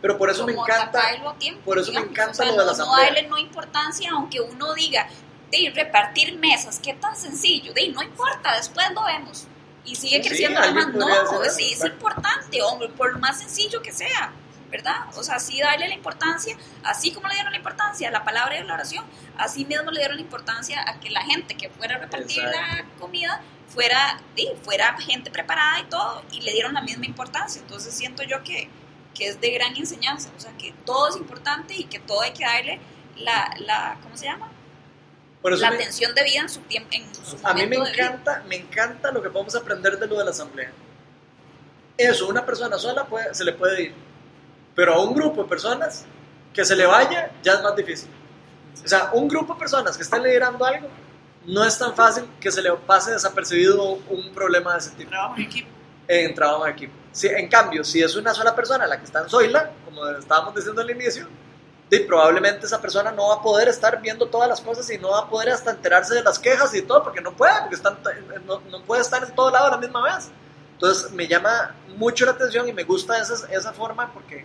Pero 0.00 0.18
por 0.18 0.30
eso 0.30 0.46
me 0.46 0.52
encanta. 0.52 1.00
tiempo, 1.38 1.60
por 1.62 1.78
eso 1.78 1.92
me 1.92 2.00
digamos. 2.00 2.10
encanta 2.12 2.30
O 2.32 2.34
sea, 2.34 2.46
lo 2.46 2.52
de 2.52 2.58
no, 2.58 2.64
la 2.64 2.64
no 2.64 2.72
asamblea. 2.72 3.04
darle 3.06 3.28
no 3.28 3.38
importancia, 3.38 4.10
aunque 4.12 4.40
uno 4.40 4.74
diga, 4.74 5.08
de 5.50 5.72
repartir 5.74 6.38
mesas, 6.38 6.80
qué 6.82 6.94
tan 6.94 7.16
sencillo, 7.16 7.72
de 7.72 7.88
no 7.88 8.02
importa, 8.02 8.56
después 8.56 8.86
lo 8.92 9.04
vemos. 9.04 9.46
Y 9.84 9.94
sigue 9.96 10.16
Sí, 10.16 10.22
sí, 10.22 10.28
creciendo 10.28 10.60
alguien 10.60 10.78
además. 10.78 11.24
No, 11.30 11.50
sí, 11.50 11.72
es 11.72 11.78
claro. 11.78 11.94
importante, 11.94 12.62
hombre, 12.62 12.88
por 12.90 13.12
lo 13.12 13.18
más 13.18 13.38
sencillo 13.38 13.82
que 13.82 13.92
sea, 13.92 14.32
¿verdad? 14.70 15.06
O 15.16 15.22
sea, 15.22 15.38
sí 15.38 15.60
darle 15.60 15.88
la 15.88 15.94
importancia, 15.94 16.56
así 16.82 17.12
como 17.12 17.28
le 17.28 17.34
dieron 17.34 17.52
la 17.52 17.58
importancia 17.58 18.08
a 18.08 18.10
la 18.10 18.24
palabra 18.24 18.58
y 18.58 18.64
la 18.64 18.74
oración, 18.74 19.04
así 19.36 19.64
mismo 19.64 19.90
le 19.90 20.00
dieron 20.00 20.16
la 20.16 20.22
importancia 20.22 20.82
a 20.88 20.98
que 21.00 21.10
la 21.10 21.22
gente 21.22 21.54
que 21.56 21.68
fuera 21.70 21.96
a 21.96 21.98
repartir 21.98 22.42
la 22.42 22.84
comida 22.98 23.42
fuera, 23.68 24.18
sí, 24.36 24.48
fuera 24.62 24.96
gente 24.98 25.30
preparada 25.30 25.80
y 25.80 25.84
todo, 25.84 26.22
y 26.32 26.40
le 26.40 26.52
dieron 26.52 26.74
la 26.74 26.80
misma 26.80 27.06
importancia. 27.06 27.60
Entonces 27.60 27.94
siento 27.94 28.22
yo 28.22 28.42
que, 28.42 28.68
que 29.14 29.28
es 29.28 29.40
de 29.40 29.50
gran 29.50 29.76
enseñanza, 29.76 30.30
o 30.36 30.40
sea, 30.40 30.52
que 30.56 30.72
todo 30.84 31.08
es 31.08 31.16
importante 31.16 31.74
y 31.74 31.84
que 31.84 31.98
todo 31.98 32.22
hay 32.22 32.32
que 32.32 32.44
darle 32.44 32.80
la, 33.16 33.54
la 33.58 33.98
¿cómo 34.02 34.16
se 34.16 34.26
llama? 34.26 34.50
Por 35.44 35.52
eso 35.52 35.60
La 35.60 35.68
me- 35.72 35.76
atención 35.76 36.14
de 36.14 36.24
vida 36.24 36.40
en 36.40 36.48
su 36.48 36.60
tiempo. 36.60 36.88
En 36.92 37.14
su 37.14 37.36
A 37.42 37.52
mí 37.52 37.66
me 37.66 37.76
encanta, 37.76 38.42
me 38.48 38.56
encanta 38.56 39.10
lo 39.12 39.20
que 39.22 39.28
podemos 39.28 39.54
aprender 39.54 39.98
de 39.98 40.06
lo 40.06 40.16
de 40.16 40.24
la 40.24 40.30
asamblea. 40.30 40.72
Eso, 41.98 42.28
una 42.28 42.46
persona 42.46 42.78
sola 42.78 43.04
puede- 43.04 43.34
se 43.34 43.44
le 43.44 43.52
puede 43.52 43.82
ir, 43.82 43.94
pero 44.74 44.94
a 44.94 45.04
un 45.04 45.12
grupo 45.12 45.42
de 45.42 45.48
personas 45.50 46.06
que 46.54 46.64
se 46.64 46.74
le 46.74 46.86
vaya 46.86 47.30
ya 47.42 47.52
es 47.52 47.62
más 47.62 47.76
difícil. 47.76 48.08
O 48.82 48.88
sea, 48.88 49.10
un 49.12 49.28
grupo 49.28 49.52
de 49.52 49.58
personas 49.60 49.98
que 49.98 50.02
están 50.02 50.22
liderando 50.22 50.64
algo, 50.64 50.88
no 51.44 51.62
es 51.62 51.78
tan 51.78 51.94
fácil 51.94 52.24
que 52.40 52.50
se 52.50 52.62
le 52.62 52.72
pase 52.72 53.10
desapercibido 53.12 53.82
un 54.08 54.32
problema 54.32 54.72
de 54.72 54.78
ese 54.78 54.90
tipo 54.92 55.10
Trabajo 55.10 55.36
en 55.36 55.42
equipo. 55.42 55.68
en 56.08 56.34
trabajo 56.34 56.66
en 56.66 56.72
equipo. 56.72 56.94
Si, 57.12 57.26
en 57.28 57.48
cambio, 57.48 57.84
si 57.84 58.02
es 58.02 58.16
una 58.16 58.32
sola 58.32 58.56
persona 58.56 58.86
la 58.86 58.98
que 58.98 59.04
está 59.04 59.20
en 59.20 59.28
Zoila, 59.28 59.70
como 59.84 60.08
estábamos 60.08 60.54
diciendo 60.54 60.80
al 60.80 60.90
inicio, 60.90 61.28
di, 61.98 62.04
probablemente 62.04 62.66
esa 62.66 62.80
persona 62.80 63.10
no 63.10 63.28
va 63.28 63.34
a 63.36 63.42
poder 63.42 63.68
estar 63.68 64.00
viendo 64.00 64.26
todas 64.26 64.48
las 64.48 64.60
cosas 64.60 64.88
y 64.90 64.98
no 64.98 65.10
va 65.10 65.20
a 65.20 65.28
poder 65.28 65.50
hasta 65.50 65.70
enterarse 65.70 66.14
de 66.14 66.22
las 66.22 66.38
quejas 66.38 66.74
y 66.74 66.82
todo, 66.82 67.02
porque 67.02 67.20
no 67.20 67.32
puede, 67.32 67.52
porque 67.60 67.74
están, 67.76 67.98
no, 68.46 68.60
no 68.70 68.82
puede 68.82 69.02
estar 69.02 69.22
en 69.24 69.34
todo 69.34 69.50
lado 69.50 69.66
a 69.66 69.70
la 69.72 69.76
misma 69.78 70.02
vez. 70.02 70.30
Entonces 70.72 71.12
me 71.12 71.26
llama 71.26 71.74
mucho 71.96 72.24
la 72.26 72.32
atención 72.32 72.68
y 72.68 72.72
me 72.72 72.84
gusta 72.84 73.18
esa, 73.20 73.34
esa 73.52 73.72
forma 73.72 74.12
porque 74.12 74.44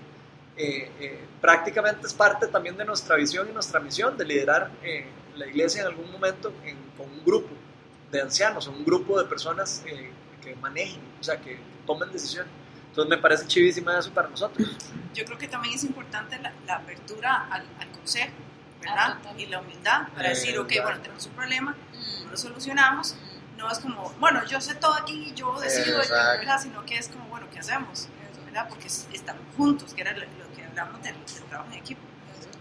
eh, 0.57 0.91
eh, 0.99 1.25
prácticamente 1.41 2.05
es 2.07 2.13
parte 2.13 2.47
también 2.47 2.77
de 2.77 2.85
nuestra 2.85 3.15
visión 3.15 3.47
y 3.49 3.53
nuestra 3.53 3.79
misión 3.79 4.17
de 4.17 4.25
liderar 4.25 4.69
eh, 4.83 5.07
la 5.35 5.47
iglesia 5.47 5.81
en 5.81 5.87
algún 5.87 6.11
momento 6.11 6.51
en- 6.65 6.77
con 6.97 7.09
un 7.09 7.23
grupo 7.25 7.49
de 8.11 8.21
ancianos 8.21 8.67
un 8.67 8.83
grupo 8.83 9.17
de 9.19 9.25
personas 9.25 9.83
eh, 9.85 10.11
que 10.43 10.55
manejen, 10.55 10.99
o 11.19 11.23
sea, 11.23 11.37
que 11.39 11.59
tomen 11.85 12.11
decisiones. 12.11 12.51
Entonces 12.99 13.17
me 13.17 13.21
parece 13.21 13.47
chivísima 13.47 13.97
eso 13.97 14.11
para 14.11 14.27
nosotros. 14.27 14.67
Yo 15.13 15.23
creo 15.23 15.37
que 15.37 15.47
también 15.47 15.73
es 15.73 15.83
importante 15.85 16.37
la, 16.39 16.51
la 16.67 16.75
apertura 16.75 17.47
al, 17.49 17.63
al 17.79 17.87
consejo, 17.91 18.33
Ah, 18.79 18.81
¿verdad? 18.81 19.17
total. 19.19 19.39
y 19.39 19.45
la 19.45 19.59
humildad 19.61 20.01
para 20.15 20.25
Eh, 20.27 20.29
decir, 20.29 20.59
ok, 20.59 20.71
bueno, 20.83 20.99
tenemos 21.01 21.25
un 21.25 21.31
problema, 21.33 21.71
Mm, 21.93 22.23
no 22.25 22.31
lo 22.31 22.37
solucionamos. 22.37 23.15
No 23.57 23.69
es 23.71 23.79
como, 23.79 24.09
bueno, 24.19 24.43
yo 24.45 24.59
sé 24.61 24.75
todo 24.75 24.93
aquí 24.95 25.29
y 25.31 25.33
yo 25.33 25.57
decido, 25.61 25.97
Exacto. 26.01 26.39
¿verdad? 26.39 26.59
Sino 26.61 26.85
que 26.85 26.97
es 26.97 27.07
como, 27.07 27.25
bueno, 27.29 27.47
¿qué 27.53 27.59
hacemos? 27.59 28.07
¿verdad? 28.45 28.67
Porque 28.67 28.87
es- 28.87 29.07
estamos 29.13 29.41
juntos, 29.55 29.93
que 29.93 30.01
era 30.01 30.11
lo, 30.11 30.19
lo 30.19 30.53
que 30.55 30.63
hablamos 30.65 31.01
del, 31.03 31.13
del 31.13 31.43
trabajo 31.45 31.69
en 31.71 31.77
equipo. 31.79 32.01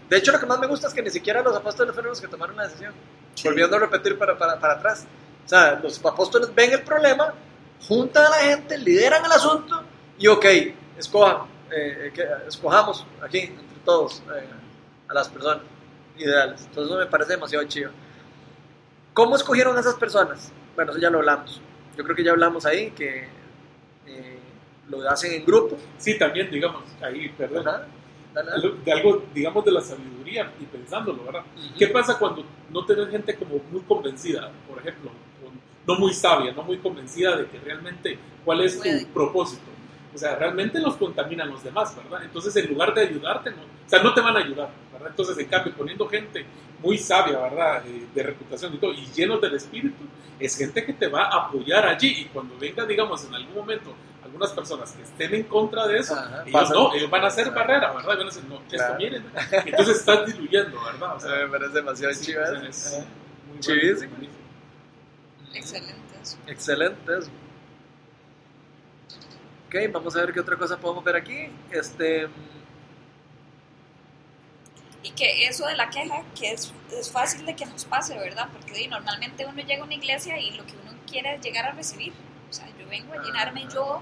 De 0.09 0.17
hecho, 0.17 0.31
lo 0.31 0.39
que 0.39 0.45
más 0.45 0.59
me 0.59 0.67
gusta 0.67 0.87
es 0.87 0.93
que 0.93 1.01
ni 1.01 1.09
siquiera 1.09 1.41
los 1.41 1.55
apóstoles 1.55 1.93
fueron 1.93 2.11
los 2.11 2.21
que 2.21 2.27
tomaron 2.29 2.55
la 2.55 2.63
decisión. 2.67 2.93
Volviendo 3.43 3.75
a 3.75 3.79
repetir 3.79 4.17
para, 4.17 4.37
para, 4.37 4.57
para 4.59 4.73
atrás. 4.75 5.05
O 5.45 5.49
sea, 5.49 5.73
los 5.81 6.03
apóstoles 6.05 6.53
ven 6.55 6.71
el 6.73 6.83
problema, 6.83 7.33
juntan 7.87 8.25
a 8.25 8.29
la 8.29 8.37
gente, 8.37 8.77
lideran 8.77 9.23
el 9.25 9.31
asunto 9.31 9.83
y, 10.19 10.27
ok, 10.27 10.45
escojan, 10.97 11.37
eh, 11.71 12.11
que- 12.13 12.27
escojamos 12.47 13.05
aquí 13.21 13.39
entre 13.39 13.79
todos 13.85 14.21
eh, 14.35 14.43
a 15.07 15.13
las 15.13 15.29
personas 15.29 15.59
ideales. 16.17 16.61
Entonces, 16.65 16.91
eso 16.91 16.99
me 16.99 17.05
parece 17.07 17.31
demasiado 17.33 17.65
chido. 17.65 17.91
¿Cómo 19.13 19.35
escogieron 19.35 19.75
a 19.77 19.79
esas 19.79 19.95
personas? 19.95 20.51
Bueno, 20.75 20.91
eso 20.91 21.01
ya 21.01 21.09
lo 21.09 21.19
hablamos. 21.19 21.61
Yo 21.97 22.03
creo 22.03 22.15
que 22.15 22.23
ya 22.23 22.31
hablamos 22.31 22.65
ahí 22.65 22.91
que 22.91 23.27
eh, 24.07 24.39
lo 24.89 25.09
hacen 25.09 25.33
en 25.33 25.45
grupo. 25.45 25.77
Sí, 25.97 26.17
también, 26.17 26.49
digamos, 26.51 26.83
ahí, 27.01 27.29
perdón, 27.37 27.67
Ajá. 27.67 27.85
De 28.85 28.91
algo, 28.91 29.23
digamos, 29.33 29.65
de 29.65 29.71
la 29.71 29.81
sabiduría 29.81 30.51
y 30.59 30.65
pensándolo, 30.65 31.23
¿verdad? 31.25 31.41
¿Qué 31.77 31.87
pasa 31.87 32.17
cuando 32.17 32.45
no 32.69 32.85
tenés 32.85 33.09
gente 33.09 33.35
como 33.35 33.55
muy 33.71 33.81
convencida, 33.81 34.51
por 34.69 34.77
ejemplo, 34.79 35.11
no 35.85 35.95
muy 35.95 36.13
sabia, 36.13 36.51
no 36.53 36.63
muy 36.63 36.77
convencida 36.77 37.35
de 37.35 37.47
que 37.47 37.59
realmente 37.59 38.17
cuál 38.45 38.61
es 38.61 38.79
tu 38.79 39.07
propósito? 39.13 39.63
O 40.13 40.17
sea, 40.17 40.35
realmente 40.35 40.79
los 40.79 40.95
contaminan 40.97 41.49
los 41.49 41.63
demás, 41.63 41.95
¿verdad? 41.95 42.23
Entonces, 42.23 42.55
en 42.55 42.69
lugar 42.71 42.93
de 42.93 43.01
ayudarte, 43.01 43.51
no, 43.51 43.57
o 43.61 43.89
sea, 43.89 44.01
no 44.01 44.13
te 44.13 44.21
van 44.21 44.35
a 44.35 44.39
ayudar, 44.39 44.69
¿verdad? 44.91 45.09
Entonces, 45.09 45.37
en 45.37 45.45
cambio, 45.47 45.73
poniendo 45.75 46.07
gente 46.07 46.45
muy 46.81 46.97
sabia, 46.97 47.37
¿verdad? 47.39 47.83
Eh, 47.85 48.07
de 48.13 48.23
reputación 48.23 48.73
y 48.73 48.77
todo, 48.77 48.91
y 48.93 49.05
llenos 49.15 49.39
del 49.39 49.55
espíritu, 49.55 50.03
es 50.39 50.57
gente 50.57 50.83
que 50.85 50.93
te 50.93 51.07
va 51.07 51.25
a 51.25 51.47
apoyar 51.47 51.85
allí. 51.87 52.21
Y 52.21 52.25
cuando 52.25 52.57
venga, 52.57 52.85
digamos, 52.85 53.23
en 53.25 53.35
algún 53.35 53.53
momento, 53.53 53.93
algunas 54.23 54.51
personas 54.51 54.91
que 54.93 55.03
estén 55.03 55.33
en 55.35 55.43
contra 55.43 55.85
de 55.87 55.97
eso, 55.99 56.15
Ajá, 56.15 56.43
ellos 56.45 56.69
no, 56.71 56.93
ellos 56.95 57.09
van 57.09 57.23
a 57.23 57.27
hacer 57.27 57.51
barrera, 57.51 57.93
¿verdad? 57.93 58.13
Y 58.13 58.17
van 58.17 58.21
a 58.21 58.25
decir, 58.25 58.43
no, 58.45 58.61
Claro. 58.69 58.83
esto 58.83 58.95
miren, 58.97 59.25
entonces 59.65 59.97
estás 59.97 60.25
diluyendo, 60.25 60.77
¿verdad? 60.83 61.15
O 61.15 61.19
sea, 61.19 61.35
me 61.45 61.47
parece 61.49 61.73
demasiado 61.73 62.13
Sí, 62.13 62.25
chido 62.25 62.41
o 62.41 62.45
sea, 62.45 62.67
es 62.67 63.05
muy 63.47 63.59
Chivísimo. 63.59 64.15
Excelente 65.53 66.15
eso. 66.21 66.37
Excelente 66.47 67.17
eso. 67.17 67.29
Ok, 69.69 69.75
vamos 69.93 70.15
a 70.15 70.21
ver 70.21 70.33
qué 70.33 70.39
otra 70.39 70.57
cosa 70.57 70.79
podemos 70.79 71.03
ver 71.03 71.15
aquí. 71.15 71.51
Este, 71.71 72.27
Y 75.03 75.11
que 75.11 75.47
eso 75.47 75.65
de 75.65 75.75
la 75.77 75.89
queja, 75.89 76.23
que 76.37 76.51
es, 76.51 76.73
es 76.91 77.11
fácil 77.11 77.45
de 77.45 77.55
que 77.55 77.65
nos 77.65 77.85
pase, 77.85 78.17
¿verdad? 78.19 78.49
Porque 78.51 78.87
normalmente 78.87 79.45
uno 79.45 79.61
llega 79.63 79.81
a 79.81 79.85
una 79.85 79.93
iglesia 79.95 80.37
y 80.39 80.51
lo 80.51 80.65
que 80.65 80.73
uno 80.75 80.91
quiere 81.07 81.35
es 81.35 81.41
llegar 81.41 81.65
a 81.67 81.71
recibir. 81.71 82.13
O 82.49 82.53
sea, 82.53 82.67
yo 82.77 82.87
vengo 82.87 83.13
a 83.13 83.23
llenarme 83.23 83.67
yo 83.73 84.01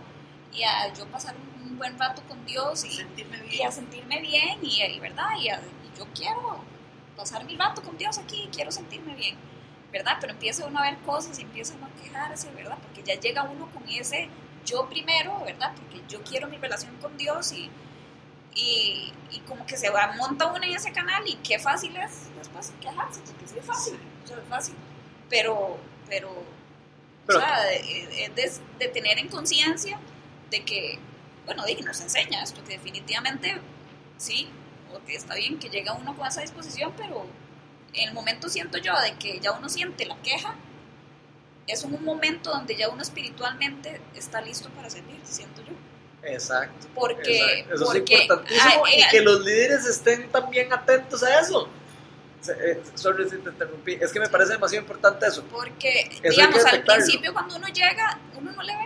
y 0.52 0.64
a 0.64 0.92
yo 0.94 1.08
pasar 1.08 1.36
un, 1.38 1.72
un 1.72 1.78
buen 1.78 2.00
rato 2.00 2.24
con 2.28 2.46
Dios 2.46 2.84
y, 2.86 2.92
sentirme 2.92 3.38
y 3.50 3.50
bien. 3.50 3.68
a 3.68 3.72
sentirme 3.72 4.22
bien 4.22 4.60
y, 4.64 4.82
y, 4.84 5.00
¿verdad? 5.00 5.30
Y, 5.40 5.50
a- 5.50 5.62
y 5.62 5.98
yo 6.00 6.08
quiero 6.16 6.64
pasar 7.16 7.46
mi 7.46 7.56
rato 7.58 7.84
con 7.84 7.98
Dios 7.98 8.18
aquí, 8.18 8.50
quiero 8.54 8.72
sentirme 8.72 9.16
bien, 9.16 9.38
¿verdad? 9.92 10.18
Pero 10.20 10.34
empieza 10.34 10.66
uno 10.66 10.80
a 10.80 10.84
ver 10.84 10.98
cosas 11.00 11.38
y 11.40 11.44
empieza 11.44 11.76
uno 11.76 11.88
a 11.88 12.02
quejarse, 12.02 12.52
¿verdad? 12.54 12.78
Porque 12.82 13.04
ya 13.04 13.20
llega 13.20 13.44
uno 13.44 13.70
con 13.72 13.88
ese 13.90 14.30
yo 14.68 14.88
primero, 14.88 15.42
¿verdad? 15.46 15.74
Porque 15.76 16.02
yo 16.08 16.22
quiero 16.24 16.48
mi 16.48 16.58
relación 16.58 16.96
con 17.02 17.18
Dios 17.18 17.52
y, 17.54 17.72
y, 18.56 19.14
y 19.32 19.40
como 19.48 19.66
que 19.66 19.78
se 19.78 19.90
va, 19.90 20.14
monta 20.18 20.48
uno 20.48 20.64
en 20.64 20.76
ese 20.76 20.92
canal 20.92 21.24
y 21.28 21.36
qué 21.38 21.58
fácil 21.58 21.96
es 21.98 22.28
después 22.38 22.74
quejarse, 22.82 23.22
porque 23.26 23.48
sí 23.48 23.56
es 23.60 23.66
fácil, 23.66 24.00
o 24.24 24.28
sea, 24.28 24.38
es 24.38 24.48
fácil, 24.50 24.76
pero, 25.30 25.78
pero, 26.10 26.32
Pero- 27.26 27.40
o 27.40 27.42
sea, 27.42 27.64
de, 27.64 28.32
de- 28.36 28.52
de- 28.80 28.88
tener 28.90 29.18
en 29.20 29.30
conciencia 29.30 30.00
de 30.52 30.64
que, 30.66 31.00
bueno, 31.46 31.64
que 31.66 31.82
nos 31.84 32.00
enseña 32.02 32.44
esto, 32.44 32.64
que 32.64 32.74
definitivamente 32.74 33.60
sí, 34.18 34.50
porque 34.92 35.16
está 35.16 35.36
bien 35.36 35.60
que 35.60 35.70
llega 35.70 35.94
uno 35.94 36.16
con 36.16 36.28
esa 36.28 36.42
disposición, 36.42 36.94
pero 36.98 37.26
en 37.94 38.10
el 38.10 38.14
momento 38.14 38.50
siento 38.50 38.78
yo 38.80 38.94
de 39.02 39.14
que 39.16 39.40
ya 39.40 39.52
uno 39.54 39.70
siente 39.70 40.06
la 40.06 40.16
queja, 40.18 40.56
es 41.68 41.84
un 41.84 42.04
momento 42.04 42.50
donde 42.50 42.76
ya 42.76 42.90
uno 42.90 43.02
espiritualmente 43.02 44.02
está 44.16 44.42
listo 44.42 44.70
para 44.70 44.90
servir, 44.90 45.20
siento 45.24 45.62
yo. 45.62 45.74
exacto. 46.24 46.88
Porque, 46.96 47.38
exacto. 47.38 47.76
Eso 47.76 47.86
porque 47.86 48.16
es 48.16 48.22
importantísimo. 48.22 48.86
ah, 48.86 48.90
eh, 48.92 49.00
y 49.00 49.10
que 49.10 49.22
los 49.22 49.42
líderes 49.42 49.86
estén 49.86 50.30
también 50.30 50.72
atentos 50.74 51.22
a 51.24 51.40
eso. 51.40 51.70
Eh, 52.50 52.82
Sorry 52.96 53.30
si 53.30 53.38
te 53.38 53.50
interrumpí. 53.50 53.98
Es 54.00 54.12
que 54.12 54.20
me 54.20 54.30
parece 54.30 54.54
demasiado 54.54 54.84
importante 54.84 55.28
eso. 55.28 55.44
porque 55.52 56.10
Eso 56.24 56.42
digamos, 56.42 56.66
al 56.66 56.84
principio 56.84 57.34
cuando 57.34 57.58
uno 57.58 57.68
llega, 57.68 58.20
uno 58.36 58.52
no 58.52 58.64
le 58.64 58.74
ve. 58.74 58.86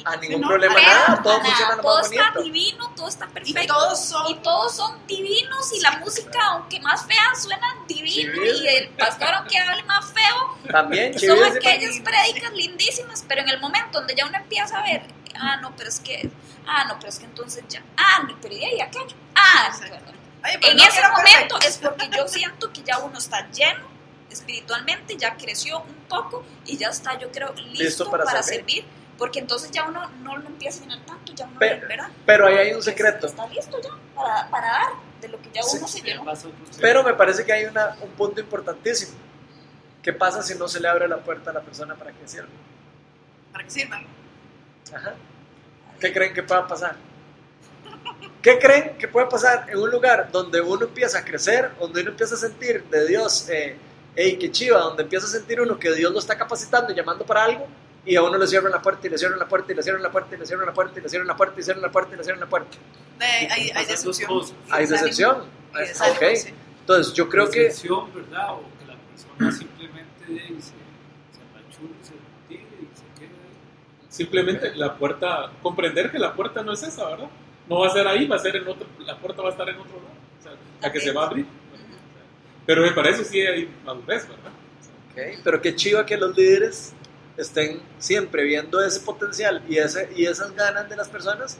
Y, 0.00 0.04
A 0.06 0.16
ningún 0.16 0.40
no, 0.40 0.48
problema, 0.48 0.74
pero, 0.74 0.86
nada. 0.88 1.22
Todo 1.22 1.38
nada, 1.38 1.44
funciona 1.44 1.76
lo 1.76 1.82
todo 1.82 1.96
más 1.98 2.10
está 2.10 2.22
bonito. 2.32 2.42
divino, 2.42 2.92
todo 2.96 3.08
está 3.08 3.24
Y 3.26 3.28
perfecto. 3.28 3.74
todos 3.74 4.00
son 4.06 4.30
y 4.30 4.34
todos 4.36 4.76
son 4.76 5.06
divinos 5.06 5.72
y 5.74 5.80
la 5.80 5.90
música, 5.98 6.38
aunque 6.52 6.80
más 6.80 7.04
fea, 7.06 7.34
suena 7.40 7.76
divino 7.86 8.44
y 8.44 8.66
el 8.66 8.88
pastor, 8.90 9.28
aunque 9.34 9.58
hable 9.58 9.82
más 9.84 10.06
feo, 10.12 10.58
También, 10.70 11.18
son 11.18 11.44
aquellas 11.44 11.98
prédicas 12.00 12.52
lindísimas, 12.52 13.24
pero 13.28 13.42
en 13.42 13.48
el 13.50 13.60
momento 13.60 13.98
donde 13.98 14.14
ya 14.14 14.26
uno 14.26 14.36
empieza 14.36 14.78
a 14.78 14.82
ver, 14.82 15.02
ah, 15.36 15.56
no, 15.58 15.74
pero 15.76 15.88
es 15.88 16.00
que, 16.00 16.30
ah, 16.66 16.84
no, 16.84 16.96
pero 16.98 17.08
es 17.10 17.18
que 17.18 17.26
entonces 17.26 17.62
ya, 17.68 17.82
ah, 17.96 18.22
no, 18.26 18.36
pero 18.40 18.54
y 18.54 18.80
aquello, 18.80 19.16
ah, 19.34 19.70
pero 19.80 20.68
En 20.68 20.76
no 20.76 20.82
ese 20.84 21.02
momento 21.02 21.58
perfectos. 21.58 21.66
es 21.66 21.78
porque 21.78 22.08
yo 22.16 22.26
siento 22.26 22.72
que 22.72 22.82
ya 22.82 22.98
uno 22.98 23.18
está 23.18 23.50
lleno 23.50 23.88
espiritualmente, 24.30 25.16
ya 25.16 25.36
creció 25.36 25.80
un 25.80 25.94
poco 26.08 26.44
y 26.64 26.76
ya 26.76 26.88
está, 26.88 27.18
yo 27.18 27.30
creo, 27.32 27.52
listo, 27.54 27.82
Listo 27.84 28.10
para 28.10 28.24
para, 28.24 28.42
servir. 28.42 28.84
servir. 28.84 28.99
Porque 29.20 29.38
entonces 29.38 29.70
ya 29.70 29.84
uno 29.84 30.08
no 30.22 30.38
lo 30.38 30.46
empieza 30.46 30.78
a 30.78 30.86
llenar 30.86 31.04
tanto, 31.04 31.32
ya 31.34 31.44
uno, 31.44 31.56
Pero- 31.58 31.86
¿verdad? 31.86 32.08
Pero 32.24 32.46
ahí 32.46 32.56
hay 32.56 32.72
un 32.72 32.82
secreto. 32.82 33.26
Está 33.26 33.46
listo 33.48 33.78
ya 33.82 33.90
para, 34.14 34.48
para 34.48 34.66
dar 34.66 34.88
de 35.20 35.28
lo 35.28 35.40
que 35.42 35.50
ya 35.52 35.62
Sí, 35.62 35.76
uno 35.76 35.86
se 35.86 35.98
Ya 36.00 36.04
llenó. 36.06 36.24
Pero 36.80 37.04
me 37.04 37.12
parece 37.12 37.44
que 37.44 37.52
hay 37.52 37.66
una, 37.66 37.98
un 38.00 38.08
punto 38.12 38.40
importantísimo. 38.40 39.12
¿Qué 40.02 40.14
pasa 40.14 40.42
si 40.42 40.54
no 40.54 40.66
se 40.68 40.80
le 40.80 40.88
abre 40.88 41.06
la 41.06 41.18
puerta 41.18 41.50
a 41.50 41.52
la 41.52 41.60
persona 41.60 41.94
para 41.96 42.12
que 42.12 42.26
sirva? 42.26 42.48
Para 43.52 43.62
que 43.64 43.70
sirvan. 43.70 44.06
Ajá. 44.94 45.14
¿Qué 46.00 46.12
creen 46.14 46.32
que 46.32 46.42
pueda 46.42 46.66
pasar? 46.66 46.96
¿Qué 48.40 48.58
creen 48.58 48.96
que 48.96 49.06
puede 49.06 49.26
pasar 49.26 49.66
en 49.68 49.78
un 49.78 49.90
lugar 49.90 50.30
donde 50.32 50.62
uno 50.62 50.86
empieza 50.86 51.18
a 51.18 51.24
crecer, 51.26 51.72
donde 51.78 52.00
uno 52.00 52.12
empieza 52.12 52.36
a 52.36 52.38
sentir 52.38 52.84
de 52.84 53.06
Dios, 53.06 53.50
eh, 53.50 53.76
hey, 54.16 54.38
qué 54.40 54.50
chiva, 54.50 54.78
donde 54.80 55.02
empieza 55.02 55.26
a 55.26 55.28
sentir 55.30 55.60
uno 55.60 55.78
que 55.78 55.92
Dios 55.92 56.10
lo 56.10 56.18
está 56.18 56.38
capacitando 56.38 56.90
y 56.90 56.96
llamando 56.96 57.26
para 57.26 57.44
algo, 57.44 57.68
y 58.04 58.16
a 58.16 58.22
uno 58.22 58.38
le 58.38 58.46
cierran 58.46 58.72
la 58.72 58.80
puerta 58.80 59.06
y 59.06 59.10
le 59.10 59.18
cierran 59.18 59.38
la 59.38 59.46
puerta 59.46 59.72
y 59.72 59.76
le 59.76 59.82
cierran 59.82 60.02
la 60.02 60.10
puerta 60.10 60.34
y 60.34 60.38
le 60.38 60.46
cierran 60.46 60.66
la 60.66 60.72
puerta 60.72 60.98
y 60.98 61.02
le 61.02 61.08
cierran 61.08 61.26
la 61.28 61.36
puerta 61.36 61.54
y 61.54 61.58
le 61.58 61.64
cierran 61.64 61.82
la 61.82 61.90
puerta 61.92 62.14
y 62.14 62.16
le 62.16 62.24
cierran 62.24 62.40
la 62.40 62.46
puerta? 62.48 62.78
Hay, 63.20 63.86
decepción. 63.86 64.42
Hay 64.70 64.86
decepción. 64.86 65.44
Y 65.74 65.78
desánimo, 65.80 66.16
Ok. 66.16 66.36
sí. 66.36 66.54
Entonces 66.80 67.12
yo 67.12 67.28
creo 67.28 67.50
que 67.50 67.60
Decepción, 67.64 68.14
¿verdad? 68.14 68.54
O 68.54 68.62
que 68.78 68.86
la 68.86 68.96
persona 68.96 69.52
simplemente 69.52 70.24
se, 70.26 70.72
se 70.72 71.42
apachurre, 71.42 71.94
se 72.02 72.14
tire 72.48 72.62
y 72.80 72.96
se 72.96 73.04
quede 73.20 73.28
ahí. 73.28 74.06
Simplemente 74.08 74.74
la 74.74 74.96
puerta, 74.96 75.52
comprender 75.62 76.10
que 76.10 76.18
la 76.18 76.32
puerta 76.34 76.62
no 76.62 76.72
es 76.72 76.82
esa, 76.82 77.06
¿verdad? 77.10 77.28
No 77.68 77.80
va 77.80 77.86
a 77.86 77.90
ser 77.90 78.08
ahí, 78.08 78.26
va 78.26 78.36
a 78.36 78.38
ser 78.40 78.56
en 78.56 78.66
otro, 78.66 78.86
la 79.00 79.16
puerta 79.18 79.42
va 79.42 79.48
a 79.48 79.52
estar 79.52 79.68
en 79.68 79.76
otro 79.78 79.96
lado, 79.96 80.08
o 80.38 80.42
sea, 80.42 80.52
la 80.80 80.90
que 80.92 81.00
se 81.00 81.12
va 81.12 81.24
a 81.24 81.26
abrir. 81.26 81.46
Pero 82.66 82.82
me 82.82 82.90
parece 82.92 83.24
sí 83.24 83.40
hay 83.40 83.68
madurez, 83.84 84.26
¿verdad? 84.26 84.50
Ok, 85.12 85.40
Pero 85.44 85.60
qué 85.62 85.76
chiva 85.76 86.04
que 86.06 86.16
los 86.16 86.36
líderes 86.36 86.94
estén 87.36 87.80
siempre 87.98 88.44
viendo 88.44 88.82
ese 88.82 89.00
potencial 89.00 89.62
y, 89.68 89.78
ese, 89.78 90.10
y 90.16 90.26
esas 90.26 90.54
ganas 90.54 90.88
de 90.88 90.96
las 90.96 91.08
personas 91.08 91.58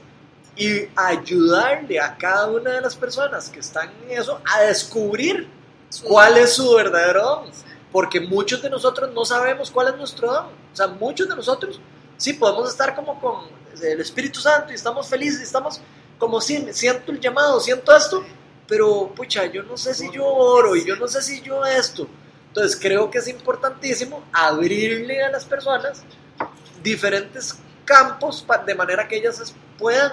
y 0.55 0.87
ayudarle 0.95 1.99
a 1.99 2.17
cada 2.17 2.47
una 2.47 2.71
de 2.71 2.81
las 2.81 2.95
personas 2.95 3.49
que 3.49 3.59
están 3.59 3.89
en 4.03 4.19
eso 4.19 4.39
a 4.53 4.61
descubrir 4.61 5.47
cuál 6.03 6.37
es 6.37 6.53
su 6.53 6.73
verdadero 6.73 7.23
don. 7.23 7.51
Porque 7.91 8.21
muchos 8.21 8.61
de 8.61 8.69
nosotros 8.69 9.11
no 9.13 9.25
sabemos 9.25 9.69
cuál 9.69 9.89
es 9.89 9.97
nuestro 9.97 10.31
don. 10.31 10.45
O 10.45 10.75
sea, 10.75 10.87
muchos 10.87 11.27
de 11.27 11.35
nosotros 11.35 11.79
sí 12.17 12.33
podemos 12.33 12.69
estar 12.69 12.95
como 12.95 13.19
con 13.19 13.45
el 13.81 13.99
Espíritu 13.99 14.39
Santo 14.39 14.71
y 14.71 14.75
estamos 14.75 15.07
felices 15.07 15.39
y 15.39 15.43
estamos 15.43 15.81
como 16.17 16.39
sí, 16.39 16.67
siento 16.71 17.11
el 17.11 17.19
llamado, 17.19 17.59
siento 17.59 17.95
esto, 17.95 18.23
pero 18.67 19.11
pucha, 19.15 19.45
yo 19.47 19.63
no 19.63 19.75
sé 19.75 19.95
si 19.95 20.11
yo 20.11 20.23
oro 20.23 20.75
y 20.75 20.85
yo 20.85 20.95
no 20.95 21.07
sé 21.07 21.21
si 21.21 21.41
yo 21.41 21.65
esto. 21.65 22.07
Entonces 22.51 22.77
creo 22.79 23.09
que 23.09 23.19
es 23.19 23.27
importantísimo 23.29 24.23
abrirle 24.33 25.23
a 25.23 25.29
las 25.29 25.45
personas 25.45 26.03
diferentes 26.83 27.55
campos 27.85 28.45
de 28.65 28.75
manera 28.75 29.07
que 29.07 29.17
ellas 29.17 29.53
puedan 29.77 30.11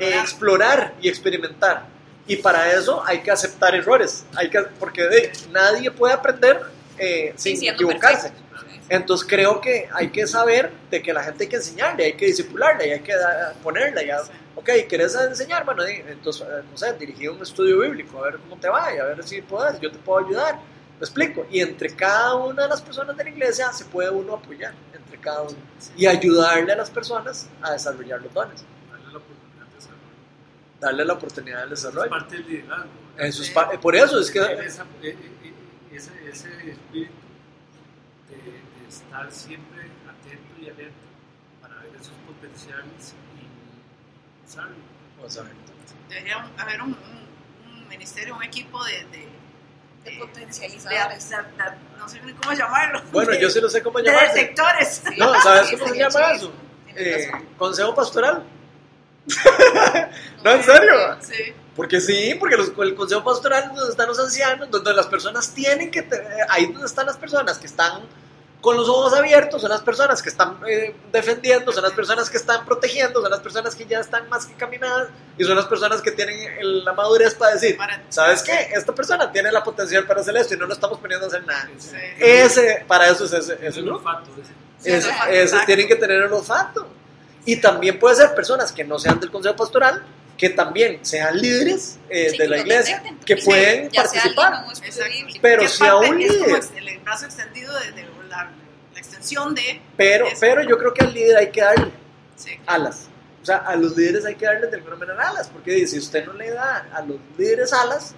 eh, 0.00 0.14
explorar 0.20 0.94
y 1.00 1.08
experimentar. 1.08 1.86
Y 2.26 2.36
para 2.36 2.72
eso 2.72 3.02
hay 3.06 3.20
que 3.20 3.30
aceptar 3.30 3.74
errores, 3.74 4.24
hay 4.36 4.50
que, 4.50 4.60
porque 4.78 5.02
de- 5.02 5.32
nadie 5.50 5.90
puede 5.90 6.12
aprender 6.14 6.60
eh, 6.98 7.32
sin 7.36 7.56
equivocarse. 7.74 8.30
perfecto. 8.30 8.84
Entonces 8.90 9.26
creo 9.28 9.60
que 9.60 9.88
hay 9.92 10.08
que 10.10 10.26
saber 10.26 10.70
de 10.90 11.02
que 11.02 11.12
la 11.12 11.22
gente 11.22 11.44
hay 11.44 11.48
que 11.50 11.56
enseñarle, 11.56 12.04
hay 12.04 12.12
que 12.14 12.26
disipularle, 12.26 12.92
hay 12.92 13.00
que 13.00 13.12
ponerle. 13.62 14.06
Ya, 14.06 14.20
ok, 14.56 14.70
¿quieres 14.88 15.14
enseñar? 15.14 15.64
Bueno, 15.64 15.84
entonces, 15.86 16.42
eh, 16.48 16.62
no 16.70 16.76
sé, 16.76 16.92
dirigir 16.94 17.30
un 17.30 17.42
estudio 17.42 17.80
bíblico, 17.80 18.18
a 18.18 18.30
ver 18.30 18.38
cómo 18.38 18.60
te 18.60 18.68
va, 18.68 18.94
y 18.94 18.98
a 18.98 19.04
ver 19.04 19.22
si 19.24 19.40
puedes, 19.42 19.78
yo 19.80 19.90
te 19.92 19.98
puedo 19.98 20.26
ayudar. 20.26 20.58
Me 20.98 21.04
explico. 21.04 21.46
Y 21.50 21.60
entre 21.60 21.94
cada 21.94 22.34
una 22.34 22.64
de 22.64 22.68
las 22.68 22.82
personas 22.82 23.16
de 23.16 23.24
la 23.24 23.30
iglesia 23.30 23.72
se 23.72 23.84
puede 23.84 24.10
uno 24.10 24.34
apoyar, 24.34 24.74
entre 24.92 25.18
cada 25.18 25.42
uno, 25.42 25.56
y 25.96 26.06
ayudarle 26.06 26.72
a 26.72 26.76
las 26.76 26.90
personas 26.90 27.48
a 27.62 27.72
desarrollar 27.72 28.20
los 28.20 28.32
dones, 28.34 28.64
Darle 28.90 29.12
la 29.12 29.18
oportunidad 29.18 29.66
de 29.66 29.74
desarrollo. 29.74 30.02
darle 30.80 31.04
la 31.04 31.12
oportunidad 31.12 31.60
del 31.64 31.72
Es 31.72 31.82
desarrollo. 31.82 32.10
parte 32.10 32.36
del 32.36 32.46
liderazgo. 32.48 32.88
Eso 33.16 33.42
es 33.42 33.50
pa- 33.50 33.70
por 33.80 33.94
eso 33.96 34.18
es 34.20 34.30
que 34.30 34.38
esa- 34.40 34.82
eh, 35.02 35.08
eh, 35.10 35.16
eh, 35.44 35.52
ese, 35.92 36.10
ese 36.28 36.70
espíritu 36.70 37.12
de, 38.28 38.36
de 38.36 38.88
estar 38.88 39.30
siempre 39.32 39.82
atento 40.08 40.60
y 40.60 40.64
alerta 40.68 40.94
para 41.62 41.74
ver 41.76 41.90
esos 41.94 42.12
potenciales 42.26 43.14
y 43.36 44.48
usarlo. 44.48 44.74
Debería 46.08 46.48
haber 46.58 46.82
un, 46.82 46.90
un- 46.90 47.72
un 47.82 47.88
ministerio, 47.88 48.34
un 48.36 48.42
equipo 48.42 48.82
de, 48.84 48.92
de, 49.06 49.28
De 50.08 50.14
de- 50.14 50.20
potencializadores. 50.20 51.30
de- 51.30 51.36
de- 51.36 51.42
de- 51.42 51.98
no 51.98 52.08
sé 52.08 52.20
ni 52.22 52.32
cómo 52.34 52.52
llamarlo. 52.54 53.02
Bueno, 53.12 53.30
de, 53.32 53.40
yo 53.40 53.50
sí 53.50 53.60
no 53.60 53.68
sé 53.68 53.82
cómo 53.82 53.98
de 53.98 54.04
llamarse. 54.04 54.34
detectores. 54.40 55.02
Sí. 55.08 55.14
No, 55.18 55.40
¿sabes 55.42 55.68
Sí, 55.68 55.76
cómo 55.76 55.92
se 55.92 55.98
llama 55.98 56.32
eso? 56.32 56.52
Eh, 56.94 57.30
consejo 57.56 57.94
pastoral. 57.94 58.42
No, 60.44 60.50
en 60.52 60.62
serio. 60.62 60.92
Sí. 61.20 61.52
Porque 61.76 62.00
sí, 62.00 62.34
porque 62.40 62.56
los- 62.56 62.72
el 62.78 62.94
consejo 62.94 63.22
pastoral 63.22 63.64
es 63.64 63.74
donde 63.74 63.90
están 63.90 64.08
los 64.08 64.18
ancianos, 64.18 64.70
donde 64.70 64.92
las 64.94 65.06
personas 65.06 65.52
tienen 65.54 65.90
que, 65.90 66.08
ahí 66.48 66.66
donde 66.66 66.86
están 66.86 67.06
las 67.06 67.16
personas 67.16 67.58
que 67.58 67.66
están 67.66 68.02
con 68.60 68.76
los 68.76 68.88
ojos 68.88 69.14
abiertos, 69.14 69.60
son 69.62 69.70
las 69.70 69.82
personas 69.82 70.20
que 70.20 70.28
están 70.30 70.58
eh, 70.68 70.94
defendiendo, 71.12 71.70
son 71.72 71.84
las 71.84 71.92
personas 71.92 72.28
que 72.28 72.36
están 72.38 72.64
protegiendo, 72.64 73.20
son 73.22 73.30
las 73.30 73.38
personas 73.40 73.74
que 73.76 73.86
ya 73.86 74.00
están 74.00 74.28
más 74.28 74.46
que 74.46 74.54
caminadas 74.54 75.08
y 75.38 75.44
son 75.44 75.54
las 75.54 75.66
personas 75.66 76.02
que 76.02 76.10
tienen 76.10 76.36
el- 76.58 76.84
la 76.84 76.92
madurez 76.92 77.34
para 77.34 77.52
decir, 77.54 77.78
¿sabes 78.08 78.42
qué? 78.42 78.70
Esta 78.74 78.92
persona 78.94 79.30
tiene 79.30 79.52
la 79.52 79.62
potencial 79.62 80.04
para 80.06 80.22
hacer 80.22 80.36
esto 80.36 80.54
y 80.54 80.56
no 80.58 80.66
lo 80.66 80.72
estamos 80.74 80.98
poniendo 80.98 81.26
a 81.26 81.28
hacer 81.28 81.46
nada. 81.46 81.68
Sí. 81.78 81.96
Ese, 82.18 82.84
para 82.88 83.08
eso 83.08 83.26
es 83.26 83.32
ese, 83.32 83.52
Es 83.54 83.60
ese 83.62 83.78
el 83.80 83.84
grupo. 83.86 84.08
olfato. 84.08 84.30
ese. 84.42 84.52
Sí, 84.80 84.90
Es- 84.90 85.04
el 85.04 85.10
olfato, 85.10 85.30
ese 85.30 85.42
exacto. 85.42 85.66
tienen 85.66 85.86
que 85.88 85.96
tener 85.96 86.16
el 86.22 86.32
olfato. 86.32 86.88
Y 87.44 87.56
también 87.60 87.98
puede 87.98 88.16
ser 88.16 88.34
personas 88.34 88.72
que 88.72 88.82
no 88.84 88.98
sean 88.98 89.20
del 89.20 89.30
consejo 89.30 89.54
pastoral, 89.56 90.04
que 90.36 90.50
también 90.50 91.04
sean 91.04 91.36
líderes 91.36 91.98
eh, 92.10 92.28
Sí, 92.30 92.38
de 92.38 92.48
la 92.48 92.58
iglesia, 92.58 93.02
que 93.24 93.36
pueden 93.38 93.90
participar. 93.90 94.52
alguien. 94.54 95.38
Pero 95.40 95.66
si 95.68 95.84
a 95.86 95.96
un 95.96 96.20
es 96.20 96.32
como 96.32 96.46
líder- 96.46 96.56
ex- 96.56 96.70
el 96.76 96.98
brazo 97.00 97.24
extendido 97.24 97.72
de, 97.78 97.92
de 97.92 98.04
la, 98.28 98.50
la 98.92 98.98
extensión 98.98 99.54
de 99.54 99.80
Pero, 99.96 100.26
Eso. 100.26 100.36
pero 100.40 100.62
yo 100.62 100.78
creo 100.78 100.92
que 100.94 101.04
al 101.04 101.12
líder 101.14 101.36
hay 101.36 101.50
que 101.50 101.60
darle 101.60 101.90
sí, 102.36 102.52
alas. 102.66 103.08
O 103.42 103.46
sea, 103.46 103.58
a 103.58 103.76
los 103.76 103.96
líderes 103.96 104.24
hay 104.26 104.34
que 104.34 104.44
darles 104.46 104.70
de 104.70 104.76
alguna 104.76 104.96
manera 104.96 105.28
alas, 105.28 105.48
porque 105.48 105.86
si 105.86 105.98
usted 105.98 106.26
no 106.26 106.32
le 106.34 106.50
da 106.50 106.88
a 106.92 107.00
los 107.02 107.16
líderes 107.36 107.72
alas, 107.72 108.14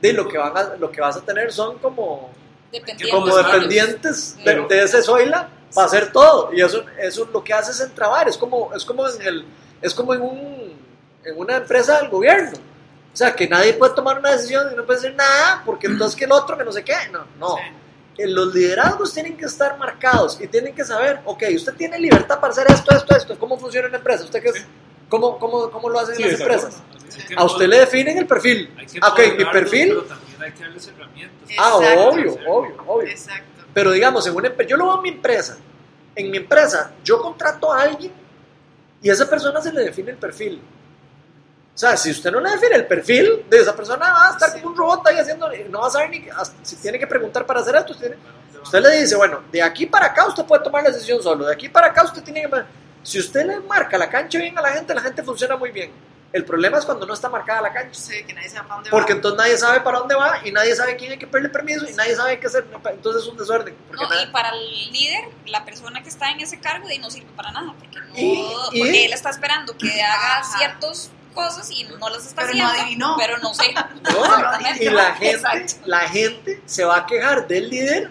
de 0.00 0.12
lo 0.12 0.28
que, 0.28 0.36
van 0.38 0.56
a- 0.56 0.74
lo 0.78 0.90
que 0.90 1.00
vas 1.00 1.16
a 1.16 1.20
tener 1.22 1.52
son 1.52 1.78
como, 1.78 2.30
Dependiendo 2.72 3.20
como 3.20 3.36
de- 3.36 3.42
dependientes 3.42 4.36
de, 4.44 4.66
de 4.68 4.82
ese 4.82 5.02
Zoila 5.02 5.48
para 5.74 5.86
hacer 5.86 6.12
todo. 6.12 6.52
Y 6.52 6.60
eso, 6.62 6.84
eso 6.98 7.28
lo 7.32 7.42
que 7.42 7.52
hace 7.54 7.70
es 7.72 7.80
entrabar, 7.80 8.28
es 8.28 8.36
como, 8.38 8.72
es 8.74 8.84
como, 8.84 9.08
en, 9.08 9.22
el, 9.22 9.44
es 9.82 9.94
como 9.94 10.14
en, 10.14 10.20
un, 10.22 10.78
en 11.24 11.38
una 11.38 11.56
empresa 11.56 11.98
del 12.00 12.08
gobierno. 12.10 12.52
O 13.12 13.16
sea, 13.16 13.34
que 13.34 13.46
nadie 13.48 13.74
puede 13.74 13.94
tomar 13.94 14.18
una 14.18 14.32
decisión 14.32 14.72
y 14.72 14.76
no 14.76 14.84
puede 14.84 15.00
decir 15.00 15.14
nada, 15.16 15.62
porque 15.64 15.86
entonces 15.86 16.16
que 16.18 16.24
el 16.24 16.32
otro, 16.32 16.58
que 16.58 16.64
no 16.64 16.72
sé 16.72 16.82
qué. 16.84 16.94
No, 17.12 17.24
no. 17.38 17.56
Los 18.18 18.54
liderazgos 18.54 19.12
tienen 19.12 19.36
que 19.36 19.46
estar 19.46 19.78
marcados 19.78 20.40
y 20.40 20.46
tienen 20.46 20.74
que 20.74 20.84
saber, 20.84 21.20
ok, 21.24 21.42
usted 21.54 21.74
tiene 21.74 21.98
libertad 21.98 22.40
para 22.40 22.52
hacer 22.52 22.66
esto, 22.70 22.94
esto, 22.94 23.16
esto. 23.16 23.38
¿Cómo 23.38 23.58
funciona 23.58 23.88
una 23.88 23.98
empresa? 23.98 24.24
¿Usted 24.24 24.42
qué 24.42 24.50
es? 24.50 24.66
¿Cómo, 25.08 25.38
cómo, 25.38 25.70
cómo 25.70 25.88
lo 25.88 25.98
hacen 25.98 26.14
Sí, 26.16 26.22
las 26.22 26.40
empresas? 26.40 26.82
A 27.36 27.44
usted 27.44 27.66
le 27.66 27.80
definen 27.80 28.18
el 28.18 28.26
perfil. 28.26 28.72
Hay 28.76 28.86
que 28.86 28.98
Ah, 29.02 29.08
Ok, 29.08 29.20
mi 29.36 29.44
perfil. 29.44 29.88
Pero 29.88 30.02
también 30.02 30.42
hay 30.42 30.52
que 30.52 30.60
darles 30.60 30.88
herramientas. 30.88 31.48
Ah, 31.58 31.76
obvio, 31.76 32.36
obvio, 32.46 32.76
obvio. 32.86 33.08
Exacto. 33.08 33.62
Pero 33.72 33.90
digamos, 33.90 34.26
en 34.26 34.34
una 34.34 34.54
yo 34.66 34.76
lo 34.76 34.86
veo 34.86 34.96
en 34.96 35.02
mi 35.02 35.08
empresa. 35.10 35.58
En 36.14 36.30
mi 36.30 36.36
empresa, 36.36 36.92
yo 37.02 37.20
contrato 37.20 37.72
a 37.72 37.82
alguien 37.82 38.12
y 39.02 39.10
a 39.10 39.12
esa 39.12 39.28
persona 39.28 39.60
se 39.60 39.72
le 39.72 39.82
define 39.82 40.12
el 40.12 40.16
perfil. 40.16 40.60
O 41.74 41.76
sea, 41.76 41.96
si 41.96 42.10
usted 42.12 42.30
no 42.30 42.38
le 42.40 42.50
define 42.50 42.76
el 42.76 42.86
perfil 42.86 43.44
de 43.50 43.58
esa 43.58 43.74
persona, 43.74 44.08
va 44.12 44.28
a 44.28 44.30
estar 44.30 44.50
Sí. 44.50 44.60
como 44.60 44.70
un 44.72 44.76
robot 44.78 45.06
ahí 45.08 45.18
haciendo, 45.18 45.50
no 45.70 45.80
va 45.80 45.88
a 45.88 45.90
saber 45.90 46.10
ni 46.10 46.28
hasta 46.28 46.54
si 46.64 46.76
tiene 46.76 46.98
que 47.00 47.06
preguntar 47.06 47.44
para 47.44 47.60
hacer 47.60 47.74
esto. 47.74 47.94
tiene- 47.96 48.14
¿Para 48.16 48.32
dónde 48.52 48.60
usted 48.60 48.80
le 48.80 49.00
dice, 49.00 49.16
bueno, 49.16 49.42
de 49.50 49.60
aquí 49.62 49.86
para 49.86 50.06
acá 50.06 50.26
usted 50.26 50.44
puede 50.44 50.62
tomar 50.62 50.84
la 50.84 50.90
decisión 50.90 51.20
solo, 51.22 51.46
de 51.46 51.52
aquí 51.52 51.68
para 51.68 51.88
acá 51.88 52.04
usted 52.04 52.22
tiene 52.22 52.42
que... 52.42 52.62
Si 53.02 53.18
usted 53.18 53.44
le 53.44 53.58
marca 53.60 53.98
la 53.98 54.08
cancha 54.08 54.38
bien 54.38 54.56
a 54.56 54.62
la 54.62 54.70
gente, 54.72 54.94
la 54.94 55.00
gente 55.02 55.22
funciona 55.24 55.56
muy 55.56 55.70
bien. 55.72 55.92
El 56.32 56.44
problema 56.44 56.78
es 56.78 56.84
cuando 56.84 57.06
no 57.06 57.14
está 57.14 57.28
marcada 57.28 57.60
la 57.60 57.72
cancha. 57.72 58.00
Sí, 58.00 58.24
que 58.24 58.32
nadie 58.34 58.48
sepa 58.48 58.62
para 58.64 58.74
dónde 58.76 58.90
Porque 58.90 59.12
va. 59.12 59.16
entonces 59.16 59.38
nadie 59.38 59.56
sabe 59.58 59.80
para 59.82 59.98
dónde 59.98 60.14
va 60.16 60.40
y 60.44 60.50
nadie 60.52 60.74
sabe 60.74 60.96
quién 60.96 61.12
hay 61.12 61.18
que 61.18 61.26
pedirle 61.28 61.48
permiso 61.50 61.86
y 61.88 61.92
nadie 61.92 62.16
sabe 62.16 62.40
qué 62.40 62.46
hacer. 62.46 62.66
Entonces 62.90 63.22
es 63.22 63.28
un 63.28 63.36
desorden. 63.36 63.76
No, 63.92 64.02
y 64.22 64.26
para 64.32 64.48
el 64.50 64.92
líder, 64.92 65.24
la 65.46 65.64
persona 65.64 66.02
que 66.02 66.08
está 66.08 66.30
en 66.30 66.40
ese 66.40 66.58
cargo 66.58 66.88
y 66.90 66.98
no 66.98 67.08
sirve 67.10 67.28
para 67.36 67.52
nada, 67.52 67.72
porque, 67.78 68.00
no, 68.00 68.16
Y- 68.16 68.32
y- 68.72 68.78
porque 68.80 69.04
él 69.06 69.12
está 69.12 69.30
esperando 69.30 69.76
que 69.76 70.02
haga 70.02 70.38
Ajá. 70.38 70.58
ciertas 70.58 71.10
cosas 71.34 71.70
y 71.70 71.84
no 71.84 72.08
las 72.08 72.26
está 72.26 72.42
Pero 72.42 72.54
no 72.58 72.64
haciendo, 72.66 72.82
adivinó. 72.82 73.16
pero 73.18 73.38
no 73.38 73.52
sé. 73.52 73.64
No, 74.12 74.80
y 74.80 74.88
la 74.90 75.14
gente, 75.14 75.76
la 75.84 76.00
gente 76.00 76.62
se 76.66 76.84
va 76.84 76.98
a 76.98 77.06
quejar 77.06 77.46
del 77.48 77.68
líder 77.68 78.10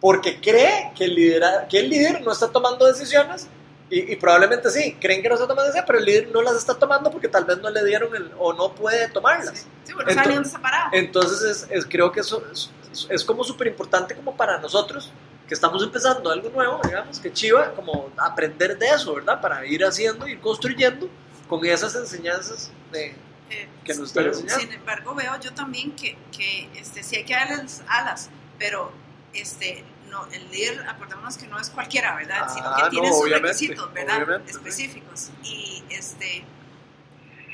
porque 0.00 0.40
cree 0.40 0.92
que 0.96 1.04
el 1.04 1.14
líder, 1.14 1.42
que 1.68 1.78
el 1.80 1.88
líder 1.90 2.20
no 2.22 2.32
está 2.32 2.48
tomando 2.48 2.86
decisiones 2.86 3.48
y, 3.90 4.12
y 4.12 4.16
probablemente 4.16 4.70
sí, 4.70 4.96
creen 5.00 5.22
que 5.22 5.28
no 5.28 5.34
está 5.34 5.46
tomando 5.46 5.64
decisiones, 5.64 5.86
pero 5.86 5.98
el 5.98 6.04
líder 6.04 6.28
no 6.32 6.42
las 6.42 6.56
está 6.56 6.74
tomando 6.74 7.10
porque 7.10 7.28
tal 7.28 7.44
vez 7.44 7.58
no 7.58 7.70
le 7.70 7.84
dieron 7.84 8.14
el, 8.14 8.30
o 8.38 8.52
no 8.52 8.72
puede 8.74 9.08
tomarlas. 9.08 9.60
Sí, 9.60 9.64
sí, 9.84 9.92
no 9.94 10.04
dónde 10.22 10.42
está 10.42 10.58
parado. 10.60 10.90
Entonces 10.92 11.42
es, 11.42 11.66
es- 11.70 11.86
creo 11.86 12.12
que 12.12 12.20
eso 12.20 12.42
es, 12.52 12.70
es- 12.92 13.06
es 13.10 13.24
como 13.24 13.42
súper 13.44 13.66
importante 13.68 14.14
como 14.14 14.36
para 14.36 14.58
nosotros 14.58 15.10
que 15.48 15.54
estamos 15.54 15.82
empezando 15.82 16.30
algo 16.30 16.50
nuevo, 16.50 16.78
digamos, 16.84 17.18
que 17.18 17.32
chiva, 17.32 17.72
como 17.72 18.10
aprender 18.18 18.76
de 18.78 18.86
eso, 18.88 19.14
¿verdad? 19.14 19.40
Para 19.40 19.64
ir 19.64 19.82
haciendo, 19.82 20.28
ir 20.28 20.38
construyendo 20.40 21.08
con 21.48 21.64
esas 21.64 21.94
enseñanzas 21.94 22.70
de, 22.92 23.14
Eh, 23.50 23.66
que 23.84 23.94
nos 23.94 24.08
están 24.08 24.26
enseñando. 24.26 24.60
Sin 24.60 24.72
embargo, 24.72 25.14
veo 25.14 25.40
yo 25.40 25.52
también 25.54 25.92
que, 25.96 26.16
que 26.36 26.68
este, 26.74 27.02
sí 27.02 27.16
hay 27.16 27.24
que 27.24 27.34
darles 27.34 27.82
alas, 27.88 28.28
pero 28.58 28.92
este, 29.32 29.84
no, 30.10 30.26
el 30.26 30.50
líder, 30.50 30.86
acordémonos 30.86 31.38
que 31.38 31.46
no 31.46 31.58
es 31.58 31.70
cualquiera, 31.70 32.14
¿verdad? 32.14 32.42
Ah, 32.42 32.48
Sino 32.54 32.76
que 32.76 32.82
no, 32.82 32.88
tiene 32.90 33.12
sus 33.12 33.30
requisitos, 33.30 33.92
¿verdad? 33.94 34.16
obviamente, 34.16 34.52
sí. 34.52 34.58
Específicos. 34.58 35.30
Y 35.42 35.82
este, 35.88 36.44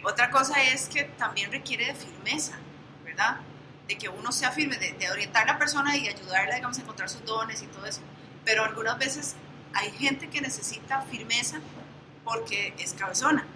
otra 0.03 0.31
cosa 0.31 0.63
es 0.63 0.89
que 0.89 1.05
también 1.05 1.53
requiere 1.53 1.87
de 1.87 1.95
firmeza, 1.95 2.59
¿verdad? 3.05 3.37
De 3.87 3.97
que 3.97 4.09
uno 4.09 4.33
sea 4.33 4.51
firme, 4.51 4.77
de, 4.79 4.93
de 4.95 5.11
orientar 5.11 5.49
a 5.49 5.53
la 5.53 5.59
persona 5.59 5.97
y 5.97 6.09
ayudarla, 6.09 6.57
digamos, 6.57 6.79
a 6.79 6.81
encontrar 6.83 7.09
sus 7.09 7.25
dones 7.25 7.63
y 7.63 7.67
todo 7.67 7.87
eso. 7.87 8.01
Pero 8.45 8.65
algunas 8.65 8.99
veces 8.99 9.37
hay 9.75 9.91
gente 9.93 10.29
que 10.29 10.41
necesita 10.41 11.03
firmeza 11.03 11.61
porque 12.25 12.75
es 12.79 12.95
cabezona, 12.95 13.47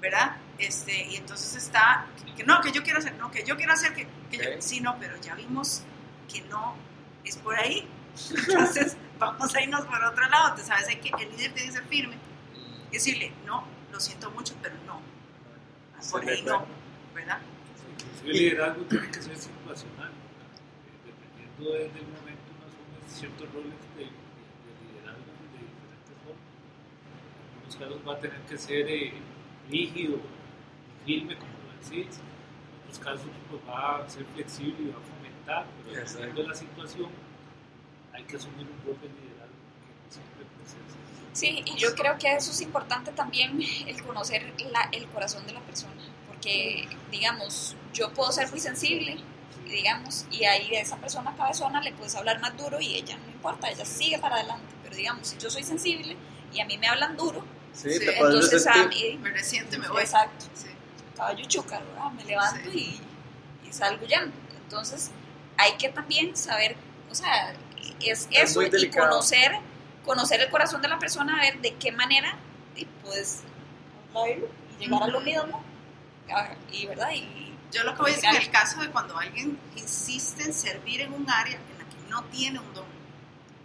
¿verdad? 0.00 0.36
Este, 0.58 1.04
y 1.06 1.16
entonces 1.16 1.54
está, 1.56 2.06
que 2.36 2.44
no, 2.44 2.60
que 2.60 2.72
yo 2.72 2.82
quiero 2.82 2.98
hacer, 2.98 3.14
no, 3.16 3.30
que 3.30 3.44
yo 3.44 3.56
quiero 3.56 3.72
hacer, 3.72 3.94
que, 3.94 4.06
que 4.30 4.36
yo, 4.38 4.50
Ok. 4.50 4.56
sí, 4.60 4.80
no, 4.80 4.96
pero 4.98 5.16
ya 5.20 5.34
vimos 5.34 5.82
que 6.32 6.40
no 6.42 6.74
es 7.24 7.36
por 7.36 7.54
ahí. 7.56 7.86
Entonces, 8.36 8.96
vamos 9.18 9.54
a 9.54 9.60
irnos 9.62 9.84
por 9.86 10.02
otro 10.04 10.28
lado. 10.28 10.54
Te 10.54 10.62
sabes, 10.62 10.88
hay 10.88 10.96
que, 10.96 11.08
el 11.10 11.30
líder 11.30 11.52
tiene 11.52 11.66
que 11.68 11.72
ser 11.72 11.84
firme 11.84 12.16
y 12.90 12.94
decirle, 12.94 13.32
no, 13.46 13.64
lo 13.92 14.00
siento 14.00 14.30
mucho, 14.32 14.54
pero 14.62 14.74
no, 14.86 15.00
por 16.10 16.22
Sí, 16.24 16.28
ahí 16.30 16.42
no. 16.42 16.66
¿verdad? 17.14 17.38
Inclusive 17.92 18.30
el 18.30 18.36
liderazgo 18.38 18.82
tiene 18.84 19.10
que 19.10 19.22
ser 19.22 19.36
situacional. 19.36 20.10
Dependiendo 21.04 21.72
de- 21.72 21.88
del 21.94 22.06
momento, 22.08 22.42
uno 22.56 22.66
asume 22.66 23.18
ciertos 23.18 23.52
roles 23.52 23.74
de, 23.96 24.04
de- 24.04 24.06
de 24.06 24.72
liderazgo 24.92 25.30
de 25.52 25.58
diferentes 25.58 26.14
formas. 26.22 26.46
En 27.02 27.54
algunos 27.54 27.76
casos 27.76 28.08
va 28.08 28.12
a 28.14 28.20
tener 28.20 28.40
que 28.48 28.58
ser 28.58 28.88
eh, 28.88 29.14
rígido, 29.70 30.18
firme, 31.04 31.36
como 31.36 31.50
lo 31.52 31.72
decís. 31.82 32.16
En 32.18 32.90
otros 32.90 32.98
casos 32.98 33.26
pues, 33.50 33.62
va 33.68 34.04
a 34.04 34.08
ser 34.08 34.24
flexible 34.34 34.76
y 34.80 34.90
va 34.90 34.98
a 34.98 35.16
fomentar. 35.16 35.66
Pero 35.84 36.00
dependiendo 36.00 36.42
de 36.42 36.48
la 36.48 36.54
situación, 36.54 37.10
hay 38.12 38.24
que 38.24 38.36
asumir 38.36 38.66
un 38.66 38.86
rol 38.86 38.98
de 39.00 39.08
liderazgo 39.08 39.54
que 39.84 40.04
no 40.04 40.10
siempre 40.10 40.44
es- 40.64 41.38
Sí, 41.38 41.62
y 41.64 41.76
yo 41.78 41.94
creo 41.94 42.18
que 42.18 42.34
eso 42.34 42.50
es 42.50 42.60
importante 42.62 43.12
también, 43.12 43.60
el 43.86 44.02
conocer 44.02 44.52
la- 44.72 44.88
el 44.92 45.06
corazón 45.08 45.46
de 45.46 45.52
la 45.52 45.60
persona, 45.60 46.02
porque, 46.26 46.88
digamos, 47.12 47.76
yo 47.94 48.12
puedo 48.12 48.32
ser 48.32 48.50
muy 48.50 48.58
sensible, 48.58 49.18
digamos, 49.66 50.26
y 50.32 50.44
ahí 50.44 50.74
a 50.74 50.80
esa 50.80 50.96
persona 50.96 51.34
cabezona 51.36 51.80
le 51.80 51.92
puedes 51.92 52.14
hablar 52.16 52.40
más 52.40 52.56
duro 52.56 52.80
y 52.80 52.94
ella 52.96 53.16
no 53.18 53.30
importa, 53.30 53.68
ella 53.70 53.84
sigue 53.84 54.18
para 54.18 54.36
adelante, 54.36 54.74
pero 54.82 54.96
digamos, 54.96 55.28
si 55.28 55.38
yo 55.38 55.48
soy 55.50 55.62
sensible 55.62 56.16
y 56.52 56.60
a 56.60 56.64
mí 56.66 56.76
me 56.78 56.88
hablan 56.88 57.16
duro, 57.16 57.44
Sí, 57.80 57.92
Sí, 57.92 57.98
te 58.00 58.12
entonces 58.18 58.66
a 58.66 58.72
resentir. 58.72 59.12
mí, 59.12 59.18
Me 59.18 59.30
resiente, 59.30 59.78
me 59.78 59.88
voy. 59.88 60.02
exacto, 60.02 60.46
Sí. 60.54 60.66
caballo 61.16 61.44
chuca, 61.46 61.78
¿verdad? 61.78 62.10
me 62.12 62.24
levanto 62.24 62.70
Sí. 62.72 63.00
y, 63.64 63.68
y 63.68 63.72
salgo 63.72 64.04
ya. 64.06 64.26
Entonces, 64.64 65.10
hay 65.56 65.76
que 65.76 65.88
también 65.90 66.36
saber, 66.36 66.76
o 67.10 67.14
sea, 67.14 67.54
es 68.00 68.28
Es 68.30 68.50
eso 68.50 68.62
y 68.62 68.90
conocer, 68.90 69.52
conocer 70.04 70.40
el 70.40 70.50
corazón 70.50 70.82
de 70.82 70.88
la 70.88 70.98
persona, 70.98 71.36
a 71.36 71.40
ver 71.40 71.60
de 71.60 71.74
qué 71.74 71.92
manera 71.92 72.36
y 72.76 72.84
puedes 73.02 73.42
y 74.78 74.84
llegar 74.84 75.02
a 75.04 75.06
lo 75.08 75.20
mismo. 75.20 75.62
Ah, 76.30 76.50
Y, 76.72 76.86
¿verdad? 76.86 77.10
Y, 77.14 77.54
Yo 77.72 77.84
lo 77.84 77.94
que 77.94 78.02
voy 78.02 78.10
a 78.12 78.14
decir 78.14 78.30
en 78.30 78.36
el 78.36 78.50
caso 78.50 78.80
de 78.80 78.88
cuando 78.90 79.16
alguien 79.18 79.58
insiste 79.76 80.42
en 80.42 80.52
servir 80.54 81.02
en 81.02 81.12
un 81.12 81.28
área 81.30 81.56
en 81.56 81.78
la 81.78 81.84
que 81.84 82.10
no 82.10 82.24
tiene 82.24 82.58
un 82.58 82.72
don. 82.74 82.86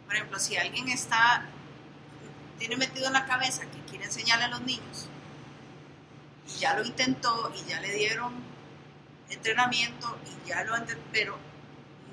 Por 0.05 0.15
ejemplo, 0.15 0.39
si 0.39 0.57
alguien 0.57 0.89
está, 0.89 1.45
tiene 2.57 2.77
metido 2.77 3.07
en 3.07 3.13
la 3.13 3.25
cabeza 3.25 3.63
que 3.65 3.79
quiere 3.89 4.05
enseñarle 4.05 4.45
a 4.45 4.49
los 4.49 4.61
niños, 4.61 5.09
y 6.47 6.59
ya 6.59 6.75
lo 6.75 6.83
intentó 6.83 7.51
y 7.55 7.69
ya 7.69 7.79
le 7.79 7.93
dieron 7.93 8.33
entrenamiento 9.29 10.17
y 10.25 10.49
ya 10.49 10.63
lo 10.63 10.75
pero 11.11 11.37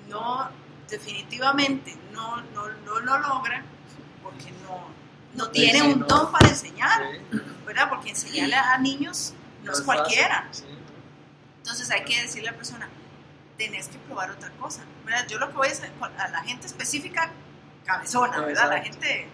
no, 0.08 0.48
definitivamente 0.88 1.96
no, 2.12 2.40
no, 2.54 2.68
no 2.68 3.00
lo 3.00 3.18
logra 3.18 3.62
porque 4.22 4.50
no, 4.62 4.88
no 5.34 5.50
tiene 5.50 5.80
sí, 5.80 5.86
un 5.86 6.00
no. 6.00 6.06
don 6.06 6.32
para 6.32 6.48
enseñar, 6.48 7.02
Sí, 7.30 7.40
¿verdad? 7.66 7.88
Porque 7.88 8.10
enseñarle 8.10 8.54
a 8.56 8.78
niños 8.78 9.34
no, 9.62 9.72
es 9.72 9.80
cualquiera. 9.82 10.48
sí. 10.50 10.64
Entonces 11.58 11.90
hay 11.90 12.04
que 12.04 12.22
decirle 12.22 12.48
a 12.48 12.52
la 12.52 12.56
persona, 12.56 12.88
tenés 13.56 13.88
que 13.88 13.98
probar 13.98 14.30
otra 14.30 14.50
cosa. 14.52 14.82
¿verdad? 15.04 15.26
Yo 15.28 15.38
lo 15.38 15.48
que 15.50 15.56
voy 15.56 15.66
a 15.66 15.70
decir 15.70 15.90
a 16.18 16.28
la 16.28 16.42
gente 16.42 16.66
específica, 16.66 17.30
cabezona, 17.84 18.40
¿verdad? 18.40 18.70
La 18.70 18.80
gente 18.82 19.28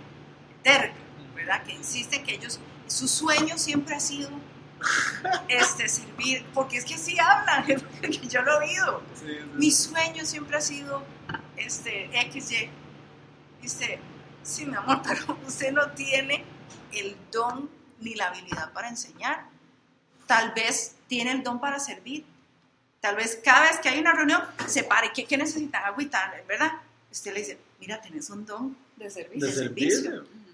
¿verdad? 1.34 1.62
Que 1.64 1.72
insiste 1.72 2.22
que 2.22 2.34
ellos, 2.34 2.60
su 2.86 3.08
sueño 3.08 3.58
siempre 3.58 3.94
ha 3.94 4.00
sido 4.00 4.30
este, 5.48 5.88
servir, 5.88 6.44
porque 6.54 6.78
es 6.78 6.84
que 6.84 6.94
así 6.94 7.18
hablan, 7.18 7.64
que 8.00 8.26
yo 8.26 8.42
lo 8.42 8.62
he 8.62 8.68
oído. 8.68 9.02
Sí, 9.14 9.26
sí. 9.26 9.50
Mi 9.54 9.70
sueño 9.70 10.24
siempre 10.24 10.56
ha 10.56 10.60
sido 10.60 11.02
este, 11.56 12.10
XY. 12.30 12.70
Dice, 13.62 13.98
sí, 14.42 14.66
mi 14.66 14.76
amor, 14.76 15.02
pero 15.06 15.38
usted 15.46 15.72
no 15.72 15.90
tiene 15.92 16.44
el 16.92 17.16
don 17.32 17.70
ni 18.00 18.14
la 18.14 18.28
habilidad 18.28 18.72
para 18.72 18.88
enseñar. 18.88 19.46
Tal 20.26 20.52
vez 20.52 20.96
tiene 21.06 21.32
el 21.32 21.42
don 21.42 21.60
para 21.60 21.78
servir. 21.78 22.24
Tal 23.00 23.16
vez 23.16 23.40
cada 23.44 23.62
vez 23.62 23.78
que 23.78 23.88
hay 23.88 24.00
una 24.00 24.12
reunión, 24.12 24.42
se 24.66 24.82
pare. 24.82 25.12
¿Qué, 25.14 25.24
qué 25.24 25.36
necesitan? 25.36 25.84
Agüita, 25.84 26.34
¿verdad? 26.48 26.72
Usted 27.10 27.32
le 27.32 27.40
dice, 27.40 27.58
mira, 27.78 28.00
tenés 28.00 28.28
un 28.30 28.44
don 28.44 28.76
de 28.96 29.10
servicio. 29.10 29.46
De 29.46 29.52
de 29.52 29.58
servicio. 29.58 30.02
servicio. 30.02 30.45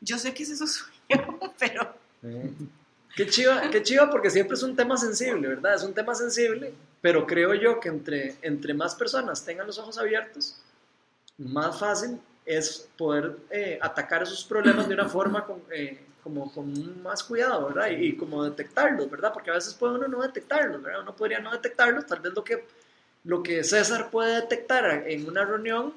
Yo 0.00 0.18
sé 0.18 0.32
que 0.34 0.42
ese 0.42 0.52
es 0.54 0.58
su 0.58 0.66
sueño, 0.66 1.38
pero 1.58 1.94
Qué 3.16 3.26
chiva, 3.26 3.68
qué 3.70 3.82
chiva 3.82 4.08
porque 4.08 4.30
siempre 4.30 4.54
es 4.54 4.62
un 4.62 4.76
tema 4.76 4.96
sensible, 4.96 5.48
¿verdad? 5.48 5.74
Es 5.74 5.82
un 5.82 5.92
tema 5.92 6.14
sensible, 6.14 6.72
pero 7.00 7.26
creo 7.26 7.54
yo 7.54 7.80
que 7.80 7.88
entre, 7.88 8.36
entre 8.42 8.72
más 8.72 8.94
personas 8.94 9.44
tengan 9.44 9.66
los 9.66 9.78
ojos 9.78 9.98
abiertos, 9.98 10.56
más 11.36 11.78
fácil 11.78 12.20
es 12.46 12.88
poder 12.96 13.36
eh, 13.50 13.78
atacar 13.80 14.22
esos 14.22 14.44
problemas 14.44 14.88
de 14.88 14.94
una 14.94 15.08
forma 15.08 15.44
con, 15.44 15.62
eh, 15.72 16.00
como 16.22 16.52
con 16.52 17.02
más 17.02 17.24
cuidado, 17.24 17.66
¿verdad? 17.66 17.90
Y, 17.90 18.06
y, 18.06 18.16
como 18.16 18.44
detectarlos, 18.44 19.10
¿verdad? 19.10 19.32
Porque 19.32 19.50
a 19.50 19.54
veces 19.54 19.74
puede 19.74 19.94
uno 19.94 20.06
no 20.06 20.22
detectarlos, 20.22 20.80
¿verdad? 20.82 21.02
Uno 21.02 21.16
podría 21.16 21.40
no 21.40 21.50
detectarlos, 21.50 22.06
tal 22.06 22.20
vez 22.20 22.32
lo 22.32 22.44
que, 22.44 22.64
lo 23.24 23.42
que 23.42 23.64
César 23.64 24.10
puede 24.10 24.36
detectar 24.36 25.04
en 25.08 25.28
una 25.28 25.44
reunión, 25.44 25.92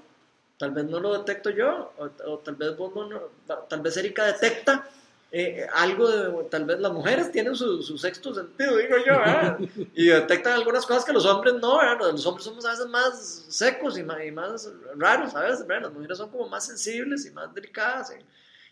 tal 0.58 0.72
vez 0.72 0.86
no 0.86 1.00
lo 1.00 1.18
detecto 1.18 1.50
yo, 1.50 1.94
o, 1.98 2.10
o 2.32 2.40
tal 2.40 2.56
vez 2.56 2.76
vos 2.78 2.94
no, 2.96 3.22
tal 3.68 3.82
vez 3.82 3.98
Erika 3.98 4.26
detecta 4.26 4.90
eh, 5.36 5.66
algo 5.74 6.08
de, 6.08 6.44
tal 6.52 6.64
vez 6.66 6.80
las 6.80 6.94
mujeres 6.94 7.32
tienen 7.32 7.56
su, 7.56 7.82
su 7.82 7.98
sexto 7.98 8.36
sentido, 8.36 8.78
digo 8.78 8.98
yo, 9.04 9.14
¿eh? 9.14 9.90
y 9.96 10.06
detectan 10.06 10.54
algunas 10.54 10.86
cosas 10.86 11.04
que 11.04 11.12
los 11.12 11.26
hombres 11.26 11.56
no, 11.56 11.82
¿eh? 11.82 11.98
los 12.00 12.24
hombres 12.28 12.46
somos 12.46 12.64
a 12.66 12.70
veces 12.70 12.86
más 12.86 13.46
secos 13.50 13.98
y 13.98 14.04
más, 14.04 14.24
y 14.24 14.32
más 14.32 14.72
raros, 14.96 15.34
a 15.34 15.40
veces, 15.40 15.66
las 15.68 15.92
mujeres 15.92 16.20
son 16.20 16.30
como 16.30 16.48
más 16.48 16.68
sensibles 16.68 17.26
y 17.26 17.32
más 17.32 17.52
delicadas, 17.52 18.16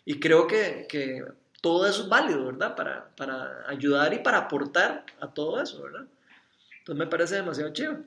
y 0.04 0.20
creo 0.20 0.46
que, 0.46 0.86
que, 0.88 1.24
todo 1.60 1.84
eso 1.84 2.02
es 2.02 2.08
válido, 2.08 2.46
¿verdad? 2.46 2.76
Para, 2.76 3.08
para 3.16 3.68
ayudar 3.68 4.14
y 4.14 4.20
para 4.20 4.38
aportar 4.38 5.04
a 5.20 5.26
todo 5.34 5.60
eso, 5.60 5.82
¿verdad? 5.82 6.06
Entonces 6.78 6.98
me 6.98 7.08
parece 7.08 7.36
demasiado 7.36 7.72
chido. 7.72 7.98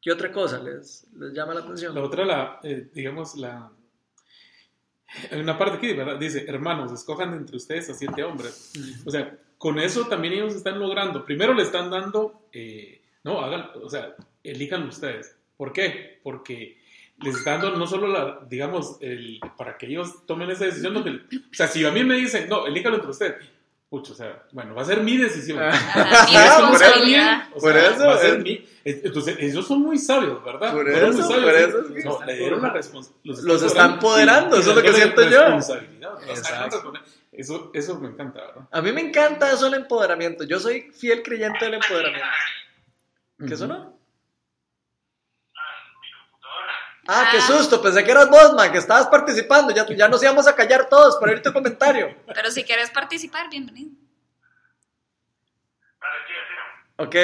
¿Qué 0.00 0.10
otra 0.10 0.32
cosa 0.32 0.62
les, 0.62 1.06
les 1.14 1.32
llama 1.32 1.54
la 1.54 1.60
atención? 1.60 1.94
La 1.94 2.02
otra, 2.02 2.24
la, 2.24 2.60
eh, 2.62 2.88
digamos, 2.92 3.36
la 3.36 3.70
hay 5.30 5.40
una 5.40 5.58
parte 5.58 5.76
aquí, 5.76 5.92
¿verdad? 5.92 6.18
Dice, 6.18 6.44
hermanos, 6.46 6.92
escojan 6.92 7.34
entre 7.34 7.56
ustedes 7.56 7.90
a 7.90 7.94
siete 7.94 8.22
hombres. 8.22 8.72
O 9.04 9.10
sea, 9.10 9.36
con 9.58 9.78
eso 9.78 10.06
también 10.06 10.34
ellos 10.34 10.54
están 10.54 10.78
logrando. 10.78 11.24
Primero 11.24 11.52
le 11.52 11.62
están 11.62 11.90
dando, 11.90 12.46
eh, 12.52 13.02
no, 13.24 13.40
hagan, 13.40 13.70
o 13.82 13.88
sea, 13.88 14.14
elijan 14.44 14.84
ustedes. 14.84 15.36
¿Por 15.56 15.72
qué? 15.72 16.20
Porque 16.22 16.78
les 17.18 17.36
están 17.36 17.60
dando 17.60 17.78
no 17.78 17.86
solo 17.86 18.06
la, 18.06 18.40
digamos, 18.48 18.98
el, 19.00 19.40
para 19.58 19.76
que 19.76 19.86
ellos 19.86 20.24
tomen 20.26 20.50
esa 20.50 20.64
decisión, 20.64 20.94
no 20.94 21.00
o 21.00 21.04
sea, 21.54 21.66
si 21.66 21.84
a 21.84 21.90
mí 21.90 22.04
me 22.04 22.14
dicen, 22.14 22.48
no, 22.48 22.66
elíjalo 22.66 22.96
entre 22.96 23.10
ustedes, 23.10 23.34
Pucho, 23.90 24.12
o 24.12 24.16
sea, 24.16 24.44
bueno, 24.52 24.72
va 24.74 24.82
a 24.82 24.84
ser 24.84 25.00
mi 25.02 25.16
decisión. 25.16 25.58
Ah, 25.60 25.72
mi 26.30 26.36
responsabilidad. 26.36 27.48
O 27.52 27.60
sea, 27.60 27.72
Por 27.72 27.76
eso, 27.76 28.06
va 28.06 28.14
a 28.14 28.18
ser 28.18 28.36
es- 28.36 28.42
mi- 28.44 28.66
entonces, 28.84 29.36
ellos 29.40 29.66
son 29.66 29.80
muy 29.82 29.98
sabios, 29.98 30.42
¿verdad? 30.44 30.72
Por 30.72 30.88
eso, 30.88 31.12
muy 31.12 31.22
sabios. 31.22 31.42
por 31.44 31.54
eso, 31.54 31.84
¿sí? 31.88 31.94
No, 32.04 32.24
le 32.24 32.36
dieron 32.36 32.62
la 32.62 32.70
responsabilidad. 32.70 33.38
Los 33.42 33.62
están 33.64 33.94
empoderando, 33.94 34.56
eso 34.56 34.70
es 34.70 34.76
lo 34.76 34.82
que 34.82 34.92
siento 34.92 35.22
yo. 35.28 35.42
Exacto. 36.28 36.92
Eso, 37.32 37.70
eso 37.74 37.98
me 37.98 38.08
encanta, 38.08 38.40
¿verdad? 38.40 38.62
A 38.70 38.80
mí 38.82 38.92
me 38.92 39.00
encanta 39.00 39.50
eso 39.52 39.64
del 39.66 39.74
empoderamiento. 39.80 40.44
Yo 40.44 40.60
soy 40.60 40.82
fiel 40.92 41.22
creyente 41.22 41.64
del 41.64 41.74
empoderamiento. 41.74 42.26
¿Qué 43.48 43.56
sonó? 43.56 43.99
Ah, 47.06 47.28
qué 47.32 47.38
Ah. 47.38 47.40
susto, 47.46 47.80
pensé 47.82 48.04
que 48.04 48.10
eras 48.10 48.28
vos, 48.28 48.54
man, 48.54 48.70
que 48.70 48.78
estabas 48.78 49.06
participando. 49.08 49.72
Ya, 49.74 49.86
ya 49.88 50.08
nos 50.08 50.22
íbamos 50.22 50.46
a 50.46 50.54
callar 50.54 50.88
todos 50.88 51.16
por 51.16 51.28
oír 51.28 51.42
tu 51.42 51.52
comentario. 51.52 52.14
Pero 52.32 52.50
si 52.50 52.62
quieres 52.64 52.90
participar, 52.90 53.48
bienvenido. 53.50 53.92
Ok, 56.96 57.14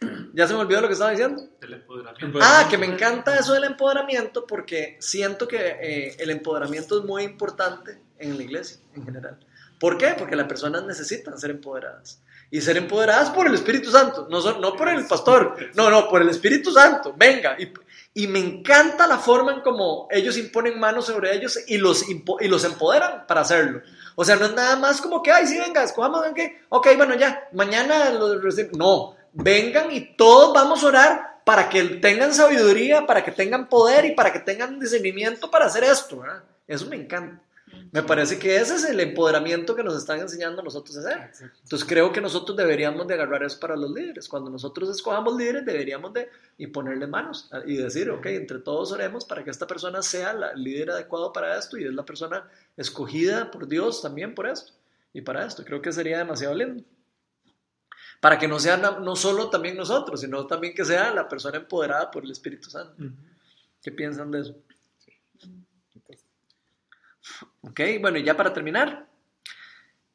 ya 0.34 0.46
se 0.46 0.54
me 0.54 0.60
olvidó 0.60 0.80
lo 0.80 0.88
que 0.88 0.94
estaba 0.94 1.12
diciendo. 1.12 1.42
El 1.60 1.74
empoderamiento. 1.74 2.38
Ah, 2.42 2.66
que 2.68 2.76
me 2.78 2.86
encanta 2.86 3.38
eso 3.38 3.54
del 3.54 3.64
empoderamiento 3.64 4.46
porque 4.46 4.96
siento 5.00 5.46
que 5.46 5.58
eh, 5.80 6.16
el 6.18 6.30
empoderamiento 6.30 6.98
es 6.98 7.04
muy 7.04 7.22
importante 7.22 8.00
en 8.18 8.36
la 8.36 8.42
iglesia 8.42 8.78
en 8.94 9.04
general. 9.04 9.38
¿Por 9.78 9.96
qué? 9.98 10.14
Porque 10.18 10.36
las 10.36 10.46
personas 10.48 10.84
necesitan 10.84 11.38
ser 11.38 11.50
empoderadas. 11.50 12.20
Y 12.50 12.60
ser 12.60 12.76
empoderadas 12.76 13.30
por 13.30 13.46
el 13.46 13.54
Espíritu 13.54 13.90
Santo, 13.90 14.26
no, 14.30 14.40
son- 14.40 14.60
no 14.60 14.76
por 14.76 14.88
el 14.88 15.06
pastor, 15.06 15.56
no, 15.74 15.90
no, 15.90 16.08
por 16.08 16.22
el 16.22 16.28
Espíritu 16.28 16.70
Santo. 16.70 17.12
Venga, 17.16 17.56
y, 17.58 17.72
y 18.22 18.26
me 18.28 18.38
encanta 18.38 19.06
la 19.08 19.18
forma 19.18 19.52
en 19.52 19.60
cómo 19.60 20.06
ellos 20.10 20.36
imponen 20.38 20.78
manos 20.78 21.06
sobre 21.06 21.34
ellos 21.34 21.58
y 21.66 21.78
los, 21.78 22.04
y 22.08 22.48
los 22.48 22.64
empoderan 22.64 23.26
para 23.26 23.40
hacerlo. 23.40 23.80
O 24.14 24.24
sea, 24.24 24.36
no 24.36 24.46
es 24.46 24.54
nada 24.54 24.76
más 24.76 25.00
como 25.00 25.20
que, 25.22 25.32
ay, 25.32 25.46
sí, 25.48 25.58
venga, 25.58 25.82
escojamos, 25.82 26.22
¿ven 26.22 26.34
qué? 26.34 26.62
Ok, 26.68 26.88
bueno, 26.96 27.16
ya, 27.16 27.48
mañana 27.52 28.10
lo 28.10 28.40
reci- 28.40 28.70
No, 28.76 29.16
vengan 29.32 29.90
y 29.90 30.14
todos 30.16 30.52
vamos 30.54 30.84
a 30.84 30.86
orar 30.86 31.40
para 31.44 31.68
que 31.68 31.82
tengan 31.82 32.32
sabiduría, 32.32 33.04
para 33.06 33.24
que 33.24 33.32
tengan 33.32 33.68
poder 33.68 34.04
y 34.04 34.12
para 34.12 34.32
que 34.32 34.38
tengan 34.38 34.78
discernimiento 34.78 35.50
para 35.50 35.66
hacer 35.66 35.82
esto. 35.82 36.20
¿verdad? 36.20 36.44
Eso 36.68 36.86
me 36.86 36.96
encanta. 36.96 37.42
Me 37.92 38.02
parece 38.02 38.38
que 38.38 38.56
ese 38.56 38.74
es 38.76 38.84
el 38.84 38.98
empoderamiento 39.00 39.74
que 39.76 39.82
nos 39.84 39.96
están 39.96 40.20
enseñando 40.20 40.62
nosotros 40.62 40.96
a 40.96 41.00
hacer. 41.00 41.30
Entonces 41.62 41.86
creo 41.88 42.12
que 42.12 42.20
nosotros 42.20 42.56
deberíamos 42.56 43.06
de 43.06 43.14
agarrar 43.14 43.42
eso 43.42 43.60
para 43.60 43.76
los 43.76 43.90
líderes. 43.90 44.28
Cuando 44.28 44.50
nosotros 44.50 44.88
escojamos 44.90 45.36
líderes 45.36 45.64
deberíamos 45.64 46.12
de 46.12 46.28
y 46.58 46.66
ponerle 46.66 47.06
manos 47.06 47.48
y 47.66 47.76
decir, 47.76 48.10
ok, 48.10 48.26
entre 48.26 48.58
todos 48.58 48.90
oremos 48.92 49.24
para 49.24 49.44
que 49.44 49.50
esta 49.50 49.66
persona 49.66 50.02
sea 50.02 50.32
la- 50.32 50.50
el 50.50 50.62
líder 50.62 50.90
adecuado 50.90 51.32
para 51.32 51.58
esto 51.58 51.76
y 51.78 51.84
es 51.84 51.92
la 51.94 52.04
persona 52.04 52.48
escogida 52.76 53.50
por 53.50 53.68
Dios 53.68 54.02
también 54.02 54.34
por 54.34 54.46
esto 54.48 54.72
y 55.12 55.20
para 55.20 55.46
esto. 55.46 55.64
Creo 55.64 55.80
que 55.80 55.92
sería 55.92 56.18
demasiado 56.18 56.54
lindo. 56.54 56.82
Para 58.20 58.38
que 58.38 58.48
no 58.48 58.58
sea 58.58 58.76
no 58.76 59.16
solo 59.16 59.50
también 59.50 59.76
nosotros, 59.76 60.20
sino 60.20 60.46
también 60.46 60.74
que 60.74 60.84
sea 60.84 61.12
la 61.12 61.28
persona 61.28 61.58
empoderada 61.58 62.10
por 62.10 62.24
el 62.24 62.30
Espíritu 62.30 62.70
Santo. 62.70 62.94
¿Qué 63.82 63.92
piensan 63.92 64.30
de 64.30 64.40
eso? 64.40 64.56
Ok, 67.62 67.80
bueno, 68.00 68.18
y 68.18 68.24
ya 68.24 68.36
para 68.36 68.52
terminar, 68.52 69.06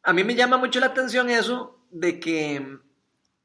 a 0.04 0.14
mí 0.14 0.24
me 0.24 0.36
llama 0.36 0.58
mucho 0.58 0.80
la 0.80 0.88
atención 0.88 1.30
eso 1.30 1.80
de 1.92 2.20
que 2.20 2.78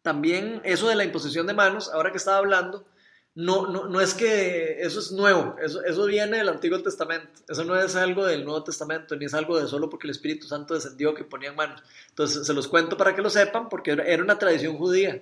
también 0.02 0.60
eso 0.64 0.88
de 0.88 0.94
la 0.94 1.04
imposición 1.04 1.46
de 1.46 1.54
manos, 1.54 1.90
ahora 1.92 2.10
que 2.10 2.18
estaba 2.18 2.38
hablando, 2.38 2.86
no, 3.34 3.66
no, 3.66 3.88
no 3.88 4.00
es 4.00 4.14
que 4.14 4.82
eso 4.82 5.00
es 5.00 5.10
nuevo, 5.10 5.56
eso, 5.60 5.82
eso 5.82 6.04
viene 6.04 6.36
del 6.36 6.48
Antiguo 6.48 6.80
Testamento, 6.82 7.40
eso 7.48 7.64
no 7.64 7.76
es 7.76 7.96
algo 7.96 8.24
del 8.24 8.44
Nuevo 8.44 8.62
Testamento, 8.62 9.16
ni 9.16 9.24
es 9.24 9.34
algo 9.34 9.58
de 9.58 9.66
solo 9.66 9.90
porque 9.90 10.06
el 10.06 10.12
Espíritu 10.12 10.46
Santo 10.46 10.74
descendió 10.74 11.14
que 11.14 11.24
ponían 11.24 11.56
manos. 11.56 11.82
Entonces 12.10 12.46
se 12.46 12.54
los 12.54 12.68
cuento 12.68 12.96
para 12.96 13.16
que 13.16 13.22
lo 13.22 13.30
sepan, 13.30 13.68
porque 13.68 13.90
era 13.92 14.22
una 14.22 14.38
tradición 14.38 14.76
judía. 14.76 15.20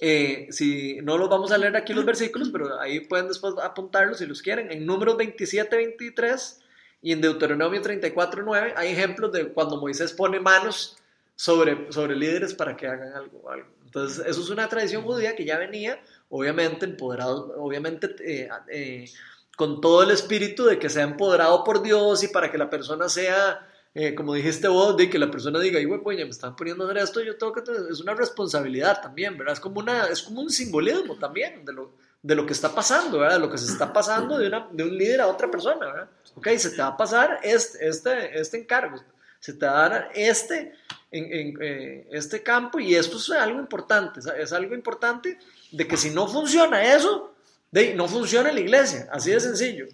Eh, 0.00 0.46
si 0.50 1.00
no 1.02 1.18
los 1.18 1.28
vamos 1.28 1.50
a 1.50 1.58
leer 1.58 1.76
aquí 1.76 1.92
los 1.92 2.04
versículos, 2.04 2.50
pero 2.50 2.78
ahí 2.80 3.00
pueden 3.00 3.26
después 3.26 3.54
apuntarlos 3.62 4.18
si 4.18 4.26
los 4.26 4.42
quieren. 4.42 4.70
En 4.70 4.86
Números 4.86 5.16
27, 5.16 5.74
23 5.74 6.60
y 7.02 7.12
en 7.12 7.20
Deuteronomio 7.20 7.80
34, 7.80 8.42
9 8.42 8.74
hay 8.76 8.92
ejemplos 8.92 9.32
de 9.32 9.48
cuando 9.52 9.78
Moisés 9.78 10.12
pone 10.12 10.40
manos 10.40 10.96
sobre, 11.34 11.90
sobre 11.90 12.16
líderes 12.16 12.54
para 12.54 12.76
que 12.76 12.86
hagan 12.86 13.14
algo, 13.14 13.50
algo. 13.50 13.66
Entonces, 13.84 14.24
eso 14.26 14.40
es 14.40 14.50
una 14.50 14.68
tradición 14.68 15.02
judía 15.02 15.34
que 15.34 15.44
ya 15.44 15.58
venía, 15.58 16.00
obviamente, 16.28 16.84
empoderado, 16.84 17.54
obviamente, 17.58 18.14
eh, 18.20 18.48
eh, 18.68 19.10
con 19.56 19.80
todo 19.80 20.02
el 20.02 20.10
espíritu 20.10 20.64
de 20.64 20.78
que 20.78 20.88
sea 20.88 21.02
empoderado 21.02 21.64
por 21.64 21.82
Dios 21.82 22.22
y 22.22 22.28
para 22.28 22.52
que 22.52 22.58
la 22.58 22.70
persona 22.70 23.08
sea, 23.08 23.66
eh, 23.94 24.14
como 24.14 24.34
dijiste 24.34 24.68
vos, 24.68 24.96
de 24.96 25.10
que 25.10 25.18
la 25.18 25.30
persona 25.30 25.58
diga, 25.58 25.80
y 25.80 25.86
pues 25.86 26.18
ya 26.18 26.24
me 26.24 26.30
están 26.30 26.54
poniendo 26.54 26.84
a 26.84 26.86
hacer 26.86 27.02
esto, 27.02 27.20
yo 27.22 27.36
tengo 27.36 27.52
que 27.52 27.62
es 27.90 28.00
una 28.00 28.14
responsabilidad 28.14 29.00
también, 29.02 29.36
¿verdad? 29.36 29.54
Es 29.54 29.60
como, 29.60 29.80
una, 29.80 30.06
es 30.06 30.22
como 30.22 30.42
un 30.42 30.50
simbolismo 30.50 31.16
también 31.16 31.64
de 31.64 31.72
lo, 31.72 31.94
de 32.22 32.34
lo 32.34 32.44
que 32.44 32.52
está 32.52 32.74
pasando, 32.74 33.18
¿verdad? 33.18 33.36
De 33.36 33.46
lo 33.46 33.50
que 33.50 33.58
se 33.58 33.70
está 33.72 33.92
pasando 33.92 34.36
de, 34.38 34.48
una, 34.48 34.68
de 34.70 34.84
un 34.84 34.96
líder 34.96 35.20
a 35.20 35.26
otra 35.26 35.50
persona, 35.50 35.86
¿verdad? 35.86 36.08
Ok, 36.34 36.48
se 36.58 36.70
te 36.70 36.82
va 36.82 36.88
a 36.88 36.96
pasar 36.96 37.40
este, 37.42 37.88
este, 37.88 38.38
este 38.38 38.58
encargo, 38.58 39.02
se 39.38 39.54
te 39.54 39.66
va 39.66 39.84
a 39.84 39.88
dar 39.88 40.10
este, 40.14 40.74
en, 41.10 41.32
en, 41.32 41.58
eh, 41.62 42.08
este 42.12 42.42
campo 42.42 42.78
y 42.78 42.94
esto 42.94 43.16
es 43.16 43.30
algo 43.30 43.58
importante, 43.58 44.20
es, 44.20 44.26
es 44.26 44.52
algo 44.52 44.74
importante 44.74 45.38
de 45.70 45.88
que 45.88 45.96
si 45.96 46.10
no 46.10 46.28
funciona 46.28 46.94
eso, 46.94 47.34
de, 47.70 47.94
no 47.94 48.06
funciona 48.06 48.52
la 48.52 48.60
iglesia, 48.60 49.08
así 49.10 49.30
de 49.30 49.40
sencillo. 49.40 49.86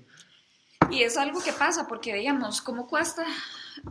Y 0.90 1.02
es 1.02 1.16
algo 1.16 1.42
que 1.42 1.52
pasa 1.52 1.86
porque, 1.86 2.14
digamos, 2.14 2.60
¿cómo 2.60 2.86
cuesta 2.86 3.24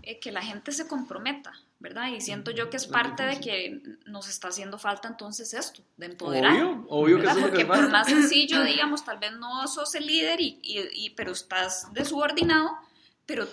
eh, 0.02 0.20
que 0.20 0.32
la 0.32 0.42
gente 0.42 0.72
se 0.72 0.88
comprometa? 0.88 1.54
¿Verdad? 1.78 2.08
Y 2.08 2.22
siento 2.22 2.52
yo 2.52 2.70
que 2.70 2.78
es 2.78 2.88
parte 2.88 3.24
de 3.24 3.40
que 3.42 3.82
nos 4.06 4.30
está 4.30 4.48
haciendo 4.48 4.78
falta 4.80 5.08
entonces 5.10 5.54
esto, 5.54 5.82
de 5.98 6.06
empoderar. 6.08 6.54
Obvio, 6.54 6.86
obvio 6.90 7.16
que 7.18 7.22
¿verdad? 7.24 7.38
eso 7.38 7.46
es 7.48 7.52
lo 7.52 7.58
que 7.60 7.66
Porque 7.66 7.82
por 7.82 7.92
más 7.92 8.08
sencillo, 8.30 8.64
digamos, 8.64 9.04
tal 9.04 9.18
vez 9.20 9.34
no 9.34 9.68
sos 9.68 9.94
el 9.96 10.08
líder, 10.08 10.40
y, 10.42 10.58
y- 10.64 10.88
y- 10.94 11.10
pero 11.12 11.34
estás 11.34 11.92
de 11.94 12.06
subordinado, 12.06 12.72
pero 13.26 13.48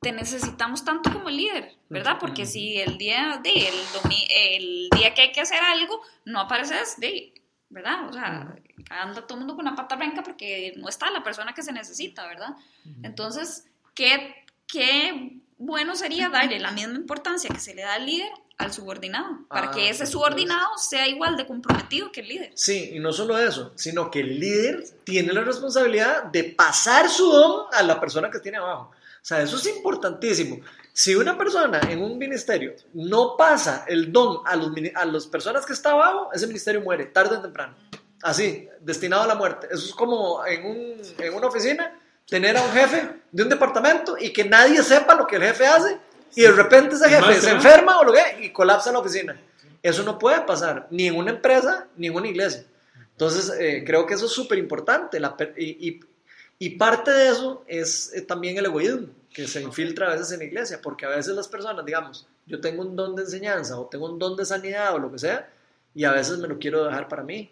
te 0.00 0.12
necesitamos 0.12 0.84
tanto 0.84 1.12
como 1.12 1.28
el 1.28 1.36
líder, 1.36 1.74
¿verdad? 1.88 2.16
Porque 2.20 2.46
si 2.46 2.78
el 2.78 2.96
día, 2.96 3.40
de, 3.42 3.50
el, 3.50 3.74
domi- 3.92 4.26
el 4.30 4.88
día 4.96 5.12
que 5.12 5.22
hay 5.22 5.32
que 5.32 5.40
hacer 5.40 5.60
algo, 5.60 6.00
no 6.24 6.38
apareces, 6.40 6.94
de, 7.00 7.34
¿verdad? 7.68 8.08
O 8.08 8.12
sea, 8.12 8.54
anda 8.90 9.26
todo 9.26 9.34
el 9.34 9.40
mundo 9.40 9.56
con 9.56 9.64
la 9.64 9.74
pata 9.74 9.96
blanca 9.96 10.22
porque 10.22 10.74
no 10.76 10.88
está 10.88 11.10
la 11.10 11.24
persona 11.24 11.52
que 11.52 11.64
se 11.64 11.72
necesita, 11.72 12.24
¿verdad? 12.28 12.54
Entonces, 13.02 13.66
¿qué, 13.94 14.46
qué 14.70 15.40
bueno 15.58 15.96
sería 15.96 16.28
darle 16.28 16.58
la 16.60 16.70
misma 16.70 16.94
importancia 16.94 17.50
que 17.52 17.60
se 17.60 17.74
le 17.74 17.82
da 17.82 17.94
al 17.94 18.06
líder 18.06 18.30
al 18.58 18.72
subordinado, 18.72 19.46
para 19.48 19.68
Ah, 19.68 19.70
que 19.70 19.88
ese 19.88 20.04
subordinado 20.04 20.66
sea 20.78 21.06
igual 21.06 21.36
de 21.36 21.46
comprometido 21.46 22.10
que 22.10 22.22
el 22.22 22.28
líder. 22.28 22.50
Sí, 22.56 22.90
y 22.94 22.98
no 22.98 23.12
solo 23.12 23.38
eso, 23.38 23.70
sino 23.76 24.10
que 24.10 24.18
el 24.18 24.40
líder 24.40 24.84
tiene 25.04 25.32
la 25.32 25.42
responsabilidad 25.42 26.24
de 26.24 26.42
pasar 26.42 27.08
su 27.08 27.30
don 27.30 27.66
a 27.72 27.84
la 27.84 28.00
persona 28.00 28.30
que 28.32 28.40
tiene 28.40 28.58
abajo. 28.58 28.90
O 28.90 29.24
sea, 29.28 29.40
eso 29.42 29.56
es 29.58 29.66
importantísimo. 29.76 30.58
Si 30.92 31.14
una 31.14 31.38
persona 31.38 31.80
en 31.88 32.02
un 32.02 32.18
ministerio 32.18 32.74
no 32.94 33.36
pasa 33.36 33.84
el 33.86 34.10
don 34.12 34.40
a, 34.44 34.56
los, 34.56 34.72
a 34.96 35.04
las 35.04 35.26
personas 35.28 35.64
que 35.64 35.72
está 35.74 35.90
abajo, 35.92 36.30
ese 36.32 36.48
ministerio 36.48 36.80
muere 36.80 37.06
tarde 37.06 37.36
o 37.36 37.40
temprano. 37.40 37.76
Así, 38.22 38.68
destinado 38.80 39.22
a 39.22 39.26
la 39.28 39.36
muerte. 39.36 39.68
Eso 39.70 39.86
es 39.86 39.94
como 39.94 40.44
en, 40.44 40.66
un- 40.66 41.00
en 41.18 41.32
una 41.34 41.46
oficina, 41.46 41.96
tener 42.28 42.56
a 42.56 42.62
un 42.62 42.70
jefe 42.72 43.08
de 43.32 43.42
un 43.42 43.48
departamento 43.48 44.16
y 44.18 44.32
que 44.32 44.44
nadie 44.44 44.82
sepa 44.82 45.14
lo 45.14 45.26
que 45.26 45.36
el 45.36 45.42
jefe 45.42 45.66
hace 45.66 45.98
y 46.34 46.42
de 46.42 46.52
repente 46.52 46.94
ese 46.94 47.08
jefe 47.08 47.40
se 47.40 47.50
enferma 47.50 47.98
o 48.00 48.04
lo 48.04 48.12
que 48.12 48.44
y 48.44 48.52
colapsa 48.52 48.92
la 48.92 48.98
oficina. 48.98 49.40
Eso 49.82 50.02
no 50.02 50.18
puede 50.18 50.40
pasar 50.42 50.86
ni 50.90 51.06
en 51.06 51.16
una 51.16 51.30
empresa 51.30 51.86
ni 51.96 52.08
en 52.08 52.14
una 52.14 52.28
iglesia. 52.28 52.64
Entonces, 53.12 53.52
eh, 53.58 53.82
creo 53.84 54.06
que 54.06 54.14
eso 54.14 54.26
es 54.26 54.32
súper 54.32 54.58
importante. 54.58 55.20
y 55.56 56.70
parte 56.70 57.10
de 57.10 57.28
eso 57.28 57.64
es 57.66 58.12
eh, 58.14 58.22
también 58.22 58.56
el 58.58 58.66
egoísmo 58.66 59.08
que 59.32 59.46
se 59.46 59.62
infiltra 59.62 60.06
a 60.06 60.12
veces 60.14 60.32
en 60.32 60.40
la 60.40 60.44
iglesia, 60.44 60.80
porque 60.82 61.06
a 61.06 61.10
veces 61.10 61.34
las 61.34 61.48
personas, 61.48 61.84
digamos, 61.84 62.26
yo 62.46 62.60
tengo 62.60 62.82
un 62.82 62.96
don 62.96 63.14
de 63.14 63.22
enseñanza 63.22 63.78
o 63.78 63.86
tengo 63.86 64.06
un 64.06 64.18
don 64.18 64.36
de 64.36 64.44
sanidad 64.44 64.94
o 64.94 64.98
lo 64.98 65.12
que 65.12 65.18
sea, 65.18 65.48
y 65.94 66.04
a 66.04 66.12
veces 66.12 66.38
me 66.38 66.48
lo 66.48 66.58
quiero 66.58 66.84
dejar 66.84 67.08
para 67.08 67.22
mí. 67.22 67.50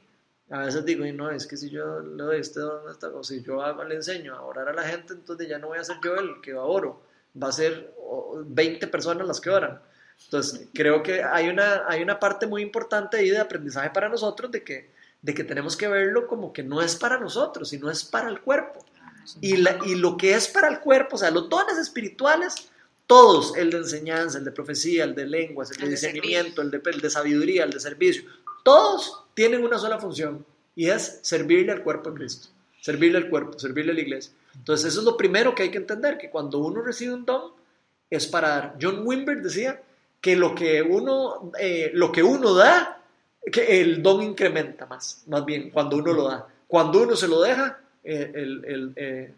A 0.51 0.61
veces 0.61 0.85
digo, 0.85 1.05
"Y 1.05 1.13
no, 1.13 1.31
es 1.31 1.47
que 1.47 1.57
si 1.57 1.71
yo 1.71 2.01
le 2.01 2.23
doy 2.23 2.41
este 2.41 2.61
don, 2.61 2.89
esta- 2.91 3.09
o 3.09 3.25
si 3.25 3.43
yo 3.43 3.63
hago- 3.63 3.83
le 3.85 3.97
enseño 3.97 4.35
a 4.35 4.43
orar 4.43 4.69
a 4.69 4.73
la 4.73 4.85
gente, 4.85 5.13
entonces 5.13 5.49
ya 5.49 5.59
no 5.59 5.69
voy 5.69 5.79
a 5.79 5.85
ser 5.85 5.97
yo 6.05 6.15
el 6.17 6.41
que 6.41 6.55
oro, 6.55 7.03
va 7.41 7.49
a 7.49 7.53
ser 7.53 7.93
oh, 7.99 8.43
20 8.47 8.87
personas 8.87 9.27
las 9.27 9.41
que 9.41 9.51
oran. 9.51 9.81
Entonces, 10.25 10.69
creo 10.73 11.03
que 11.03 11.23
hay 11.23 11.49
una, 11.49 11.85
hay 11.89 12.03
una 12.03 12.19
parte 12.19 12.47
muy 12.47 12.63
importante 12.63 13.17
ahí 13.19 13.29
de 13.31 13.39
aprendizaje 13.39 13.91
para 13.91 14.09
nosotros 14.09 14.51
de 14.53 14.63
que, 14.63 14.91
de 15.21 15.35
que 15.35 15.43
tenemos 15.45 15.77
que 15.77 15.89
verlo 15.89 16.27
como 16.29 16.53
que 16.53 16.63
no 16.63 16.81
es 16.81 16.95
para 16.97 17.19
nosotros, 17.19 17.69
sino 17.69 17.91
es 17.91 18.05
para 18.05 18.29
el 18.29 18.41
cuerpo. 18.41 18.85
Y, 19.41 19.57
la- 19.57 19.79
y 19.85 19.97
lo 19.97 20.17
que 20.17 20.35
es 20.35 20.47
para 20.47 20.69
el 20.69 20.79
cuerpo, 20.81 21.17
o 21.17 21.19
sea, 21.19 21.31
los 21.33 21.49
dones 21.49 21.77
espirituales, 21.77 22.55
todos, 23.09 23.57
el 23.57 23.71
de 23.71 23.79
enseñanza, 23.79 24.39
el 24.39 24.45
de 24.45 24.53
profecía, 24.53 25.03
el 25.05 25.15
de 25.17 25.27
lenguas, 25.27 25.71
el 25.73 25.77
de 25.79 25.83
El 25.83 25.89
de 25.91 25.97
discernimiento, 25.97 26.63
el 26.63 26.71
de, 26.71 26.81
el 26.85 27.01
de 27.01 27.11
sabiduría, 27.11 27.65
el 27.65 27.71
de 27.71 27.81
servicio, 27.81 28.23
todos 28.63 29.25
tienen 29.37 29.63
una 29.63 29.79
sola 29.79 29.99
función 29.99 30.47
y 30.75 30.89
es 30.89 31.21
servirle 31.23 31.71
al 31.71 31.83
cuerpo 31.83 32.11
de 32.11 32.17
Cristo, 32.17 32.49
servirle 32.81 33.19
al 33.19 33.29
cuerpo, 33.29 33.59
servirle 33.59 33.93
a 33.93 33.95
la 33.95 34.01
iglesia. 34.01 34.33
Entonces 34.55 34.87
eso 34.87 35.01
es 35.01 35.05
lo 35.05 35.15
primero 35.15 35.55
que 35.55 35.63
hay 35.63 35.71
que 35.71 35.77
entender, 35.77 36.17
que 36.17 36.31
cuando 36.31 36.59
uno 36.59 36.81
recibe 36.81 37.13
un 37.13 37.27
don 37.27 37.53
es 38.09 38.27
para 38.27 38.49
dar. 38.49 38.77
John 38.81 39.07
Wimber 39.07 39.43
decía 39.43 39.83
que 40.23 40.37
lo 40.37 40.55
que 40.55 40.81
uno, 40.81 41.53
eh, 41.61 41.91
lo 41.93 42.11
que 42.11 42.23
uno 42.23 42.55
da, 42.55 43.03
que 43.53 43.83
el 43.83 44.03
don 44.03 44.23
incrementa 44.23 44.87
más, 44.87 45.23
más 45.27 45.45
bien, 45.45 45.69
cuando 45.69 45.99
uno 45.99 46.15
lo 46.15 46.29
da. 46.29 46.49
Cuando 46.67 47.03
uno 47.03 47.15
se 47.15 47.29
lo 47.29 47.43
deja, 47.43 47.79
eh, 48.03 48.33
el, 48.35 48.65
el, 48.65 48.93
eh, 48.97 49.35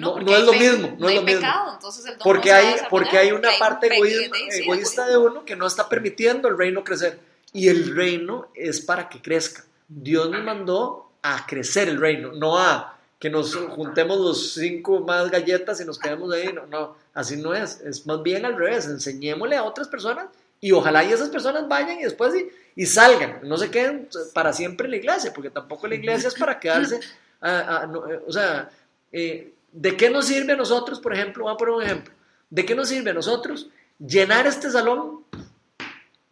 no, 0.00 0.18
es 0.18 0.44
lo 0.44 0.52
mismo, 0.54 0.96
no, 0.98 1.06
hay 1.06 1.14
es 1.14 1.20
lo 1.20 1.26
mismo. 1.26 1.40
pecado, 1.40 1.74
entonces 1.74 2.04
el 2.04 2.18
don 2.18 2.24
Porque 2.24 2.50
no 2.50 2.56
hay, 2.56 2.74
porque 2.90 3.16
hay 3.16 3.30
una 3.30 3.50
un 3.50 3.58
parte 3.60 3.86
egoísta 3.86 5.04
el 5.06 5.12
de 5.12 5.18
uno 5.18 5.44
que 5.44 5.54
no 5.54 5.68
está 5.68 5.88
permitiendo 5.88 6.48
el 6.48 6.58
reino 6.58 6.82
crecer. 6.82 7.35
Y 7.56 7.68
el 7.68 7.96
reino 7.96 8.48
es 8.54 8.80
para 8.80 9.08
que 9.08 9.22
crezca. 9.22 9.64
Dios 9.88 10.28
nos 10.30 10.44
mandó 10.44 11.10
a 11.22 11.46
crecer 11.46 11.88
el 11.88 11.98
reino, 11.98 12.32
no 12.32 12.58
a 12.58 12.98
que 13.18 13.30
nos 13.30 13.56
juntemos 13.56 14.18
los 14.18 14.52
cinco 14.52 15.00
más 15.00 15.30
galletas 15.30 15.80
y 15.80 15.84
nos 15.86 15.98
quedemos 15.98 16.32
ahí. 16.32 16.52
No, 16.52 16.66
no, 16.66 16.96
así 17.14 17.36
no 17.36 17.54
es. 17.54 17.80
Es 17.80 18.06
más 18.06 18.22
bien 18.22 18.44
al 18.44 18.56
revés. 18.56 18.86
Enseñémosle 18.86 19.56
a 19.56 19.64
otras 19.64 19.88
personas 19.88 20.26
y 20.60 20.72
ojalá 20.72 21.02
y 21.04 21.12
esas 21.12 21.30
personas 21.30 21.66
vayan 21.66 21.98
y 21.98 22.02
después 22.02 22.34
y, 22.76 22.86
salgan. 22.86 23.40
No 23.42 23.56
se 23.56 23.70
queden 23.70 24.08
para 24.34 24.52
siempre 24.52 24.86
en 24.86 24.90
la 24.90 24.96
iglesia, 24.98 25.32
porque 25.32 25.50
tampoco 25.50 25.86
la 25.86 25.94
iglesia 25.94 26.28
es 26.28 26.34
para 26.34 26.60
quedarse. 26.60 27.00
o 27.40 28.32
sea, 28.32 28.70
eh, 29.12 29.52
¿de 29.72 29.96
qué 29.96 30.10
nos 30.10 30.26
sirve 30.26 30.52
a 30.52 30.56
nosotros, 30.56 31.00
por 31.00 31.14
ejemplo? 31.14 31.44
Voy 31.44 31.54
a 31.54 31.56
poner 31.56 31.74
un 31.74 31.82
ejemplo. 31.82 32.12
¿De 32.50 32.66
qué 32.66 32.74
nos 32.74 32.88
sirve 32.88 33.10
a 33.10 33.14
nosotros 33.14 33.68
llenar 33.98 34.46
este 34.46 34.70
salón 34.70 35.24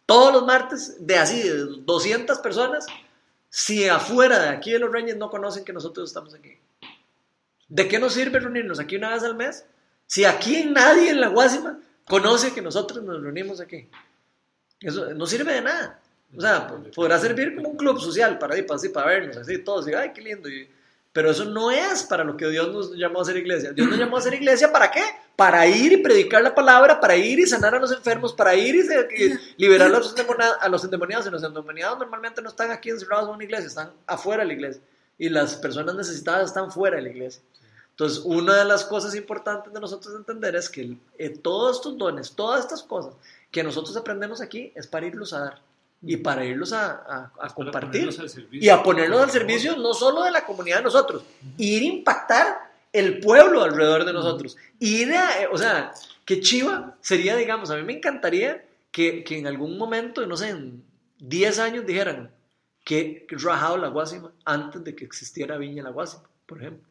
todos 0.05 0.31
los 0.33 0.45
martes 0.45 1.05
de 1.05 1.17
así, 1.17 1.41
de 1.41 1.57
200 1.79 2.39
personas, 2.39 2.85
si 3.49 3.87
afuera 3.87 4.39
de 4.39 4.49
aquí 4.49 4.71
de 4.71 4.79
los 4.79 4.91
Reyes 4.91 5.15
no 5.17 5.29
conocen 5.29 5.63
que 5.65 5.73
nosotros 5.73 6.09
estamos 6.09 6.33
aquí? 6.33 6.57
¿De 7.67 7.87
qué 7.87 7.97
nos 7.99 8.13
sirve 8.13 8.39
reunirnos 8.39 8.79
aquí 8.79 8.95
una 8.97 9.09
vez 9.13 9.23
al 9.23 9.35
mes? 9.35 9.65
Si 10.07 10.23
aquí 10.25 10.65
nadie 10.65 11.09
en 11.09 11.19
la 11.21 11.29
Guásima 11.29 11.79
conoce 12.07 12.53
que 12.53 12.61
nosotros 12.61 13.03
nos 13.03 13.21
reunimos 13.21 13.59
aquí. 13.59 13.89
Eso 14.79 15.13
no 15.13 15.25
sirve 15.25 15.53
de 15.53 15.61
nada. 15.61 15.99
O 16.37 16.41
sea, 16.41 16.67
po- 16.67 16.83
podrá 16.93 17.17
servir 17.17 17.55
como 17.55 17.69
un 17.69 17.77
club 17.77 17.99
social 17.99 18.37
para, 18.37 18.57
ir, 18.57 18.65
para, 18.67 18.75
así, 18.75 18.89
para 18.89 19.07
vernos, 19.07 19.37
así, 19.37 19.57
todos, 19.59 19.87
y, 19.87 19.93
ay, 19.93 20.11
qué 20.13 20.21
lindo. 20.21 20.47
Pero 21.15 21.31
eso 21.31 21.45
no 21.45 21.71
es 21.71 22.03
para 22.03 22.25
lo 22.25 22.35
que 22.35 22.45
Dios 22.49 22.73
nos 22.73 22.91
llamó 22.91 23.19
a 23.19 23.21
hacer 23.21 23.37
iglesia. 23.37 23.71
Dios 23.71 23.87
nos 23.87 23.97
llamó 23.97 24.17
a 24.17 24.19
hacer 24.19 24.33
iglesia 24.33 24.69
para 24.69 24.91
qué? 24.91 25.01
Para 25.37 25.65
ir 25.65 25.93
y 25.93 25.97
predicar 26.03 26.43
la 26.43 26.53
palabra, 26.53 26.99
para 26.99 27.15
ir 27.15 27.39
y 27.39 27.47
sanar 27.47 27.73
a 27.73 27.79
los 27.79 27.93
enfermos, 27.93 28.33
para 28.33 28.53
ir 28.53 28.75
y, 28.75 28.81
se- 28.83 29.07
y 29.17 29.33
liberar 29.63 29.87
a 29.87 29.97
los, 29.97 30.09
endemoniados, 30.09 30.57
a 30.59 30.67
los 30.67 30.83
endemoniados. 30.83 31.25
Y 31.27 31.29
los 31.29 31.41
endemoniados 31.41 31.99
normalmente 31.99 32.41
no 32.41 32.49
están 32.49 32.69
aquí 32.69 32.89
encerrados 32.89 33.29
en 33.29 33.35
una 33.35 33.43
iglesia, 33.45 33.67
están 33.67 33.91
afuera 34.05 34.43
de 34.43 34.47
la 34.47 34.53
iglesia. 34.55 34.81
Y 35.17 35.29
las 35.29 35.55
personas 35.55 35.95
necesitadas 35.95 36.47
están 36.47 36.69
fuera 36.69 36.97
de 36.97 37.03
la 37.03 37.09
iglesia. 37.11 37.41
Entonces, 37.91 38.21
una 38.25 38.57
de 38.57 38.65
las 38.65 38.83
cosas 38.83 39.15
importantes 39.15 39.71
de 39.71 39.79
nosotros 39.79 40.13
entender 40.17 40.53
es 40.57 40.69
que 40.69 40.97
eh, 41.17 41.29
todos 41.29 41.77
estos 41.77 41.97
dones, 41.97 42.33
todas 42.33 42.59
estas 42.59 42.83
cosas 42.83 43.13
que 43.51 43.63
nosotros 43.63 43.95
aprendemos 43.95 44.41
aquí 44.41 44.73
es 44.75 44.85
para 44.85 45.05
irlos 45.05 45.31
a 45.31 45.39
dar 45.39 45.61
y 46.01 46.17
para 46.17 46.45
irlos 46.45 46.71
a, 46.73 46.91
a- 46.91 47.31
a 47.39 47.47
compartir 47.53 48.01
y 48.65 48.69
a 48.69 48.83
ponerlos 48.83 49.21
al 49.21 49.31
servicio 49.31 49.75
no 49.77 49.93
solo 49.93 50.23
de 50.23 50.31
la 50.31 50.45
comunidad 50.45 50.77
de 50.77 50.83
nosotros, 50.83 51.23
ir 51.57 51.81
a 51.81 51.85
impactar 51.85 52.57
el 52.93 53.19
pueblo 53.19 53.63
alrededor 53.63 54.05
de 54.05 54.13
nosotros. 54.13 54.55
Ir 54.79 55.13
a, 55.13 55.41
eh, 55.43 55.47
o 55.51 55.57
sea, 55.57 55.91
que 56.25 56.39
chiva 56.41 56.95
sería, 57.01 57.35
digamos, 57.35 57.69
a 57.71 57.75
mí 57.75 57.83
me 57.83 57.93
encantaría 57.93 58.63
que, 58.91 59.23
que 59.23 59.37
en 59.37 59.47
algún 59.47 59.77
momento, 59.77 60.25
no 60.25 60.37
sé, 60.37 60.49
en 60.49 60.83
10 61.19 61.59
años 61.59 61.85
dijeran 61.85 62.31
que 62.83 63.25
rajado 63.31 63.77
la 63.77 63.87
Guásima 63.89 64.31
antes 64.45 64.83
de 64.83 64.95
que 64.95 65.05
existiera 65.05 65.57
Viña 65.57 65.83
la 65.83 65.89
Guásima, 65.89 66.23
por 66.45 66.59
ejemplo. 66.61 66.87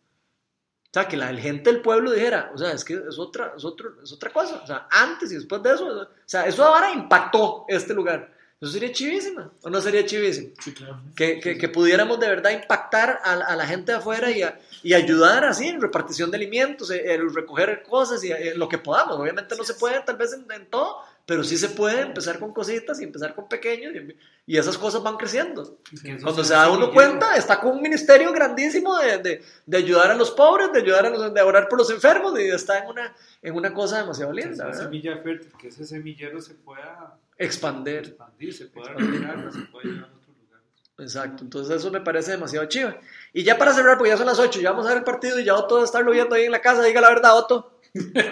O 0.91 0.93
sea, 0.95 1.09
que 1.09 1.17
la 1.17 1.29
gente 1.35 1.71
del 1.73 1.81
pueblo 1.83 2.13
dijera, 2.13 2.51
o 2.55 2.59
sea, 2.59 2.73
es 2.73 2.85
que 2.85 2.95
es 2.95 3.19
otra, 3.19 3.55
es 3.57 3.65
otro, 3.65 3.95
es 4.03 4.13
otra 4.13 4.31
cosa. 4.33 4.61
O 4.63 4.67
sea, 4.67 4.87
antes 4.91 5.33
y 5.33 5.37
después 5.37 5.63
de 5.63 5.73
eso, 5.73 5.87
o 6.03 6.07
sea, 6.25 6.47
eso 6.47 6.65
ahora 6.65 6.93
impactó 6.93 7.65
este 7.69 7.95
lugar. 7.95 8.33
Eso 8.65 8.73
sería 8.73 8.93
chivísima, 8.93 9.51
¿o 9.63 9.69
no 9.69 9.81
sería 9.83 10.07
chivísimo? 10.07 10.55
Sí, 10.63 10.73
claro. 10.73 11.01
que, 11.15 11.39
que- 11.39 11.59
que 11.59 11.69
pudiéramos 11.69 12.19
de 12.19 12.29
verdad 12.29 12.51
impactar 12.51 13.21
a, 13.23 13.33
a 13.35 13.57
la 13.57 13.67
gente 13.67 13.93
de 13.93 13.99
afuera 13.99 14.31
y, 14.31 14.43
a- 14.43 14.59
y 14.83 14.95
ayudar 14.95 15.45
así 15.45 15.69
en 15.69 15.81
repartición 15.83 16.31
de 16.31 16.39
alimentos, 16.39 16.91
eh, 16.91 17.03
eh, 17.15 17.19
recoger 17.35 17.83
cosas 17.83 18.25
y 18.25 18.33
eh, 18.33 18.55
lo 18.57 18.69
que 18.69 18.79
podamos. 18.79 19.19
Obviamente 19.19 19.55
no 19.57 19.65
se 19.65 19.75
puede 19.75 20.01
tal 20.01 20.17
vez 20.17 20.33
en, 20.33 20.51
en 20.51 20.67
todo, 20.71 20.99
pero 21.27 21.43
sí 21.45 21.57
se 21.59 21.69
puede 21.71 22.01
empezar 22.01 22.39
con 22.39 22.53
cositas 22.55 23.01
y 23.01 23.05
empezar 23.05 23.35
con 23.35 23.49
pequeños 23.49 23.93
y, 23.95 24.17
y 24.47 24.57
esas 24.59 24.77
cosas 24.79 25.03
van 25.03 25.17
creciendo. 25.17 25.79
Cuando 26.23 26.43
se 26.45 26.53
da 26.55 26.71
un 26.71 26.77
uno 26.79 26.93
cuenta, 26.93 27.37
está 27.37 27.61
con 27.61 27.73
un 27.73 27.83
ministerio 27.83 28.33
grandísimo 28.33 28.97
de, 28.99 29.19
de- 29.19 29.43
de 29.67 29.77
ayudar 29.77 30.11
a 30.11 30.15
los 30.15 30.31
pobres, 30.31 30.73
de 30.73 30.81
ayudar 30.81 31.05
a 31.07 31.11
los, 31.11 31.35
de 31.35 31.43
orar 31.43 31.69
por 31.69 31.79
los 31.79 31.91
enfermos 31.91 32.39
y 32.41 32.45
está 32.45 32.79
en 32.79 32.89
una, 32.89 33.15
en 33.43 33.55
una 33.55 33.75
cosa 33.75 33.99
demasiado 33.99 34.33
linda, 34.33 34.71
esa 34.71 34.85
semilla 34.85 35.19
fértil, 35.19 35.53
que 35.59 35.69
ese 35.69 35.85
semillero 35.85 36.41
se 36.41 36.55
pueda 36.55 37.19
Expander. 37.39 38.07
expandir, 38.07 38.55
se 38.55 38.67
pueda 38.67 38.93
regar, 38.93 39.53
se 39.53 39.61
pueda 39.61 39.85
llevar 39.85 40.11
a 40.11 40.15
otros 40.15 40.37
lugares. 40.37 40.67
Exacto, 40.99 41.43
entonces 41.43 41.77
eso 41.77 41.91
me 41.91 42.01
parece 42.01 42.33
demasiado 42.33 42.67
chiva. 42.67 42.97
Y 43.33 43.43
ya 43.43 43.59
para 43.59 43.73
cerrar, 43.73 43.97
porque 43.97 44.11
ya 44.11 44.17
son 44.17 44.27
las 44.27 44.39
8, 44.39 44.61
ya 44.61 44.71
vamos 44.71 44.87
a 44.87 44.91
ver 44.91 44.99
el 44.99 45.05
partido 45.05 45.39
y 45.39 45.45
ya 45.45 45.55
Otto 45.55 45.77
debe 45.77 45.87
estarlo 45.87 46.13
viendo 46.13 46.35
ahí 46.35 46.45
en 46.45 46.53
la 46.53 46.61
casa, 46.61 46.83
diga 46.83 47.01
la 47.01 47.09
verdad, 47.09 47.37
Otto. 47.37 47.81
Estoy 47.93 48.13
bien 48.13 48.25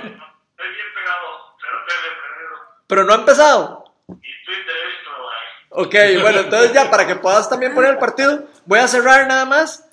pegado, 0.95 1.27
pero 1.61 1.79
te 1.87 1.95
Pero 2.87 3.05
no 3.05 3.13
ha 3.13 3.17
empezado. 3.17 3.83
Ok, 5.75 5.95
bueno, 6.21 6.41
entonces 6.41 6.73
ya 6.73 6.91
para 6.91 7.07
que 7.07 7.17
puedas 7.17 7.49
también 7.49 7.75
poner 7.75 7.93
el 7.93 7.99
partido, 7.99 8.47
voy 8.67 8.79
a 8.79 8.87
cerrar 8.87 9.27
nada 9.27 9.47
más 9.47 9.89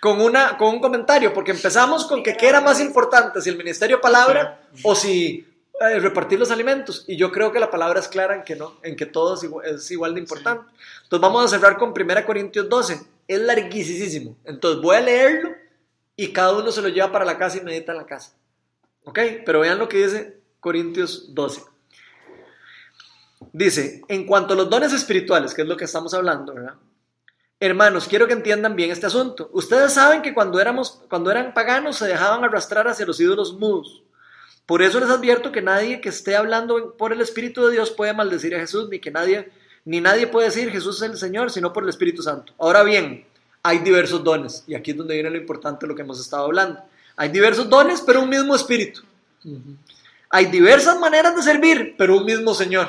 con, 0.00 0.20
una, 0.20 0.56
con 0.56 0.68
un 0.68 0.80
comentario, 0.80 1.34
porque 1.34 1.50
empezamos 1.50 2.06
con 2.06 2.22
que 2.22 2.36
qué 2.36 2.48
era 2.48 2.60
más 2.60 2.80
importante, 2.80 3.40
si 3.40 3.50
el 3.50 3.56
ministerio 3.56 4.00
palabra 4.00 4.60
o 4.84 4.94
si 4.94 5.44
eh, 5.80 6.00
repartir 6.00 6.38
los 6.38 6.50
alimentos. 6.50 7.04
Y 7.06 7.16
yo 7.16 7.30
creo 7.30 7.52
que 7.52 7.60
la 7.60 7.70
palabra 7.70 8.00
es 8.00 8.08
clara 8.08 8.34
en 8.34 8.42
que 8.42 8.56
no, 8.56 8.78
en 8.82 8.96
que 8.96 9.06
todo 9.06 9.34
es 9.34 9.44
igual, 9.44 9.66
es 9.66 9.90
igual 9.90 10.14
de 10.14 10.20
importante. 10.20 10.70
Entonces 11.04 11.20
vamos 11.20 11.44
a 11.44 11.48
cerrar 11.48 11.76
con 11.76 11.90
1 11.90 12.26
Corintios 12.26 12.68
12. 12.68 13.00
Es 13.28 13.40
larguísimo. 13.40 14.36
Entonces 14.44 14.82
voy 14.82 14.96
a 14.96 15.00
leerlo 15.00 15.50
y 16.16 16.32
cada 16.32 16.56
uno 16.56 16.72
se 16.72 16.82
lo 16.82 16.88
lleva 16.88 17.12
para 17.12 17.24
la 17.24 17.38
casa 17.38 17.58
y 17.58 17.60
medita 17.60 17.92
en 17.92 17.98
la 17.98 18.06
casa. 18.06 18.34
¿Ok? 19.04 19.18
Pero 19.46 19.60
vean 19.60 19.78
lo 19.78 19.88
que 19.88 19.98
dice 20.04 20.40
Corintios 20.60 21.34
12. 21.34 21.62
Dice, 23.52 24.02
en 24.08 24.26
cuanto 24.26 24.54
a 24.54 24.56
los 24.56 24.68
dones 24.68 24.92
espirituales, 24.92 25.54
que 25.54 25.62
es 25.62 25.68
lo 25.68 25.76
que 25.76 25.84
estamos 25.84 26.12
hablando, 26.12 26.54
¿verdad? 26.54 26.74
Hermanos, 27.60 28.06
quiero 28.08 28.26
que 28.26 28.32
entiendan 28.32 28.76
bien 28.76 28.90
este 28.90 29.06
asunto. 29.06 29.48
Ustedes 29.52 29.92
saben 29.92 30.22
que 30.22 30.34
cuando, 30.34 30.60
éramos, 30.60 31.02
cuando 31.08 31.30
eran 31.30 31.54
paganos 31.54 31.96
se 31.96 32.06
dejaban 32.06 32.44
arrastrar 32.44 32.86
hacia 32.86 33.06
los 33.06 33.18
ídolos 33.20 33.54
mudos. 33.54 34.02
Por 34.68 34.82
eso 34.82 35.00
les 35.00 35.08
advierto 35.08 35.50
que 35.50 35.62
nadie 35.62 36.02
que 36.02 36.10
esté 36.10 36.36
hablando 36.36 36.94
por 36.98 37.14
el 37.14 37.22
Espíritu 37.22 37.64
de 37.64 37.72
Dios 37.72 37.90
puede 37.90 38.12
maldecir 38.12 38.54
a 38.54 38.60
Jesús, 38.60 38.86
ni 38.90 38.98
que 38.98 39.10
nadie, 39.10 39.50
ni 39.86 40.02
nadie 40.02 40.26
puede 40.26 40.48
decir 40.48 40.70
Jesús 40.70 41.00
es 41.00 41.10
el 41.10 41.16
Señor, 41.16 41.50
sino 41.50 41.72
por 41.72 41.84
el 41.84 41.88
Espíritu 41.88 42.22
Santo. 42.22 42.52
Ahora 42.58 42.82
bien, 42.82 43.24
hay 43.62 43.78
diversos 43.78 44.22
dones, 44.22 44.64
y 44.66 44.74
aquí 44.74 44.90
es 44.90 44.98
donde 44.98 45.14
viene 45.14 45.30
lo 45.30 45.38
importante 45.38 45.86
de 45.86 45.88
lo 45.88 45.96
que 45.96 46.02
hemos 46.02 46.20
estado 46.20 46.44
hablando. 46.44 46.82
Hay 47.16 47.30
diversos 47.30 47.66
dones, 47.70 48.02
pero 48.02 48.20
un 48.20 48.28
mismo 48.28 48.54
Espíritu. 48.54 49.00
Hay 50.28 50.44
diversas 50.44 51.00
maneras 51.00 51.34
de 51.34 51.42
servir, 51.42 51.94
pero 51.96 52.18
un 52.18 52.26
mismo 52.26 52.52
Señor. 52.52 52.88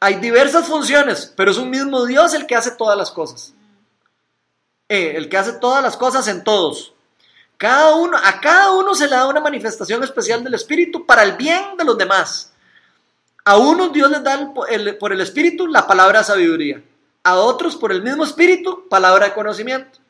Hay 0.00 0.14
diversas 0.14 0.66
funciones, 0.66 1.34
pero 1.36 1.50
es 1.50 1.58
un 1.58 1.68
mismo 1.68 2.06
Dios 2.06 2.32
el 2.32 2.46
que 2.46 2.56
hace 2.56 2.70
todas 2.70 2.96
las 2.96 3.10
cosas. 3.10 3.52
Eh, 4.88 5.12
el 5.16 5.28
que 5.28 5.36
hace 5.36 5.52
todas 5.52 5.82
las 5.82 5.98
cosas 5.98 6.26
en 6.28 6.44
todos. 6.44 6.94
Cada 7.56 7.94
uno, 7.94 8.18
a 8.22 8.40
cada 8.40 8.72
uno 8.72 8.94
se 8.94 9.06
le 9.06 9.16
da 9.16 9.26
una 9.26 9.40
manifestación 9.40 10.02
especial 10.02 10.44
del 10.44 10.54
Espíritu 10.54 11.06
para 11.06 11.22
el 11.22 11.36
bien 11.36 11.76
de 11.78 11.84
los 11.84 11.96
demás. 11.96 12.52
A 13.44 13.56
unos 13.56 13.92
Dios 13.92 14.10
les 14.10 14.22
da 14.22 14.52
por 14.52 15.12
el 15.12 15.20
Espíritu 15.20 15.66
la 15.66 15.86
palabra 15.86 16.22
sabiduría. 16.22 16.82
A 17.22 17.36
otros 17.36 17.76
por 17.76 17.92
el 17.92 18.02
mismo 18.02 18.24
Espíritu 18.24 18.86
palabra 18.88 19.26
de 19.26 19.34
conocimiento. 19.34 20.00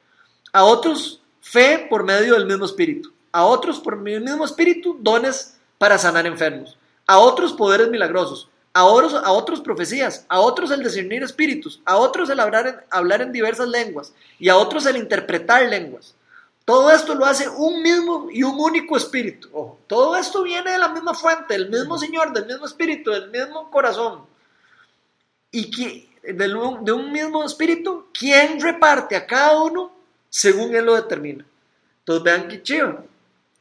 A 0.53 0.65
otros 0.65 1.21
fe 1.41 1.87
por 1.89 2.03
medio 2.03 2.35
del 2.35 2.47
mismo 2.47 2.65
Espíritu. 2.65 3.13
A 3.31 3.45
otros 3.45 3.79
por 3.79 3.95
el 3.95 4.23
mismo 4.23 4.45
Espíritu 4.45 4.97
dones 5.01 5.57
para 5.79 5.99
sanar 5.99 6.27
enfermos. 6.27 6.77
A 7.07 7.19
otros 7.19 7.53
poderes 7.53 7.89
milagrosos. 7.89 8.49
A 8.73 8.85
otros, 8.85 9.15
a 9.15 9.31
otros 9.31 9.61
profecías. 9.61 10.27
A 10.29 10.41
otros 10.41 10.71
el 10.71 10.83
discernir 10.83 11.23
espíritus. 11.23 11.81
A 11.85 11.97
otros 11.97 12.29
el 12.29 12.41
hablar 12.41 12.87
hablar 12.91 13.23
en 13.23 13.33
diversas 13.33 13.69
lenguas. 13.69 14.13
Y 14.39 14.49
a 14.49 14.57
otros 14.57 14.85
el 14.87 14.97
interpretar 14.97 15.63
lenguas. 15.69 16.15
Todo 16.67 16.91
esto 16.91 17.15
lo 17.15 17.25
hace 17.25 17.49
un 17.49 17.81
mismo 17.81 18.29
y 18.31 18.43
un 18.43 18.59
único 18.61 18.97
espíritu. 18.97 19.49
Ojo, 19.53 19.79
todo 19.87 20.17
esto 20.17 20.43
viene 20.43 20.73
de 20.73 20.79
la 20.79 20.89
misma 20.89 21.15
fuente, 21.15 21.55
del 21.55 21.71
mismo 21.71 21.97
Señor, 21.97 22.33
del 22.33 22.45
mismo 22.47 22.67
espíritu, 22.67 23.13
del 23.13 23.31
mismo 23.31 23.71
corazón. 23.71 24.27
Y 25.53 25.71
que, 25.71 26.11
un- 26.57 26.85
de 26.85 26.93
un 26.93 27.13
mismo 27.13 27.45
espíritu, 27.45 28.07
¿quién 28.13 28.61
reparte 28.61 29.15
a 29.15 29.27
cada 29.27 29.63
uno 29.63 29.93
según 30.29 30.75
Él 30.75 30.85
lo 30.87 30.97
determina? 30.97 31.47
Entonces 32.01 32.25
vean 32.25 32.49
qué 32.49 32.63
chido. 32.63 33.05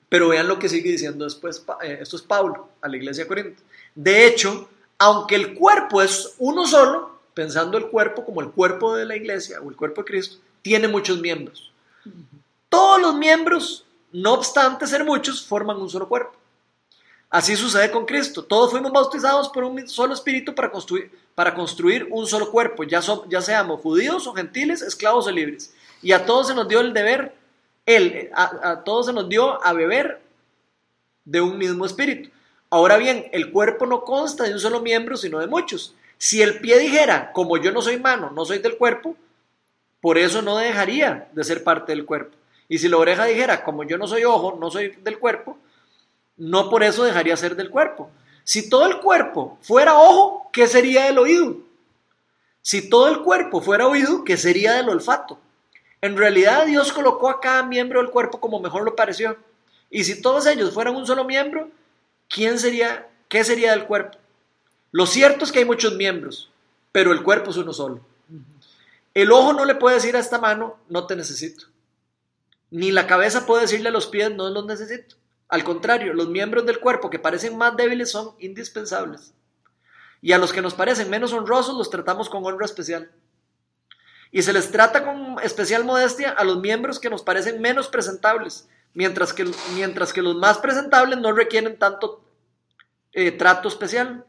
Pero 0.09 0.29
vean 0.29 0.47
lo 0.47 0.57
que 0.57 0.67
sigue 0.69 0.89
diciendo 0.91 1.25
después. 1.25 1.63
Eh, 1.83 1.99
Esto 2.01 2.15
es 2.15 2.23
Pablo 2.23 2.69
a 2.81 2.87
la 2.87 2.97
iglesia 2.97 3.23
de 3.23 3.27
Corinto. 3.27 3.61
De 3.93 4.25
hecho, 4.25 4.67
aunque 4.97 5.35
el 5.35 5.53
cuerpo 5.53 6.01
es 6.01 6.33
uno 6.39 6.65
solo, 6.65 7.19
pensando 7.35 7.77
el 7.77 7.87
cuerpo 7.87 8.25
como 8.25 8.41
el 8.41 8.49
cuerpo 8.49 8.95
de 8.95 9.05
la 9.05 9.15
iglesia 9.15 9.59
o 9.61 9.69
el 9.69 9.75
cuerpo 9.75 10.01
de 10.01 10.05
Cristo, 10.07 10.37
tiene 10.63 10.87
muchos 10.87 11.19
miembros. 11.21 11.71
Todos 12.75 12.99
los 12.99 13.15
miembros, 13.15 13.85
no 14.11 14.33
obstante 14.33 14.85
ser 14.85 15.05
muchos, 15.05 15.45
forman 15.45 15.77
un 15.77 15.89
solo 15.89 16.09
cuerpo. 16.09 16.33
Así 17.29 17.55
sucede 17.55 17.89
con 17.89 18.05
Cristo. 18.05 18.43
Todos 18.43 18.71
fuimos 18.71 18.91
bautizados 18.91 19.47
por 19.47 19.63
un 19.63 19.87
solo 19.87 20.13
espíritu 20.13 20.53
para 20.53 20.69
construir, 20.69 21.09
para 21.35 21.55
construir 21.55 22.05
un 22.11 22.27
solo 22.27 22.51
cuerpo, 22.51 22.83
ya, 22.83 23.01
seamos 23.01 23.79
judíos 23.79 24.27
o 24.27 24.33
gentiles, 24.33 24.81
esclavos 24.81 25.25
o 25.25 25.31
libres. 25.31 25.73
Y 26.01 26.11
a 26.11 26.25
todos 26.25 26.47
se 26.47 26.53
nos 26.53 26.67
dio 26.67 26.81
el 26.81 26.91
deber, 26.91 27.33
él, 27.85 28.29
a, 28.35 28.71
a 28.71 28.83
todos 28.83 29.05
se 29.05 29.13
nos 29.13 29.29
dio 29.29 29.65
a 29.65 29.71
beber 29.71 30.21
de 31.23 31.39
un 31.39 31.57
mismo 31.57 31.85
espíritu. 31.85 32.29
Ahora 32.69 32.97
bien, 32.97 33.29
el 33.31 33.53
cuerpo 33.53 33.85
no 33.85 34.03
consta 34.03 34.43
de 34.43 34.51
un 34.51 34.59
solo 34.59 34.81
miembro, 34.81 35.15
sino 35.15 35.39
de 35.39 35.47
muchos. 35.47 35.95
Si 36.17 36.41
el 36.41 36.59
pie 36.59 36.77
dijera, 36.77 37.31
como 37.31 37.55
yo 37.55 37.71
no 37.71 37.81
soy 37.81 38.01
mano, 38.01 38.31
no 38.31 38.43
soy 38.43 38.59
del 38.59 38.75
cuerpo, 38.75 39.15
por 40.01 40.17
eso 40.17 40.41
no 40.41 40.57
dejaría 40.57 41.29
de 41.31 41.43
ser 41.45 41.63
parte 41.63 41.93
del 41.93 42.03
cuerpo. 42.03 42.35
Y 42.67 42.79
si 42.79 42.87
la 42.87 42.97
oreja 42.97 43.25
dijera, 43.25 43.63
como 43.63 43.83
yo 43.83 43.97
no 43.97 44.07
soy 44.07 44.23
ojo, 44.23 44.57
no 44.59 44.71
soy 44.71 44.89
del 45.03 45.19
cuerpo, 45.19 45.57
no 46.37 46.69
por 46.69 46.83
eso 46.83 47.03
dejaría 47.03 47.37
ser 47.37 47.55
del 47.55 47.69
cuerpo. 47.69 48.09
Si 48.43 48.69
todo 48.69 48.85
el 48.87 48.99
cuerpo 48.99 49.57
fuera 49.61 49.95
ojo, 49.95 50.49
¿qué 50.51 50.67
sería 50.67 51.05
del 51.05 51.17
oído? 51.17 51.57
Si 52.61 52.89
todo 52.89 53.07
el 53.07 53.21
cuerpo 53.21 53.61
fuera 53.61 53.87
oído, 53.87 54.23
¿qué 54.23 54.37
sería 54.37 54.73
del 54.73 54.89
olfato? 54.89 55.39
En 56.01 56.17
realidad 56.17 56.65
Dios 56.65 56.91
colocó 56.91 57.29
a 57.29 57.39
cada 57.39 57.63
miembro 57.63 58.01
del 58.01 58.11
cuerpo 58.11 58.39
como 58.39 58.59
mejor 58.59 58.83
lo 58.83 58.95
pareció. 58.95 59.37
Y 59.89 60.03
si 60.03 60.21
todos 60.21 60.45
ellos 60.47 60.73
fueran 60.73 60.95
un 60.95 61.05
solo 61.05 61.23
miembro, 61.23 61.69
¿quién 62.27 62.59
sería, 62.59 63.07
qué 63.29 63.43
sería 63.43 63.71
del 63.71 63.85
cuerpo? 63.85 64.17
Lo 64.91 65.05
cierto 65.05 65.45
es 65.45 65.51
que 65.51 65.59
hay 65.59 65.65
muchos 65.65 65.95
miembros, 65.95 66.49
pero 66.91 67.11
el 67.11 67.23
cuerpo 67.23 67.51
es 67.51 67.57
uno 67.57 67.73
solo. 67.73 68.01
El 69.13 69.31
ojo 69.31 69.53
no 69.53 69.65
le 69.65 69.75
puede 69.75 69.95
decir 69.95 70.15
a 70.15 70.19
esta 70.19 70.39
mano, 70.39 70.77
no 70.89 71.07
te 71.07 71.15
necesito. 71.15 71.65
Ni 72.75 72.91
la 72.91 73.07
cabeza 73.07 73.45
puede 73.45 73.61
decirle 73.61 73.87
a 73.87 73.91
los 73.93 74.07
pies, 74.07 74.35
no 74.35 74.49
los 74.49 74.65
necesito. 74.65 75.15
Al 75.47 75.63
contrario, 75.63 76.13
los 76.13 76.27
miembros 76.27 76.65
del 76.65 76.81
cuerpo 76.81 77.09
que 77.09 77.19
parecen 77.19 77.57
más 77.57 77.77
débiles 77.77 78.11
son 78.11 78.35
indispensables. 78.37 79.33
Y 80.21 80.33
a 80.33 80.37
los 80.37 80.51
que 80.51 80.61
nos 80.61 80.73
parecen 80.73 81.09
menos 81.09 81.31
honrosos 81.31 81.77
los 81.77 81.89
tratamos 81.89 82.27
con 82.27 82.43
honra 82.43 82.65
especial. 82.65 83.13
Y 84.29 84.41
se 84.41 84.51
les 84.51 84.71
trata 84.71 85.05
con 85.05 85.37
especial 85.41 85.85
modestia 85.85 86.31
a 86.31 86.43
los 86.43 86.59
miembros 86.59 86.99
que 86.99 87.09
nos 87.09 87.23
parecen 87.23 87.61
menos 87.61 87.87
presentables, 87.87 88.67
mientras 88.93 89.31
que, 89.31 89.49
mientras 89.73 90.11
que 90.11 90.21
los 90.21 90.35
más 90.35 90.57
presentables 90.57 91.17
no 91.19 91.31
requieren 91.31 91.79
tanto 91.79 92.25
eh, 93.13 93.31
trato 93.31 93.69
especial. 93.69 94.25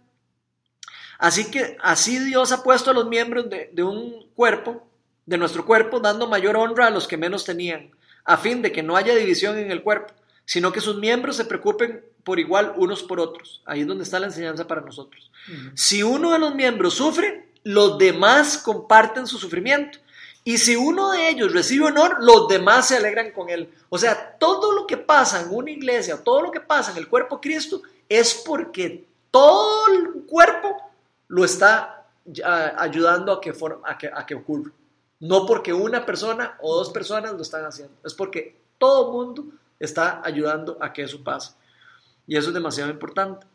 Así 1.19 1.51
que 1.51 1.77
así 1.81 2.21
Dios 2.21 2.53
ha 2.53 2.63
puesto 2.63 2.93
a 2.93 2.95
los 2.95 3.09
miembros 3.09 3.51
de, 3.51 3.71
de 3.73 3.83
un 3.83 4.31
cuerpo, 4.37 4.87
de 5.25 5.37
nuestro 5.37 5.67
cuerpo, 5.67 5.99
dando 5.99 6.29
mayor 6.29 6.57
honra 6.57 6.87
a 6.87 6.91
los 6.91 7.09
que 7.09 7.17
menos 7.17 7.45
tenían, 7.45 7.96
a 8.27 8.37
fin 8.37 8.61
de 8.61 8.73
que 8.73 8.83
no 8.83 8.97
haya 8.97 9.15
división 9.15 9.57
en 9.59 9.71
el 9.71 9.83
cuerpo, 9.83 10.13
sino 10.45 10.73
que 10.73 10.81
sus 10.81 10.97
miembros 10.99 11.37
se 11.37 11.45
preocupen 11.45 12.05
por 12.25 12.39
igual 12.41 12.75
unos 12.77 13.03
por 13.03 13.21
otros. 13.21 13.63
Ahí 13.65 13.81
es 13.83 13.87
donde 13.87 14.05
está 14.05 14.19
la 14.19 14.27
enseñanza 14.27 14.67
para 14.67 14.81
nosotros. 14.81 15.31
Si 15.75 16.03
uno 16.03 16.33
de 16.33 16.39
los 16.41 16.55
miembros 16.55 16.95
sufre, 16.95 17.49
los 17.63 17.99
demás 17.99 18.59
comparten 18.59 19.27
su 19.27 19.39
sufrimiento. 19.39 19.99
Y 20.45 20.59
si 20.59 20.77
uno 20.77 21.11
de 21.13 21.29
ellos 21.29 21.53
recibe 21.53 21.87
honor, 21.87 22.19
los 22.21 22.47
demás 22.47 22.89
se 22.89 22.97
alegran 22.97 23.33
con 23.33 23.49
él. 23.49 23.69
O 23.89 23.99
sea, 23.99 24.37
todo 24.39 24.73
lo 24.73 24.87
que 24.87 24.97
pasa 24.97 25.41
en 25.43 25.49
una 25.51 25.71
iglesia, 25.71 26.23
todo 26.23 26.43
lo 26.43 26.51
que 26.53 26.61
pasa 26.61 26.93
en 26.93 26.99
el 26.99 27.09
cuerpo 27.09 27.37
de 27.37 27.41
Cristo, 27.43 27.83
es 28.09 28.43
porque 28.47 29.05
todo 29.33 29.89
el 29.93 30.23
cuerpo 30.25 30.77
lo 31.29 31.45
está 31.45 32.07
ah, 32.45 32.73
ayudando 32.79 33.33
a 33.33 33.41
que, 33.41 33.53
for- 33.53 33.81
a 33.85 33.99
que, 33.99 34.07
a 34.13 34.25
que 34.25 34.35
ocurra. 34.37 34.71
No 35.21 35.47
porque 35.47 35.73
una 35.73 36.05
persona 36.05 36.59
o 36.61 36.77
dos 36.77 36.91
personas 36.91 37.33
lo 37.33 37.43
están 37.43 37.65
haciendo, 37.65 37.95
es 38.05 38.15
porque 38.15 38.57
todo 38.79 39.07
el 39.07 39.13
mundo 39.13 39.45
está 39.79 40.21
ayudando 40.25 40.77
a 40.81 40.93
que 40.93 41.03
eso 41.03 41.23
pase. 41.23 41.53
Y 42.27 42.37
eso 42.37 42.49
es 42.49 42.55
demasiado 42.55 42.91
importante. 42.91 43.47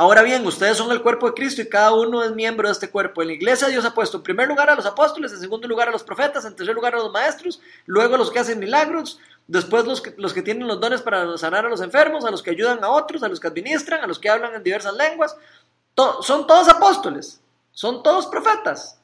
Ahora 0.00 0.22
bien, 0.22 0.46
ustedes 0.46 0.76
son 0.76 0.92
el 0.92 1.02
cuerpo 1.02 1.26
de 1.26 1.34
Cristo 1.34 1.60
y 1.60 1.68
cada 1.68 1.92
uno 1.92 2.22
es 2.22 2.32
miembro 2.32 2.68
de 2.68 2.72
este 2.72 2.88
cuerpo. 2.88 3.20
En 3.20 3.28
la 3.28 3.34
iglesia 3.34 3.66
Dios 3.66 3.84
ha 3.84 3.92
puesto 3.92 4.18
en 4.18 4.22
primer 4.22 4.46
lugar 4.46 4.70
a 4.70 4.76
los 4.76 4.86
apóstoles, 4.86 5.32
en 5.32 5.40
segundo 5.40 5.66
lugar 5.66 5.88
a 5.88 5.90
los 5.90 6.04
profetas, 6.04 6.44
en 6.44 6.54
tercer 6.54 6.72
lugar 6.72 6.94
a 6.94 6.98
los 6.98 7.10
maestros, 7.10 7.60
luego 7.84 8.14
a 8.14 8.18
los 8.18 8.30
que 8.30 8.38
hacen 8.38 8.60
milagros, 8.60 9.18
después 9.48 9.86
los 9.86 10.00
que, 10.00 10.14
los 10.16 10.32
que 10.32 10.42
tienen 10.42 10.68
los 10.68 10.78
dones 10.78 11.02
para 11.02 11.36
sanar 11.36 11.66
a 11.66 11.68
los 11.68 11.80
enfermos, 11.80 12.24
a 12.24 12.30
los 12.30 12.44
que 12.44 12.50
ayudan 12.50 12.84
a 12.84 12.90
otros, 12.90 13.24
a 13.24 13.28
los 13.28 13.40
que 13.40 13.48
administran, 13.48 14.00
a 14.00 14.06
los 14.06 14.20
que 14.20 14.30
hablan 14.30 14.54
en 14.54 14.62
diversas 14.62 14.94
lenguas. 14.94 15.36
Son 16.22 16.46
todos 16.46 16.68
apóstoles, 16.68 17.40
son 17.72 18.04
todos 18.04 18.26
profetas, 18.26 18.97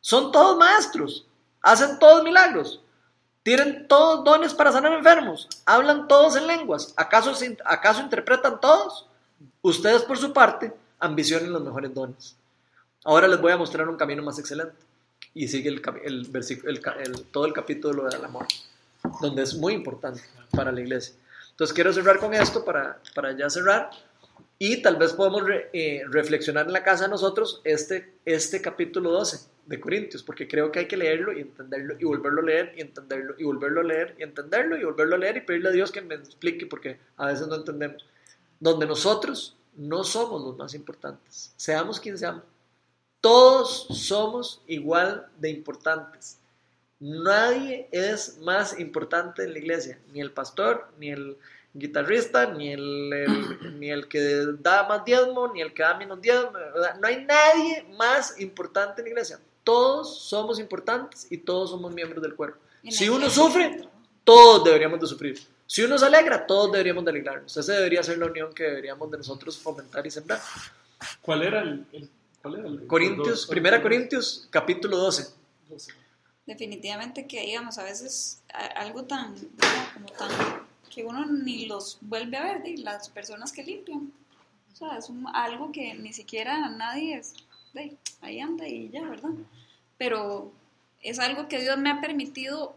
son 0.00 0.32
todos 0.32 0.56
maestros, 0.56 1.26
hacen 1.62 1.98
todos 1.98 2.22
milagros, 2.24 2.80
tienen 3.42 3.86
todos 3.88 4.24
dones 4.24 4.54
para 4.54 4.72
sanar 4.72 4.92
enfermos, 4.92 5.48
hablan 5.64 6.08
todos 6.08 6.36
en 6.36 6.46
lenguas. 6.46 6.92
¿Acaso, 6.96 7.32
acaso 7.64 8.00
interpretan 8.02 8.60
todos? 8.60 9.06
Ustedes, 9.62 10.02
por 10.02 10.18
su 10.18 10.32
parte, 10.32 10.72
ambicionen 10.98 11.52
los 11.52 11.62
mejores 11.62 11.92
dones. 11.94 12.36
Ahora 13.04 13.26
les 13.28 13.40
voy 13.40 13.52
a 13.52 13.56
mostrar 13.56 13.88
un 13.88 13.96
camino 13.96 14.22
más 14.22 14.38
excelente. 14.38 14.74
Y 15.32 15.48
sigue 15.48 15.68
el, 15.70 15.80
el 16.04 16.30
el 16.64 16.80
el- 17.04 17.24
todo 17.30 17.46
el 17.46 17.52
capítulo 17.52 18.04
del 18.04 18.24
amor, 18.24 18.46
donde 19.20 19.42
es 19.42 19.54
muy 19.54 19.72
importante 19.74 20.20
para 20.50 20.72
la 20.72 20.80
iglesia. 20.80 21.14
Entonces 21.50 21.72
quiero 21.74 21.92
cerrar 21.92 22.18
con 22.18 22.34
esto 22.34 22.64
para, 22.64 22.98
para 23.14 23.32
ya 23.36 23.48
cerrar. 23.48 23.90
Y 24.58 24.82
tal 24.82 24.96
vez 24.96 25.12
podemos 25.14 25.42
eh, 25.72 26.02
reflexionar 26.10 26.66
en 26.66 26.72
la 26.72 26.82
casa 26.82 27.04
de 27.04 27.10
nosotros 27.10 27.60
este, 27.64 28.14
este 28.26 28.60
capítulo 28.60 29.10
12 29.12 29.40
de 29.66 29.80
Corintios, 29.80 30.22
porque 30.22 30.48
creo 30.48 30.70
que 30.72 30.80
hay 30.80 30.86
que 30.88 30.96
leerlo 30.96 31.32
y 31.32 31.40
entenderlo 31.42 31.94
y 31.98 32.04
volverlo 32.04 32.40
a 32.42 32.44
leer 32.44 32.74
y 32.76 32.80
entenderlo 32.80 33.34
y 33.38 33.44
volverlo 33.44 33.80
a 33.80 33.84
leer 33.84 34.16
y 34.18 34.22
entenderlo 34.22 34.76
y 34.76 34.84
volverlo 34.84 35.14
a 35.16 35.18
leer 35.18 35.36
y 35.36 35.40
pedirle 35.42 35.68
a 35.68 35.72
Dios 35.72 35.92
que 35.92 36.00
me 36.02 36.14
explique 36.16 36.66
porque 36.66 36.98
a 37.16 37.26
veces 37.26 37.46
no 37.46 37.54
entendemos. 37.56 38.04
Donde 38.58 38.86
nosotros 38.86 39.56
no 39.76 40.02
somos 40.04 40.42
los 40.42 40.56
más 40.58 40.74
importantes, 40.74 41.52
seamos 41.56 42.00
quien 42.00 42.18
seamos. 42.18 42.42
Todos 43.20 43.86
somos 43.90 44.62
igual 44.66 45.26
de 45.38 45.50
importantes. 45.50 46.38
Nadie 46.98 47.88
es 47.92 48.38
más 48.38 48.78
importante 48.78 49.44
en 49.44 49.52
la 49.52 49.58
iglesia, 49.58 49.98
ni 50.12 50.20
el 50.20 50.32
pastor, 50.32 50.88
ni 50.98 51.10
el 51.10 51.36
guitarrista, 51.72 52.52
ni 52.52 52.72
el, 52.72 53.12
el- 53.12 53.78
ni 53.80 53.90
el 53.90 54.08
que 54.08 54.46
da 54.58 54.86
más 54.88 55.04
diezmo, 55.04 55.48
ni 55.48 55.60
el 55.62 55.72
que 55.72 55.82
da 55.82 55.96
menos 55.96 56.20
diezmo. 56.20 56.52
¿verdad? 56.52 56.98
No 57.00 57.06
hay 57.06 57.24
nadie 57.24 57.86
más 57.96 58.38
importante 58.40 59.00
en 59.00 59.04
la 59.06 59.10
iglesia. 59.10 59.40
Todos 59.74 60.18
somos 60.24 60.58
importantes 60.58 61.28
y 61.30 61.38
todos 61.38 61.70
somos 61.70 61.92
miembros 61.94 62.20
del 62.20 62.34
cuerpo. 62.34 62.58
Si 62.88 63.08
uno 63.08 63.30
sufre, 63.30 63.88
todos 64.24 64.64
deberíamos 64.64 64.98
de 65.00 65.06
sufrir. 65.06 65.40
Si 65.64 65.80
uno 65.82 65.96
se 65.96 66.06
alegra, 66.06 66.44
todos 66.44 66.72
deberíamos 66.72 67.04
de 67.04 67.12
alegrarnos. 67.12 67.56
Esa 67.56 67.74
debería 67.74 68.02
ser 68.02 68.18
la 68.18 68.26
unión 68.26 68.52
que 68.52 68.64
deberíamos 68.64 69.08
de 69.12 69.18
nosotros 69.18 69.56
fomentar 69.56 70.04
y 70.04 70.10
sembrar. 70.10 70.40
¿Cuál 71.22 71.44
era 71.44 71.60
el, 71.62 71.86
el- 71.92 72.10
cuál 72.42 72.54
era 72.58 72.66
el- 72.68 72.86
Corintios, 72.88 73.28
los 73.28 73.40
dos- 73.42 73.46
primera 73.46 73.80
Corintios, 73.80 74.48
capítulo 74.50 74.96
12. 74.96 75.28
doce? 75.68 75.92
Definitivamente 76.46 77.28
que, 77.28 77.40
digamos, 77.42 77.78
a 77.78 77.84
veces 77.84 78.42
algo 78.74 79.04
tan, 79.04 79.36
como 79.94 80.06
tan, 80.18 80.30
que 80.92 81.04
uno 81.04 81.24
ni 81.26 81.66
los 81.66 81.98
vuelve 82.00 82.36
a 82.38 82.42
ver, 82.42 82.62
de 82.64 82.76
las 82.78 83.08
personas 83.08 83.52
que 83.52 83.62
limpian. 83.62 84.12
O 84.72 84.76
sea, 84.76 84.98
es 84.98 85.08
un- 85.08 85.28
algo 85.32 85.70
que 85.70 85.94
ni 85.94 86.12
siquiera 86.12 86.68
nadie 86.70 87.18
es, 87.18 87.34
de, 87.72 87.96
ahí 88.20 88.40
anda 88.40 88.66
y 88.66 88.90
ya, 88.90 89.02
¿verdad? 89.08 89.30
Pero 90.00 90.50
es 91.02 91.18
algo 91.18 91.46
que 91.46 91.60
Dios 91.60 91.76
me 91.76 91.90
ha 91.90 92.00
permitido 92.00 92.74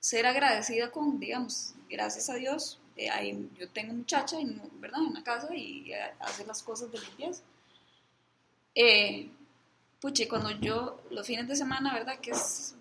ser 0.00 0.24
agradecida 0.24 0.90
con, 0.90 1.20
digamos, 1.20 1.74
gracias 1.90 2.30
a 2.30 2.34
Dios, 2.34 2.78
eh, 2.96 3.10
hay- 3.10 3.50
yo 3.58 3.68
tengo 3.68 3.92
muchacha, 3.92 4.38
no- 4.42 4.62
¿verdad? 4.80 5.02
En 5.06 5.12
la 5.12 5.22
casa 5.22 5.54
y 5.54 5.92
eh, 5.92 6.00
hace 6.20 6.46
las 6.46 6.62
cosas 6.62 6.90
de 6.90 6.98
limpieza. 6.98 7.42
Eh, 8.74 9.28
puche, 10.00 10.26
cuando 10.26 10.50
yo, 10.50 10.98
los 11.10 11.26
fines 11.26 11.46
de 11.46 11.56
semana, 11.56 11.92
¿verdad? 11.92 12.18
Que 12.20 12.30
es, 12.30 12.74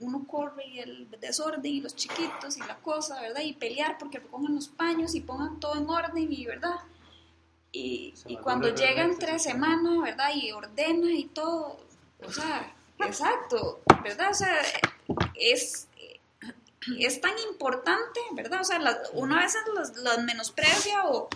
uno 0.00 0.26
corre 0.26 0.66
y 0.66 0.80
el 0.80 1.08
desorden 1.20 1.72
y 1.72 1.80
los 1.80 1.94
chiquitos 1.94 2.56
y 2.56 2.60
la 2.60 2.78
cosa, 2.78 3.20
¿verdad? 3.20 3.42
Y 3.42 3.52
pelear 3.52 3.96
porque 3.96 4.20
pongan 4.20 4.56
los 4.56 4.66
paños 4.68 5.14
y 5.14 5.20
pongan 5.20 5.60
todo 5.60 5.76
en 5.76 5.88
orden 5.88 6.32
y, 6.32 6.46
¿verdad? 6.46 6.76
Y, 7.70 8.12
y 8.26 8.36
cuando 8.38 8.66
llega 8.74 8.94
realmente 8.94 9.14
entre 9.26 9.36
ese 9.36 9.50
semana, 9.52 10.02
¿verdad? 10.02 10.30
Y 10.34 10.50
ordena 10.50 11.12
y 11.12 11.26
todo, 11.26 11.78
o 12.26 12.32
sea, 12.32 12.74
exacto, 13.06 13.80
¿verdad? 14.02 14.30
O 14.30 14.34
sea, 14.34 14.56
es, 15.34 15.88
es 16.98 17.20
tan 17.20 17.38
importante, 17.50 18.20
¿verdad? 18.32 18.60
O 18.60 18.64
sea, 18.64 18.78
la- 18.78 18.98
uno 19.12 19.36
a 19.36 19.40
veces 19.42 19.60
los 19.74 20.18
menosprecia 20.24 21.04
o, 21.06 21.28